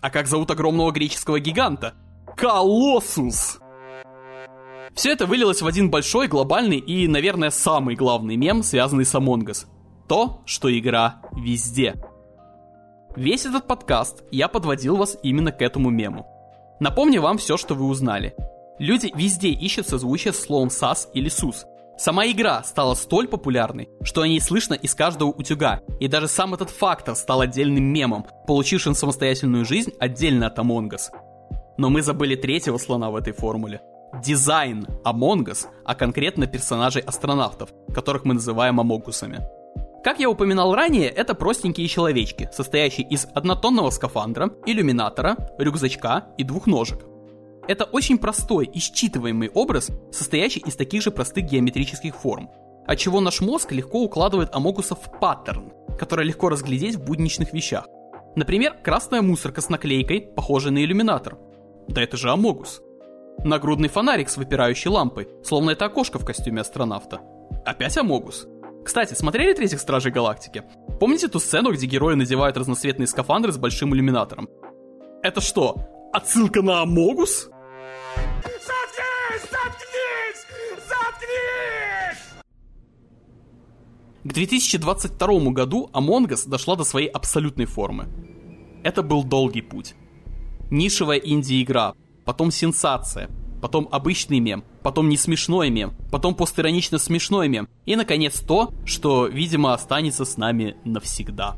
А 0.00 0.10
как 0.10 0.26
зовут 0.26 0.50
огромного 0.50 0.92
греческого 0.92 1.40
гиганта? 1.40 1.94
Колоссус! 2.36 3.58
Все 4.94 5.12
это 5.12 5.26
вылилось 5.26 5.60
в 5.60 5.66
один 5.66 5.90
большой, 5.90 6.26
глобальный 6.26 6.78
и, 6.78 7.06
наверное, 7.06 7.50
самый 7.50 7.96
главный 7.96 8.36
мем, 8.36 8.62
связанный 8.62 9.04
с 9.04 9.14
Among 9.14 9.44
Us. 9.44 9.66
То, 10.08 10.42
что 10.46 10.76
игра 10.76 11.20
везде. 11.32 11.96
Весь 13.14 13.44
этот 13.44 13.66
подкаст 13.66 14.24
я 14.30 14.48
подводил 14.48 14.96
вас 14.96 15.18
именно 15.22 15.52
к 15.52 15.60
этому 15.60 15.90
мему. 15.90 16.26
Напомню 16.80 17.20
вам 17.20 17.36
все, 17.36 17.56
что 17.56 17.74
вы 17.74 17.84
узнали. 17.86 18.34
Люди 18.78 19.12
везде 19.14 19.48
ищут 19.48 19.88
созвучие 19.88 20.32
с 20.32 20.40
словом 20.40 20.70
«сас» 20.70 21.08
или 21.12 21.28
«сус». 21.28 21.66
Сама 21.96 22.26
игра 22.26 22.62
стала 22.62 22.94
столь 22.94 23.26
популярной, 23.26 23.88
что 24.04 24.22
о 24.22 24.28
ней 24.28 24.40
слышно 24.40 24.74
из 24.74 24.94
каждого 24.94 25.30
утюга, 25.30 25.80
и 25.98 26.06
даже 26.06 26.28
сам 26.28 26.54
этот 26.54 26.70
фактор 26.70 27.16
стал 27.16 27.40
отдельным 27.40 27.82
мемом, 27.82 28.24
получившим 28.46 28.94
самостоятельную 28.94 29.64
жизнь 29.64 29.92
отдельно 29.98 30.46
от 30.46 30.58
Among 30.60 30.90
Us. 30.90 31.10
Но 31.76 31.90
мы 31.90 32.02
забыли 32.02 32.36
третьего 32.36 32.78
слона 32.78 33.10
в 33.10 33.16
этой 33.16 33.32
формуле. 33.32 33.80
Дизайн 34.24 34.86
Among 35.04 35.46
Us, 35.46 35.66
а 35.84 35.96
конкретно 35.96 36.46
персонажей 36.46 37.02
астронавтов, 37.02 37.70
которых 37.92 38.24
мы 38.24 38.34
называем 38.34 38.78
амогусами. 38.78 39.40
Как 40.04 40.20
я 40.20 40.30
упоминал 40.30 40.76
ранее, 40.76 41.08
это 41.08 41.34
простенькие 41.34 41.88
человечки, 41.88 42.48
состоящие 42.52 43.08
из 43.08 43.26
однотонного 43.34 43.90
скафандра, 43.90 44.52
иллюминатора, 44.64 45.36
рюкзачка 45.58 46.28
и 46.38 46.44
двух 46.44 46.68
ножек. 46.68 47.04
Это 47.68 47.84
очень 47.84 48.16
простой 48.16 48.64
и 48.64 48.78
считываемый 48.78 49.50
образ, 49.50 49.90
состоящий 50.10 50.60
из 50.60 50.74
таких 50.74 51.02
же 51.02 51.10
простых 51.10 51.44
геометрических 51.44 52.16
форм, 52.16 52.50
отчего 52.86 53.20
наш 53.20 53.42
мозг 53.42 53.72
легко 53.72 54.02
укладывает 54.02 54.54
амогусов 54.54 54.98
в 55.04 55.18
паттерн, 55.20 55.72
который 55.98 56.24
легко 56.24 56.48
разглядеть 56.48 56.96
в 56.96 57.04
будничных 57.04 57.52
вещах. 57.52 57.86
Например, 58.36 58.74
красная 58.82 59.20
мусорка 59.20 59.60
с 59.60 59.68
наклейкой, 59.68 60.22
похожая 60.22 60.72
на 60.72 60.82
иллюминатор. 60.82 61.36
Да 61.88 62.02
это 62.02 62.16
же 62.16 62.30
амогус. 62.30 62.80
Нагрудный 63.44 63.88
фонарик 63.88 64.30
с 64.30 64.38
выпирающей 64.38 64.90
лампой, 64.90 65.28
словно 65.44 65.70
это 65.70 65.84
окошко 65.84 66.18
в 66.18 66.24
костюме 66.24 66.62
астронавта. 66.62 67.20
Опять 67.66 67.98
амогус. 67.98 68.46
Кстати, 68.82 69.12
смотрели 69.12 69.52
«Третьих 69.52 69.80
Стражей 69.80 70.10
Галактики»? 70.10 70.64
Помните 70.98 71.28
ту 71.28 71.38
сцену, 71.38 71.72
где 71.72 71.86
герои 71.86 72.14
надевают 72.14 72.56
разноцветные 72.56 73.06
скафандры 73.06 73.52
с 73.52 73.58
большим 73.58 73.94
иллюминатором? 73.94 74.48
Это 75.22 75.42
что, 75.42 75.76
отсылка 76.14 76.62
на 76.62 76.80
Амогус? 76.80 77.50
К 84.28 84.34
2022 84.34 85.52
году 85.52 85.88
Among 85.94 86.28
Us 86.28 86.46
дошла 86.46 86.76
до 86.76 86.84
своей 86.84 87.08
абсолютной 87.08 87.64
формы. 87.64 88.08
Это 88.84 89.02
был 89.02 89.24
долгий 89.24 89.62
путь. 89.62 89.94
Нишевая 90.70 91.16
инди-игра, 91.16 91.94
потом 92.26 92.50
сенсация, 92.50 93.30
потом 93.62 93.88
обычный 93.90 94.38
мем, 94.38 94.64
потом 94.82 95.08
не 95.08 95.16
смешной 95.16 95.70
мем, 95.70 95.96
потом 96.12 96.34
постиронично 96.34 96.98
смешной 96.98 97.48
мем, 97.48 97.70
и, 97.86 97.96
наконец, 97.96 98.40
то, 98.40 98.74
что, 98.84 99.28
видимо, 99.28 99.72
останется 99.72 100.26
с 100.26 100.36
нами 100.36 100.76
навсегда. 100.84 101.56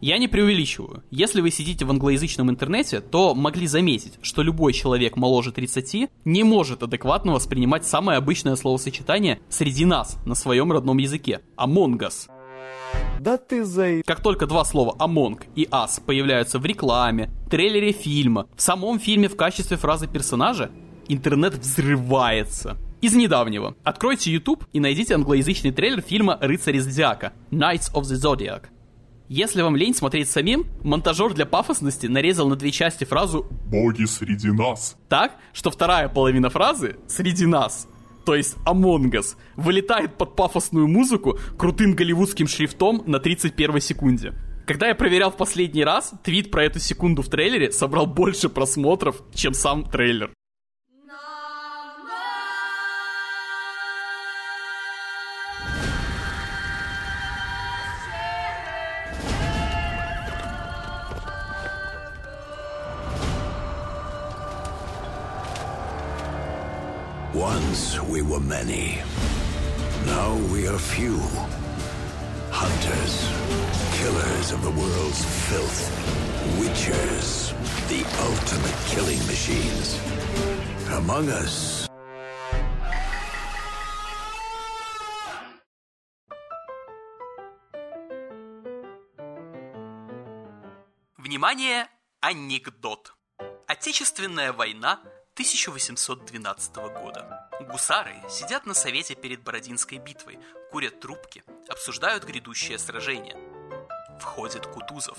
Я 0.00 0.16
не 0.16 0.28
преувеличиваю. 0.28 1.02
Если 1.10 1.42
вы 1.42 1.50
сидите 1.50 1.84
в 1.84 1.90
англоязычном 1.90 2.50
интернете, 2.50 3.00
то 3.00 3.34
могли 3.34 3.66
заметить, 3.66 4.14
что 4.22 4.42
любой 4.42 4.72
человек 4.72 5.16
моложе 5.16 5.52
30 5.52 6.10
не 6.24 6.42
может 6.42 6.82
адекватно 6.82 7.32
воспринимать 7.32 7.86
самое 7.86 8.16
обычное 8.16 8.56
словосочетание 8.56 9.40
среди 9.50 9.84
нас 9.84 10.18
на 10.24 10.34
своем 10.34 10.72
родном 10.72 10.96
языке– 10.96 11.40
Among 11.56 11.98
Us. 11.98 12.30
Да 13.20 13.36
ты 13.36 13.64
за... 13.64 14.02
Как 14.06 14.22
только 14.22 14.46
два 14.46 14.64
слова 14.64 14.96
Among 14.98 15.42
и 15.54 15.64
Us 15.64 16.02
появляются 16.04 16.58
в 16.58 16.64
рекламе, 16.64 17.30
трейлере 17.50 17.92
фильма, 17.92 18.48
в 18.56 18.62
самом 18.62 18.98
фильме 18.98 19.28
в 19.28 19.36
качестве 19.36 19.76
фразы 19.76 20.08
персонажа, 20.08 20.70
интернет 21.08 21.56
взрывается. 21.56 22.78
Из 23.02 23.14
недавнего. 23.14 23.74
Откройте 23.82 24.30
YouTube 24.30 24.64
и 24.72 24.80
найдите 24.80 25.14
англоязычный 25.14 25.72
трейлер 25.72 26.00
фильма 26.00 26.38
«Рыцари 26.40 26.78
Зодиака» 26.78 27.34
Knights 27.50 27.92
of 27.94 28.02
the 28.02 28.16
Zodiac. 28.16 28.64
Если 29.32 29.62
вам 29.62 29.76
лень 29.76 29.94
смотреть 29.94 30.28
самим, 30.28 30.66
монтажер 30.82 31.34
для 31.34 31.46
пафосности 31.46 32.08
нарезал 32.08 32.48
на 32.48 32.56
две 32.56 32.72
части 32.72 33.04
фразу 33.04 33.46
Боги 33.66 34.04
среди 34.04 34.50
нас. 34.50 34.96
так, 35.08 35.36
что 35.52 35.70
вторая 35.70 36.08
половина 36.08 36.50
фразы 36.50 36.96
«среди 37.06 37.46
нас», 37.46 37.86
то 38.26 38.34
есть 38.34 38.56
Among 38.66 39.08
Us, 39.12 39.36
вылетает 39.54 40.18
под 40.18 40.34
пафосную 40.34 40.88
музыку 40.88 41.38
крутым 41.56 41.94
голливудским 41.94 42.48
шрифтом 42.48 43.04
на 43.06 43.20
31 43.20 43.80
секунде. 43.80 44.34
Когда 44.66 44.88
я 44.88 44.96
проверял 44.96 45.30
в 45.30 45.36
последний 45.36 45.84
раз, 45.84 46.12
твит 46.24 46.50
про 46.50 46.64
эту 46.64 46.80
секунду 46.80 47.22
в 47.22 47.28
трейлере 47.28 47.70
собрал 47.70 48.08
больше 48.08 48.48
просмотров, 48.48 49.22
чем 49.32 49.54
сам 49.54 49.84
трейлер. 49.84 50.32
were 68.29 68.39
many. 68.39 69.01
Now 70.05 70.35
we 70.51 70.67
are 70.67 70.77
few. 70.77 71.17
Hunters, 72.51 73.15
killers 73.97 74.51
of 74.51 74.61
the 74.61 74.71
world's 74.71 75.23
filth. 75.49 75.81
Witchers, 76.59 77.53
the 77.89 78.01
ultimate 78.29 78.77
killing 78.87 79.19
machines. 79.27 79.99
Among 80.91 81.29
us. 81.29 81.87
Внимание, 91.17 91.87
анекдот. 92.21 93.13
Отечественная 93.67 94.53
война 94.53 95.01
1812 95.35 96.75
года. 96.93 97.48
Гусары 97.60 98.16
сидят 98.28 98.64
на 98.64 98.74
совете 98.74 99.14
перед 99.14 99.42
Бородинской 99.42 99.98
битвой, 99.98 100.38
курят 100.70 100.98
трубки, 101.00 101.44
обсуждают 101.68 102.24
грядущее 102.24 102.78
сражение. 102.78 103.36
Входит 104.18 104.66
Кутузов. 104.66 105.18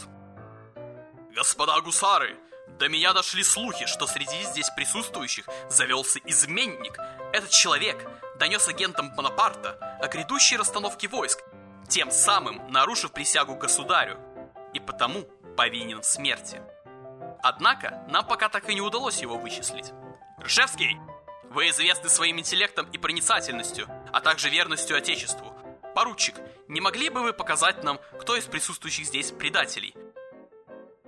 Господа 1.36 1.80
гусары, 1.82 2.38
до 2.80 2.90
меня 2.90 3.14
дошли 3.14 3.44
слухи, 3.44 3.86
что 3.86 4.08
среди 4.08 4.44
здесь 4.44 4.70
присутствующих 4.72 5.48
завелся 5.70 6.20
изменник. 6.26 6.98
Этот 7.32 7.52
человек 7.52 8.10
донес 8.40 8.68
агентам 8.68 9.14
Бонапарта 9.16 9.98
о 10.02 10.08
грядущей 10.08 10.58
расстановке 10.58 11.08
войск, 11.08 11.44
тем 11.88 12.10
самым 12.10 12.72
нарушив 12.72 13.12
присягу 13.12 13.56
государю, 13.56 14.20
и 14.74 14.80
потому 14.80 15.24
повинен 15.56 16.02
в 16.02 16.06
смерти. 16.06 16.62
Однако, 17.44 18.04
нам 18.10 18.26
пока 18.26 18.50
так 18.50 18.68
и 18.70 18.74
не 18.74 18.82
удалось 18.82 19.22
его 19.22 19.38
вычислить. 19.38 19.92
Ржевский, 20.40 20.98
вы 21.54 21.70
известны 21.70 22.10
своим 22.10 22.40
интеллектом 22.40 22.88
и 22.92 22.98
проницательностью, 22.98 23.86
а 24.14 24.22
также 24.22 24.50
верностью 24.50 24.96
Отечеству. 24.98 25.54
Поручик, 25.94 26.36
не 26.70 26.80
могли 26.80 27.10
бы 27.10 27.22
вы 27.22 27.34
показать 27.34 27.84
нам, 27.84 28.00
кто 28.20 28.38
из 28.38 28.46
присутствующих 28.46 29.06
здесь 29.06 29.32
предателей? 29.32 29.94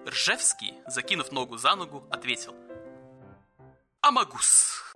Ржевский, 0.06 0.74
закинув 0.86 1.32
ногу 1.32 1.58
за 1.58 1.76
ногу, 1.76 2.04
ответил. 2.10 2.54
Амагус. 4.02 4.94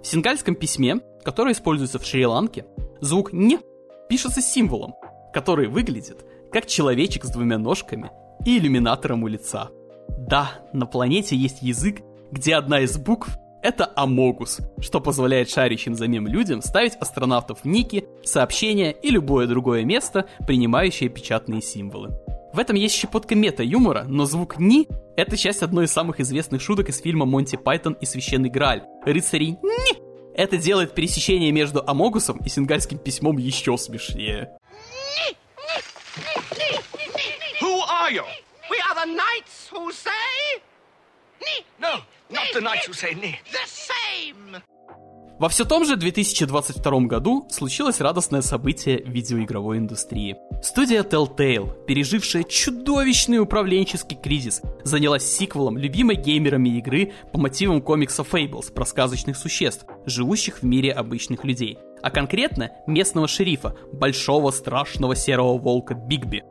В 0.00 0.04
сингальском 0.04 0.54
письме, 0.54 1.00
которое 1.24 1.52
используется 1.52 1.98
в 1.98 2.06
Шри-Ланке, 2.06 2.64
звук 3.00 3.32
«не» 3.32 3.58
пишется 4.08 4.40
символом, 4.40 4.94
который 5.34 5.66
выглядит 5.66 6.24
как 6.52 6.66
человечек 6.66 7.24
с 7.24 7.30
двумя 7.30 7.58
ножками 7.58 8.12
и 8.46 8.56
иллюминатором 8.56 9.24
у 9.24 9.26
лица. 9.26 9.70
Да, 10.18 10.52
на 10.72 10.86
планете 10.86 11.36
есть 11.36 11.62
язык, 11.62 12.02
где 12.30 12.54
одна 12.54 12.80
из 12.80 12.96
букв— 12.98 13.36
это 13.62 13.90
амогус, 13.94 14.60
что 14.80 15.00
позволяет 15.00 15.50
шарящим 15.50 15.94
за 15.94 16.08
мем 16.08 16.26
людям 16.26 16.62
ставить 16.62 16.94
астронавтов 16.94 17.60
в 17.60 17.64
ники, 17.66 18.06
сообщения 18.24 18.92
и 18.92 19.10
любое 19.10 19.46
другое 19.46 19.84
место, 19.84 20.26
принимающее 20.46 21.08
печатные 21.08 21.60
символы. 21.60 22.10
В 22.52 22.58
этом 22.58 22.76
есть 22.76 22.94
щепотка 22.94 23.34
мета-юмора, 23.34 24.04
но 24.08 24.24
звук 24.24 24.58
«ни»— 24.58 24.88
это 25.16 25.36
часть 25.36 25.62
одной 25.62 25.84
из 25.84 25.92
самых 25.92 26.20
известных 26.20 26.60
шуток 26.60 26.88
из 26.88 27.00
фильма 27.00 27.26
«Монти 27.26 27.56
Пайтон 27.56 27.92
и 27.94 28.06
Священный 28.06 28.50
Грааль» 28.50 28.82
рыцарей 29.04 29.58
«ни». 29.62 30.10
Это 30.34 30.56
делает 30.56 30.94
пересечение 30.94 31.52
между 31.52 31.82
амогусом 31.86 32.38
и 32.38 32.48
сингальским 32.48 32.98
письмом 32.98 33.36
еще 33.36 33.76
смешнее. 33.76 34.50
Who 37.60 37.80
are 37.88 38.10
you? 38.10 38.24
We 38.70 38.78
are 38.88 38.94
the 38.94 39.12
knights 39.12 39.68
who 39.72 39.90
say... 39.90 40.62
Ni. 41.40 41.64
No, 41.80 42.02
not 42.30 42.46
the 42.54 42.60
knights 42.60 42.86
who 42.86 42.92
say 42.92 43.14
ni. 43.14 43.36
The 43.50 43.66
same. 43.66 44.62
Во 45.40 45.48
все 45.48 45.64
том 45.64 45.84
же 45.84 45.96
2022 45.96 47.00
году 47.00 47.48
случилось 47.50 48.00
радостное 48.00 48.42
событие 48.42 49.02
в 49.02 49.08
видеоигровой 49.08 49.78
индустрии. 49.78 50.36
Студия 50.62 51.02
Telltale, 51.02 51.84
пережившая 51.86 52.44
чудовищный 52.44 53.38
управленческий 53.38 54.16
кризис, 54.16 54.60
занялась 54.84 55.24
сиквелом 55.24 55.76
любимой 55.76 56.16
геймерами 56.16 56.68
игры 56.78 57.12
по 57.32 57.38
мотивам 57.38 57.80
комикса 57.80 58.22
Fables 58.22 58.72
про 58.72 58.84
сказочных 58.84 59.36
существ, 59.36 59.86
живущих 60.06 60.58
в 60.58 60.62
мире 60.62 60.92
обычных 60.92 61.42
людей. 61.44 61.78
А 62.02 62.10
конкретно 62.10 62.70
местного 62.86 63.26
шерифа, 63.26 63.74
большого 63.92 64.50
страшного 64.50 65.16
серого 65.16 65.58
волка 65.58 65.94
Бигби. 65.94 66.44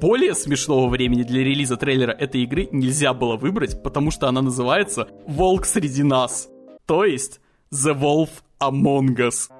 Более 0.00 0.34
смешного 0.34 0.88
времени 0.88 1.22
для 1.22 1.44
релиза 1.44 1.76
трейлера 1.76 2.12
этой 2.12 2.42
игры 2.44 2.66
нельзя 2.72 3.12
было 3.12 3.36
выбрать, 3.36 3.82
потому 3.82 4.10
что 4.10 4.26
она 4.26 4.40
называется 4.40 5.08
«Волк 5.26 5.66
среди 5.66 6.02
нас». 6.02 6.48
То 6.86 7.04
есть 7.04 7.40
The 7.70 7.94
Wolf 7.94 8.30
Among 8.58 9.14
Us. 9.16 9.50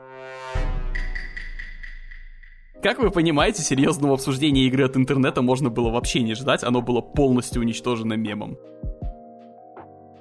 Как 2.83 2.99
вы 2.99 3.11
понимаете, 3.11 3.63
серьезного 3.63 4.15
обсуждения 4.15 4.67
игры 4.67 4.87
от 4.87 4.97
интернета 4.97 5.43
можно 5.43 5.69
было 5.69 5.91
вообще 5.91 6.23
не 6.23 6.35
ждать, 6.35 6.65
оно 6.65 6.81
было 6.81 7.03
полностью 7.03 7.61
уничтожено 7.61 8.15
мемом. 8.15 8.57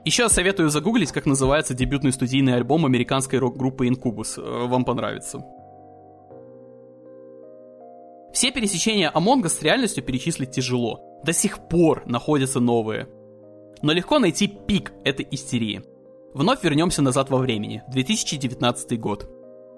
Еще 0.04 0.28
советую 0.28 0.70
загуглить, 0.70 1.12
как 1.14 1.26
называется 1.26 1.74
дебютный 1.74 2.12
студийный 2.12 2.56
альбом 2.56 2.86
американской 2.86 3.40
рок-группы 3.40 3.88
Incubus. 3.88 4.38
Э, 4.38 4.68
вам 4.68 4.84
понравится. 4.84 5.40
Все 8.34 8.52
пересечения 8.52 9.12
Among 9.14 9.44
Us 9.44 9.50
с 9.50 9.62
реальностью 9.62 10.04
перечислить 10.04 10.52
тяжело. 10.52 11.02
До 11.24 11.34
сих 11.34 11.68
пор 11.68 12.04
находятся 12.06 12.60
новые. 12.60 13.08
Но 13.82 13.92
легко 13.92 14.20
найти 14.20 14.48
пик 14.48 14.94
этой 15.04 15.28
истерии. 15.32 15.84
Вновь 16.34 16.64
вернемся 16.64 17.02
назад 17.02 17.30
во 17.30 17.38
времени, 17.40 17.84
в 17.88 17.92
2019 17.92 19.00
год. 19.00 19.30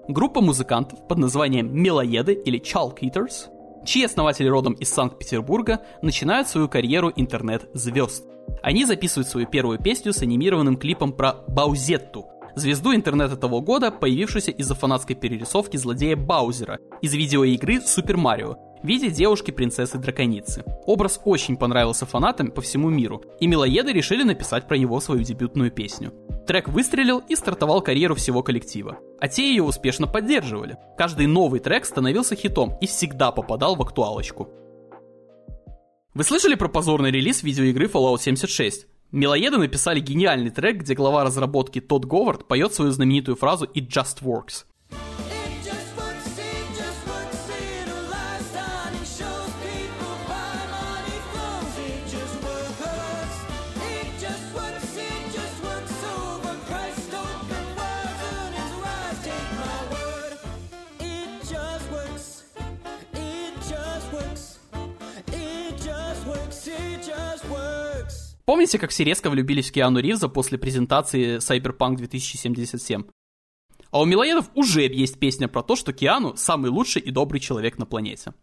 Группа 0.06 0.40
музыкантов 0.40 1.06
под 1.08 1.18
названием 1.18 1.74
Мелоеды 1.74 2.34
или 2.34 2.60
Chalk 2.60 3.00
чьи 3.84 4.04
основатели 4.04 4.48
родом 4.48 4.74
из 4.74 4.90
Санкт-Петербурга, 4.90 5.80
начинают 6.02 6.48
свою 6.48 6.68
карьеру 6.68 7.12
интернет-звезд. 7.14 8.24
Они 8.62 8.84
записывают 8.84 9.28
свою 9.28 9.46
первую 9.46 9.78
песню 9.78 10.12
с 10.12 10.22
анимированным 10.22 10.76
клипом 10.76 11.12
про 11.12 11.44
Баузетту, 11.48 12.26
звезду 12.56 12.94
интернета 12.94 13.36
того 13.36 13.60
года, 13.60 13.90
появившуюся 13.90 14.50
из-за 14.50 14.74
фанатской 14.74 15.16
перерисовки 15.16 15.76
злодея 15.76 16.16
Баузера 16.16 16.78
из 17.00 17.14
видеоигры 17.14 17.80
Супер 17.80 18.16
Марио, 18.16 18.56
в 18.82 18.86
виде 18.86 19.08
девушки-принцессы-драконицы. 19.08 20.62
Образ 20.86 21.20
очень 21.24 21.56
понравился 21.56 22.04
фанатам 22.04 22.50
по 22.50 22.60
всему 22.60 22.90
миру, 22.90 23.22
и 23.40 23.46
милоеды 23.46 23.92
решили 23.92 24.22
написать 24.22 24.68
про 24.68 24.76
него 24.76 25.00
свою 25.00 25.22
дебютную 25.22 25.70
песню. 25.70 26.12
Трек 26.46 26.68
выстрелил 26.68 27.22
и 27.26 27.34
стартовал 27.34 27.80
карьеру 27.80 28.14
всего 28.14 28.42
коллектива. 28.42 28.98
А 29.20 29.28
те 29.28 29.48
ее 29.48 29.62
успешно 29.62 30.06
поддерживали. 30.06 30.76
Каждый 30.98 31.26
новый 31.26 31.60
трек 31.60 31.86
становился 31.86 32.36
хитом 32.36 32.76
и 32.82 32.86
всегда 32.86 33.32
попадал 33.32 33.76
в 33.76 33.82
актуалочку. 33.82 34.48
Вы 36.12 36.22
слышали 36.22 36.54
про 36.54 36.68
позорный 36.68 37.10
релиз 37.10 37.42
видеоигры 37.42 37.86
Fallout 37.86 38.20
76? 38.20 38.86
Милоеды 39.14 39.58
написали 39.58 40.00
гениальный 40.00 40.50
трек, 40.50 40.78
где 40.78 40.92
глава 40.94 41.22
разработки 41.22 41.80
Тодд 41.80 42.04
Говард 42.04 42.48
поет 42.48 42.74
свою 42.74 42.90
знаменитую 42.90 43.36
фразу 43.36 43.64
«It 43.66 43.86
just 43.86 44.24
works». 44.24 44.64
Помните, 68.44 68.78
как 68.78 68.90
все 68.90 69.04
резко 69.04 69.30
влюбились 69.30 69.70
в 69.70 69.72
Киану 69.72 70.00
Ривза 70.00 70.28
после 70.28 70.58
презентации 70.58 71.38
Cyberpunk 71.38 71.96
2077? 71.96 73.04
А 73.90 74.00
у 74.00 74.04
Милоедов 74.04 74.50
уже 74.54 74.82
есть 74.82 75.18
песня 75.18 75.48
про 75.48 75.62
то, 75.62 75.76
что 75.76 75.92
Киану 75.92 76.36
самый 76.36 76.70
лучший 76.70 77.00
и 77.00 77.10
добрый 77.10 77.40
человек 77.40 77.78
на 77.78 77.86
планете. 77.86 78.34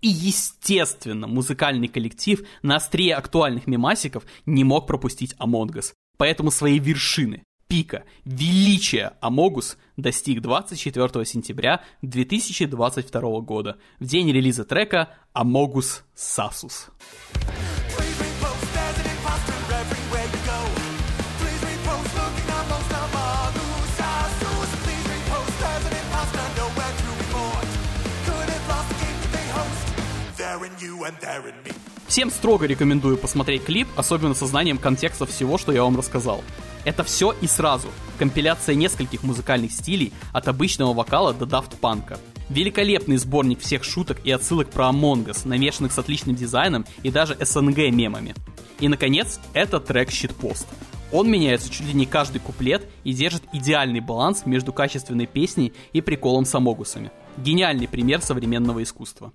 И, 0.00 0.08
естественно, 0.08 1.26
музыкальный 1.26 1.88
коллектив 1.88 2.46
на 2.62 2.76
острие 2.76 3.14
актуальных 3.14 3.66
мемасиков 3.66 4.24
не 4.46 4.64
мог 4.64 4.86
пропустить 4.86 5.34
Among. 5.38 5.94
Поэтому 6.16 6.50
своей 6.50 6.78
вершины, 6.78 7.44
пика, 7.70 8.04
величия 8.24 9.12
Амогус 9.20 9.78
достиг 9.96 10.42
24 10.42 11.24
сентября 11.24 11.82
2022 12.02 13.40
года, 13.40 13.78
в 13.98 14.06
день 14.06 14.30
релиза 14.32 14.64
трека 14.64 15.08
Amogus 15.34 16.02
Sasus. 16.16 16.90
Всем 32.06 32.30
строго 32.30 32.66
рекомендую 32.66 33.16
посмотреть 33.16 33.64
клип, 33.64 33.88
особенно 33.96 34.34
со 34.34 34.46
знанием 34.46 34.78
контекста 34.78 35.26
всего, 35.26 35.58
что 35.58 35.72
я 35.72 35.84
вам 35.84 35.96
рассказал. 35.96 36.42
Это 36.84 37.04
все 37.04 37.32
и 37.40 37.46
сразу. 37.46 37.88
Компиляция 38.18 38.74
нескольких 38.74 39.22
музыкальных 39.22 39.70
стилей, 39.72 40.12
от 40.32 40.48
обычного 40.48 40.92
вокала 40.92 41.32
до 41.32 41.46
дафт 41.46 41.78
панка. 41.78 42.18
Великолепный 42.48 43.16
сборник 43.16 43.60
всех 43.60 43.84
шуток 43.84 44.18
и 44.24 44.30
отсылок 44.32 44.70
про 44.70 44.86
Among 44.86 45.26
Us, 45.26 45.46
намешанных 45.46 45.92
с 45.92 45.98
отличным 45.98 46.34
дизайном 46.34 46.84
и 47.02 47.10
даже 47.10 47.36
СНГ 47.40 47.92
мемами. 47.92 48.34
И, 48.80 48.88
наконец, 48.88 49.38
это 49.52 49.78
трек 49.78 50.10
«Щитпост». 50.10 50.66
Он 51.12 51.30
меняется 51.30 51.70
чуть 51.70 51.86
ли 51.86 51.92
не 51.92 52.06
каждый 52.06 52.40
куплет 52.40 52.88
и 53.04 53.12
держит 53.12 53.42
идеальный 53.52 54.00
баланс 54.00 54.46
между 54.46 54.72
качественной 54.72 55.26
песней 55.26 55.72
и 55.92 56.00
приколом 56.00 56.44
с 56.44 56.54
амогусами. 56.54 57.10
Гениальный 57.36 57.88
пример 57.88 58.20
современного 58.20 58.82
искусства. 58.82 59.32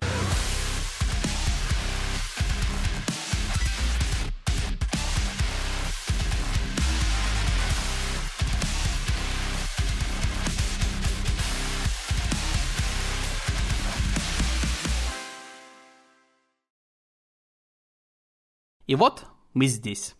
И 18.87 18.95
вот 18.95 19.25
мы 19.53 19.65
здесь. 19.65 20.15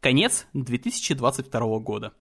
Конец 0.00 0.46
2022 0.54 1.78
года. 1.80 2.14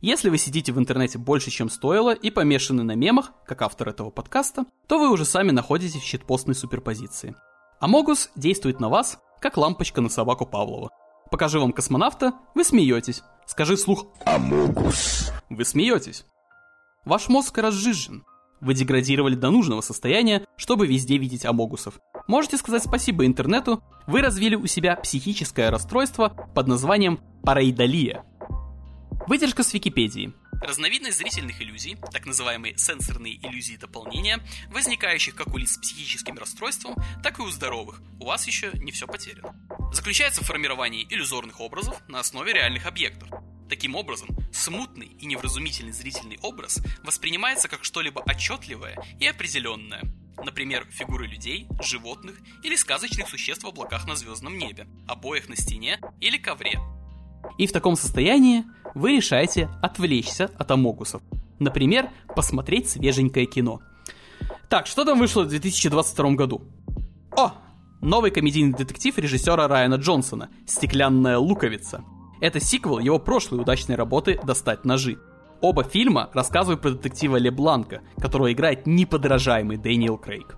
Если 0.00 0.28
вы 0.28 0.38
сидите 0.38 0.72
в 0.72 0.78
интернете 0.78 1.18
больше, 1.18 1.50
чем 1.50 1.70
стоило, 1.70 2.12
и 2.14 2.30
помешаны 2.30 2.82
на 2.82 2.94
мемах, 2.94 3.32
как 3.46 3.62
автор 3.62 3.88
этого 3.88 4.10
подкаста, 4.10 4.66
то 4.86 4.98
вы 4.98 5.10
уже 5.10 5.24
сами 5.24 5.50
находитесь 5.50 6.02
в 6.02 6.04
щитпостной 6.04 6.54
суперпозиции. 6.54 7.34
Амогус 7.80 8.30
действует 8.36 8.78
на 8.78 8.88
вас, 8.88 9.18
как 9.40 9.56
лампочка 9.56 10.00
на 10.00 10.08
собаку 10.08 10.44
Павлова. 10.44 10.90
Покажи 11.30 11.58
вам 11.58 11.72
космонавта, 11.72 12.34
вы 12.54 12.64
смеетесь. 12.64 13.22
Скажи 13.46 13.76
вслух 13.76 14.06
«Амогус». 14.24 15.32
Вы 15.48 15.64
смеетесь. 15.64 16.26
Ваш 17.04 17.28
мозг 17.28 17.56
разжижен. 17.56 18.24
Вы 18.60 18.74
деградировали 18.74 19.34
до 19.34 19.50
нужного 19.50 19.80
состояния, 19.80 20.44
чтобы 20.56 20.86
везде 20.86 21.16
видеть 21.16 21.44
амогусов. 21.44 22.00
Можете 22.26 22.56
сказать 22.56 22.82
спасибо 22.82 23.24
интернету, 23.24 23.82
вы 24.06 24.20
развили 24.20 24.54
у 24.54 24.66
себя 24.66 24.96
психическое 24.96 25.70
расстройство 25.70 26.28
под 26.54 26.66
названием 26.66 27.20
параидолия. 27.42 28.24
Выдержка 29.26 29.62
с 29.62 29.72
Википедии. 29.72 30.32
Разновидность 30.60 31.18
зрительных 31.18 31.62
иллюзий, 31.62 31.96
так 32.12 32.26
называемые 32.26 32.76
сенсорные 32.76 33.36
иллюзии 33.46 33.76
дополнения, 33.76 34.40
возникающих 34.72 35.36
как 35.36 35.54
у 35.54 35.56
лиц 35.56 35.74
с 35.74 35.78
психическим 35.78 36.36
расстройством, 36.36 36.96
так 37.22 37.38
и 37.38 37.42
у 37.42 37.50
здоровых. 37.50 38.02
У 38.18 38.24
вас 38.24 38.46
еще 38.46 38.72
не 38.74 38.90
все 38.90 39.06
потеряно. 39.06 39.54
Заключается 39.92 40.42
в 40.42 40.46
формировании 40.46 41.06
иллюзорных 41.08 41.60
образов 41.60 42.02
на 42.08 42.18
основе 42.18 42.52
реальных 42.52 42.86
объектов. 42.86 43.28
Таким 43.68 43.96
образом, 43.96 44.28
смутный 44.52 45.10
и 45.20 45.26
невразумительный 45.26 45.92
зрительный 45.92 46.38
образ 46.42 46.80
воспринимается 47.04 47.68
как 47.68 47.84
что-либо 47.84 48.22
отчетливое 48.22 48.96
и 49.20 49.26
определенное. 49.26 50.02
Например, 50.42 50.86
фигуры 50.90 51.26
людей, 51.26 51.66
животных 51.82 52.38
или 52.62 52.76
сказочных 52.76 53.28
существ 53.28 53.64
в 53.64 53.68
облаках 53.68 54.06
на 54.06 54.16
звездном 54.16 54.56
небе, 54.56 54.86
обоих 55.06 55.48
на 55.48 55.56
стене 55.56 56.00
или 56.20 56.38
ковре. 56.38 56.78
И 57.58 57.66
в 57.66 57.72
таком 57.72 57.96
состоянии 57.96 58.64
вы 58.94 59.16
решаете 59.16 59.68
отвлечься 59.82 60.50
от 60.58 60.70
амогусов. 60.70 61.22
Например, 61.58 62.08
посмотреть 62.34 62.88
свеженькое 62.88 63.46
кино. 63.46 63.80
Так, 64.70 64.86
что 64.86 65.04
там 65.04 65.18
вышло 65.18 65.42
в 65.42 65.48
2022 65.48 66.30
году? 66.30 66.62
О! 67.36 67.52
Новый 68.00 68.30
комедийный 68.30 68.74
детектив 68.74 69.18
режиссера 69.18 69.66
Райана 69.66 69.96
Джонсона 69.96 70.50
«Стеклянная 70.66 71.36
луковица». 71.38 72.04
Это 72.40 72.60
сиквел 72.60 72.98
его 72.98 73.18
прошлой 73.18 73.60
удачной 73.60 73.96
работы 73.96 74.40
«Достать 74.44 74.84
ножи». 74.84 75.18
Оба 75.60 75.82
фильма 75.82 76.30
рассказывают 76.34 76.80
про 76.80 76.90
детектива 76.90 77.36
Ле 77.36 77.50
Бланка, 77.50 78.02
которого 78.20 78.52
играет 78.52 78.86
неподражаемый 78.86 79.76
Дэниел 79.76 80.16
Крейг. 80.16 80.56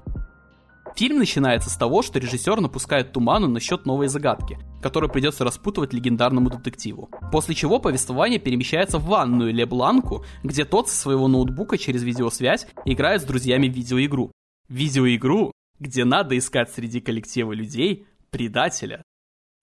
Фильм 0.94 1.18
начинается 1.18 1.70
с 1.70 1.76
того, 1.76 2.02
что 2.02 2.18
режиссер 2.18 2.60
напускает 2.60 3.12
туману 3.12 3.48
насчет 3.48 3.86
новой 3.86 4.08
загадки, 4.08 4.58
которую 4.82 5.10
придется 5.10 5.44
распутывать 5.44 5.94
легендарному 5.94 6.50
детективу. 6.50 7.08
После 7.32 7.54
чего 7.54 7.78
повествование 7.78 8.38
перемещается 8.38 8.98
в 8.98 9.06
ванную 9.06 9.54
Ле 9.54 9.64
Бланку, 9.64 10.24
где 10.42 10.66
тот 10.66 10.90
со 10.90 10.96
своего 10.96 11.28
ноутбука 11.28 11.78
через 11.78 12.02
видеосвязь 12.02 12.66
играет 12.84 13.22
с 13.22 13.24
друзьями 13.24 13.68
в 13.68 13.72
видеоигру. 13.72 14.32
Видеоигру, 14.68 15.52
где 15.78 16.04
надо 16.04 16.36
искать 16.36 16.70
среди 16.70 17.00
коллектива 17.00 17.52
людей 17.52 18.06
предателя. 18.30 19.02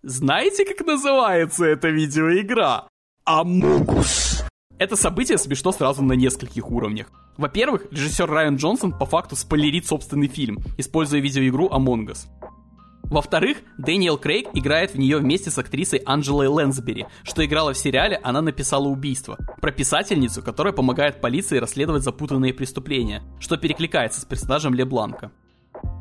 Знаете, 0.04 0.64
как 0.64 0.86
называется 0.86 1.66
эта 1.66 1.90
видеоигра? 1.90 2.88
Амогус. 3.26 4.44
Это 4.78 4.96
событие 4.96 5.40
смешно 5.40 5.72
сразу 5.72 6.04
на 6.04 6.14
нескольких 6.14 6.70
уровнях. 6.70 7.08
Во-первых, 7.36 7.88
режиссер 7.92 8.30
Райан 8.30 8.58
Джонсон 8.58 8.92
по 8.92 9.08
факту 9.08 9.36
спойлерит 9.36 9.88
собственный 9.88 10.28
фильм, 10.28 10.60
используя 10.78 11.20
видеоигру 11.20 11.68
Among 11.70 12.10
Us. 12.10 12.28
Во-вторых, 13.06 13.58
Дэниел 13.80 14.20
Крейг 14.20 14.50
играет 14.54 14.94
в 14.94 15.00
нее 15.00 15.18
вместе 15.18 15.50
с 15.50 15.58
актрисой 15.58 16.04
Анджелой 16.06 16.48
Лэнсбери, 16.48 17.08
что 17.24 17.44
играла 17.44 17.74
в 17.74 17.78
сериале 17.78 18.20
«Она 18.22 18.42
написала 18.42 18.88
убийство», 18.88 19.38
про 19.62 19.72
писательницу, 19.72 20.44
которая 20.44 20.74
помогает 20.74 21.22
полиции 21.22 21.58
расследовать 21.58 22.04
запутанные 22.04 22.54
преступления, 22.54 23.24
что 23.40 23.58
перекликается 23.58 24.22
с 24.22 24.26
персонажем 24.26 24.76
Ле 24.76 24.86
Бланка. 24.86 25.32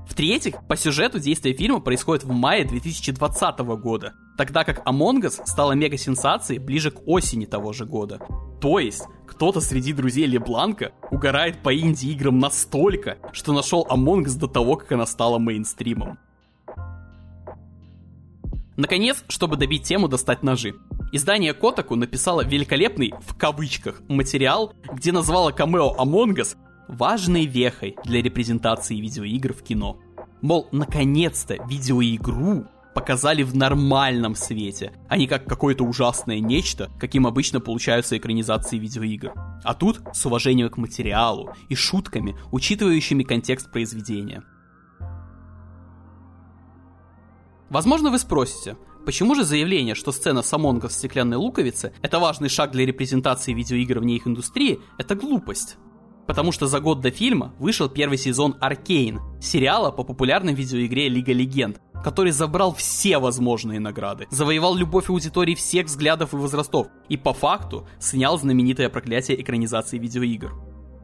В-третьих, 0.07 0.67
по 0.67 0.77
сюжету 0.77 1.19
действие 1.19 1.55
фильма 1.55 1.81
происходит 1.81 2.25
в 2.25 2.31
мае 2.31 2.65
2020 2.65 3.59
года, 3.59 4.15
тогда 4.39 4.65
как 4.65 4.87
Among 4.87 5.23
Us 5.23 5.43
стала 5.45 5.73
мега-сенсацией 5.73 6.61
ближе 6.61 6.91
к 6.91 7.01
осени 7.07 7.45
того 7.45 7.73
же 7.73 7.85
года. 7.85 8.21
То 8.61 8.79
есть, 8.79 9.03
кто-то 9.27 9.61
среди 9.61 9.93
друзей 9.93 10.27
Лебланка 10.27 10.93
угорает 11.11 11.63
по 11.63 11.77
инди-играм 11.77 12.39
настолько, 12.39 13.19
что 13.33 13.53
нашел 13.53 13.87
Among 13.91 14.25
Us 14.25 14.39
до 14.39 14.47
того, 14.47 14.77
как 14.77 14.93
она 14.93 15.07
стала 15.07 15.39
мейнстримом. 15.39 16.19
Наконец, 18.77 19.25
чтобы 19.29 19.57
добить 19.57 19.83
тему, 19.83 20.07
достать 20.07 20.43
ножи. 20.43 20.75
Издание 21.13 21.55
Котаку 21.55 21.97
написало 21.97 22.45
великолепный, 22.45 23.15
в 23.27 23.37
кавычках, 23.37 24.03
материал, 24.09 24.73
где 24.93 25.13
назвало 25.13 25.51
камео 25.51 25.97
Among 25.99 26.35
Us 26.37 26.57
важной 26.89 27.47
вехой 27.47 27.97
для 28.05 28.23
репрезентации 28.23 28.97
видеоигр 28.97 29.53
в 29.53 29.63
кино. 29.63 29.99
Мол, 30.43 30.69
наконец-то 30.73 31.57
видеоигру 31.69 32.67
показали 32.95 33.43
в 33.43 33.55
нормальном 33.55 34.35
свете, 34.35 34.93
а 35.09 35.19
не 35.19 35.27
как 35.27 35.45
какое-то 35.45 35.85
ужасное 35.85 36.41
нечто, 36.41 36.91
каким 36.99 37.27
обычно 37.27 37.61
получаются 37.61 38.17
экранизации 38.17 38.79
видеоигр. 38.79 39.35
А 39.65 39.75
тут 39.75 40.01
с 40.15 40.25
уважением 40.25 40.71
к 40.71 40.79
материалу 40.79 41.51
и 41.69 41.75
шутками, 41.75 42.37
учитывающими 42.53 43.23
контекст 43.23 43.71
произведения. 43.71 44.43
Возможно, 47.69 48.11
вы 48.11 48.19
спросите, 48.19 48.79
почему 49.05 49.35
же 49.35 49.45
заявление, 49.45 49.95
что 49.95 50.13
сцена 50.13 50.41
с 50.41 50.53
Амонга 50.53 50.89
в 50.89 50.93
стеклянной 50.93 51.37
луковице– 51.37 51.93
это 52.03 52.19
важный 52.19 52.49
шаг 52.49 52.71
для 52.71 52.87
репрезентации 52.87 53.53
видеоигр 53.53 53.99
вне 53.99 54.17
их 54.17 54.27
индустрии– 54.27 54.81
это 54.99 55.17
глупость? 55.17 55.77
Потому 56.27 56.53
что 56.53 56.67
за 56.67 56.81
год 56.81 57.01
до 57.01 57.11
фильма 57.11 57.55
вышел 57.59 57.89
первый 57.89 58.19
сезон 58.19 58.57
Аркейн, 58.61 59.21
сериала 59.41 59.91
по 59.91 60.03
популярной 60.05 60.55
видеоигре 60.55 61.09
Лига 61.09 61.33
Легенд, 61.33 61.81
который 62.03 62.33
забрал 62.33 62.75
все 62.75 63.19
возможные 63.19 63.81
награды, 63.81 64.27
завоевал 64.31 64.75
любовь 64.75 65.11
аудитории 65.11 65.55
всех 65.55 65.87
взглядов 65.87 66.35
и 66.35 66.37
возрастов, 66.37 66.89
и 67.09 67.17
по 67.17 67.33
факту 67.33 67.89
снял 67.99 68.39
знаменитое 68.39 68.89
проклятие 68.89 69.41
экранизации 69.41 69.99
видеоигр. 69.99 70.53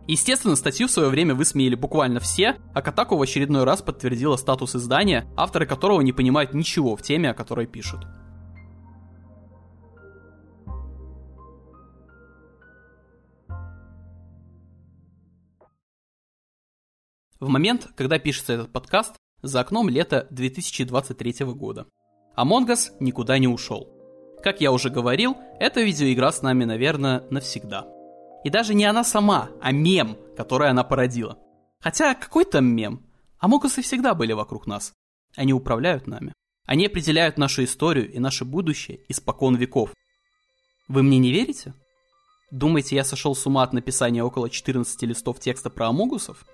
Естественно, 0.09 0.57
статью 0.57 0.89
в 0.89 0.91
свое 0.91 1.09
время 1.09 1.35
высмеяли 1.35 1.77
буквально 1.77 2.19
все, 2.19 2.57
а 2.75 2.83
Катаку 2.83 3.17
в 3.17 3.23
очередной 3.23 3.65
раз 3.65 3.83
подтвердила 3.83 4.37
статус 4.37 4.75
издания, 4.75 5.27
авторы 5.37 5.65
которого 5.65 6.01
не 6.01 6.13
понимают 6.13 6.55
ничего 6.55 6.97
в 6.97 7.03
теме, 7.03 7.31
о 7.31 7.35
которой 7.35 7.67
пишут. 7.67 8.01
В 17.43 17.49
момент, 17.49 17.89
когда 17.97 18.21
пишется 18.21 18.53
этот 18.53 18.71
подкаст, 18.71 19.17
за 19.43 19.59
окном 19.59 19.89
лето 19.89 20.29
2023 20.31 21.45
года. 21.47 21.89
Among 22.37 22.69
Us 22.69 22.93
никуда 23.01 23.37
не 23.39 23.49
ушел. 23.49 23.89
Как 24.45 24.61
я 24.61 24.71
уже 24.71 24.91
говорил, 24.91 25.37
эта 25.59 25.81
видеоигра 25.81 26.31
с 26.31 26.43
нами, 26.43 26.63
наверное, 26.63 27.27
навсегда. 27.31 27.89
И 28.45 28.49
даже 28.49 28.75
не 28.75 28.85
она 28.85 29.03
сама, 29.03 29.51
а 29.61 29.73
мем, 29.73 30.17
который 30.37 30.71
она 30.71 30.85
породила. 30.85 31.37
Хотя 31.81 32.15
какой 32.15 32.45
там 32.45 32.65
мем? 32.65 33.05
Among 33.43 33.63
Us 33.65 33.83
всегда 33.83 34.15
были 34.15 34.35
вокруг 34.35 34.69
нас. 34.69 34.93
Они 35.35 35.53
управляют 35.53 36.07
нами. 36.07 36.33
Они 36.65 36.87
определяют 36.87 37.39
нашу 37.39 37.65
историю 37.65 38.09
и 38.09 38.21
наше 38.21 38.45
будущее 38.45 39.01
испокон 39.09 39.57
веков. 39.57 39.93
Вы 40.87 41.03
мне 41.03 41.19
не 41.19 41.33
верите? 41.33 41.75
Думаете, 42.53 42.95
я 42.95 43.03
сошел 43.03 43.35
с 43.35 43.45
ума 43.49 43.65
от 43.65 43.73
написания 43.73 44.23
около 44.23 44.49
14 44.49 45.03
листов 45.03 45.41
текста 45.41 45.71
про 45.71 45.89
амогусов? 45.89 46.47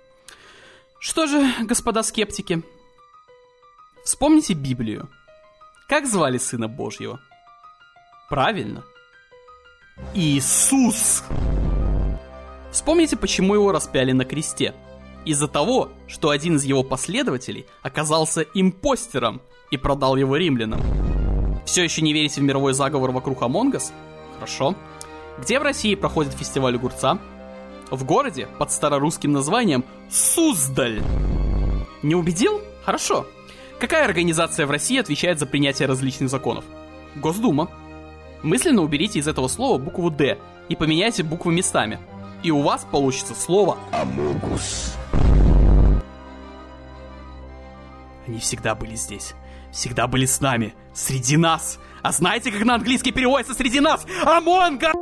Что 0.99 1.27
же, 1.27 1.49
господа 1.63 2.03
скептики, 2.03 2.61
вспомните 4.03 4.53
Библию. 4.53 5.09
Как 5.87 6.05
звали 6.05 6.37
Сына 6.37 6.67
Божьего? 6.67 7.21
Правильно. 8.29 8.83
Иисус! 10.13 11.23
Вспомните, 12.71 13.15
почему 13.15 13.55
его 13.55 13.71
распяли 13.71 14.11
на 14.11 14.25
кресте. 14.25 14.75
Из-за 15.23 15.47
того, 15.47 15.89
что 16.07 16.29
один 16.29 16.57
из 16.57 16.65
его 16.65 16.83
последователей 16.83 17.65
оказался 17.81 18.41
импостером 18.53 19.41
и 19.71 19.77
продал 19.77 20.17
его 20.17 20.35
римлянам. 20.35 20.81
Все 21.65 21.83
еще 21.83 22.01
не 22.01 22.11
верите 22.11 22.41
в 22.41 22.43
мировой 22.43 22.73
заговор 22.73 23.11
вокруг 23.11 23.41
Among 23.41 23.74
Us? 23.74 23.93
Хорошо. 24.35 24.75
Где 25.39 25.59
в 25.59 25.63
России 25.63 25.95
проходит 25.95 26.33
фестиваль 26.33 26.75
огурца? 26.75 27.19
В 27.91 28.03
городе 28.03 28.47
под 28.59 28.71
старорусским 28.71 29.31
названием 29.31 29.83
Суздаль. 30.09 31.01
Не 32.03 32.15
убедил? 32.15 32.61
Хорошо. 32.85 33.25
Какая 33.79 34.05
организация 34.05 34.67
в 34.67 34.71
России 34.71 34.99
отвечает 34.99 35.39
за 35.39 35.45
принятие 35.45 35.87
различных 35.87 36.29
законов? 36.29 36.65
Госдума. 37.15 37.69
Мысленно 38.43 38.83
уберите 38.83 39.19
из 39.19 39.27
этого 39.27 39.47
слова 39.47 39.77
букву 39.79 40.09
«Д» 40.11 40.37
и 40.69 40.75
поменяйте 40.75 41.23
буквы 41.23 41.51
местами. 41.51 41.99
И 42.43 42.51
у 42.51 42.61
вас 42.61 42.85
получится 42.89 43.33
слово 43.33 43.77
«Амогус». 43.91 44.95
Они 48.27 48.39
всегда 48.39 48.75
были 48.75 48.95
здесь. 48.95 49.33
всегда 49.71 50.07
были 50.07 50.25
с 50.25 50.39
нами, 50.39 50.73
среди 50.93 51.37
нас. 51.37 51.79
А 52.01 52.11
знаете, 52.11 52.51
как 52.51 52.63
на 52.63 52.75
английский 52.75 53.11
переводится 53.11 53.53
«среди 53.55 53.79
нас»? 53.79 54.05
Амонга! 54.23 54.93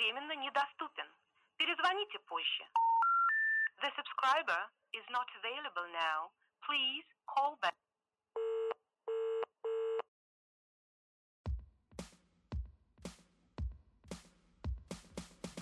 Временно 0.00 0.34
недоступен. 0.34 1.04
Перезвоните 1.58 2.18
позже. 2.26 2.64
The 3.82 3.90
subscriber 3.98 4.60
is 4.98 5.04
not 5.10 5.28
available 5.40 5.86
now. 5.92 6.18
Please 6.66 7.04
call 7.28 7.52
back. 7.60 7.74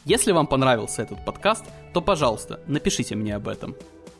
Если 0.05 0.33
вам 0.33 0.47
понравился 0.47 1.03
этот 1.03 1.25
подкаст, 1.25 1.65
то, 1.93 2.01
пожалуйста, 2.01 2.61
напишите 2.67 3.15
мне 3.17 3.35
об 3.35 3.49
этом. 3.49 3.75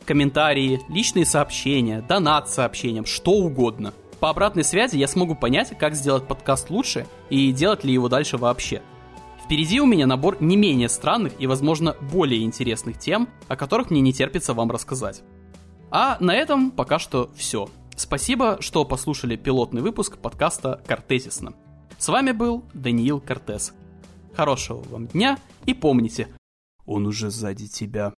Комментарии, 0.05 0.81
личные 0.89 1.25
сообщения, 1.25 2.01
донат 2.01 2.49
с 2.49 2.55
сообщением, 2.55 3.05
что 3.05 3.31
угодно. 3.31 3.93
По 4.19 4.29
обратной 4.29 4.65
связи 4.65 4.97
я 4.97 5.07
смогу 5.07 5.35
понять, 5.35 5.77
как 5.77 5.95
сделать 5.95 6.27
подкаст 6.27 6.69
лучше 6.69 7.07
и 7.29 7.53
делать 7.53 7.85
ли 7.85 7.93
его 7.93 8.09
дальше 8.09 8.37
вообще. 8.37 8.81
Впереди 9.49 9.81
у 9.81 9.87
меня 9.87 10.05
набор 10.05 10.37
не 10.43 10.55
менее 10.55 10.89
странных 10.89 11.33
и, 11.39 11.47
возможно, 11.47 11.97
более 12.11 12.43
интересных 12.43 12.99
тем, 12.99 13.27
о 13.47 13.55
которых 13.55 13.89
мне 13.89 13.99
не 13.99 14.13
терпится 14.13 14.53
вам 14.53 14.69
рассказать. 14.69 15.23
А 15.89 16.17
на 16.19 16.35
этом 16.35 16.69
пока 16.69 16.99
что 16.99 17.31
все. 17.35 17.67
Спасибо, 17.95 18.57
что 18.59 18.85
послушали 18.85 19.37
пилотный 19.37 19.81
выпуск 19.81 20.19
подкаста 20.19 20.83
«Кортезисно». 20.85 21.55
С 21.97 22.09
вами 22.09 22.31
был 22.31 22.63
Даниил 22.75 23.19
Кортес. 23.19 23.73
Хорошего 24.35 24.83
вам 24.87 25.07
дня 25.07 25.39
и 25.65 25.73
помните, 25.73 26.27
он 26.85 27.07
уже 27.07 27.31
сзади 27.31 27.67
тебя. 27.67 28.13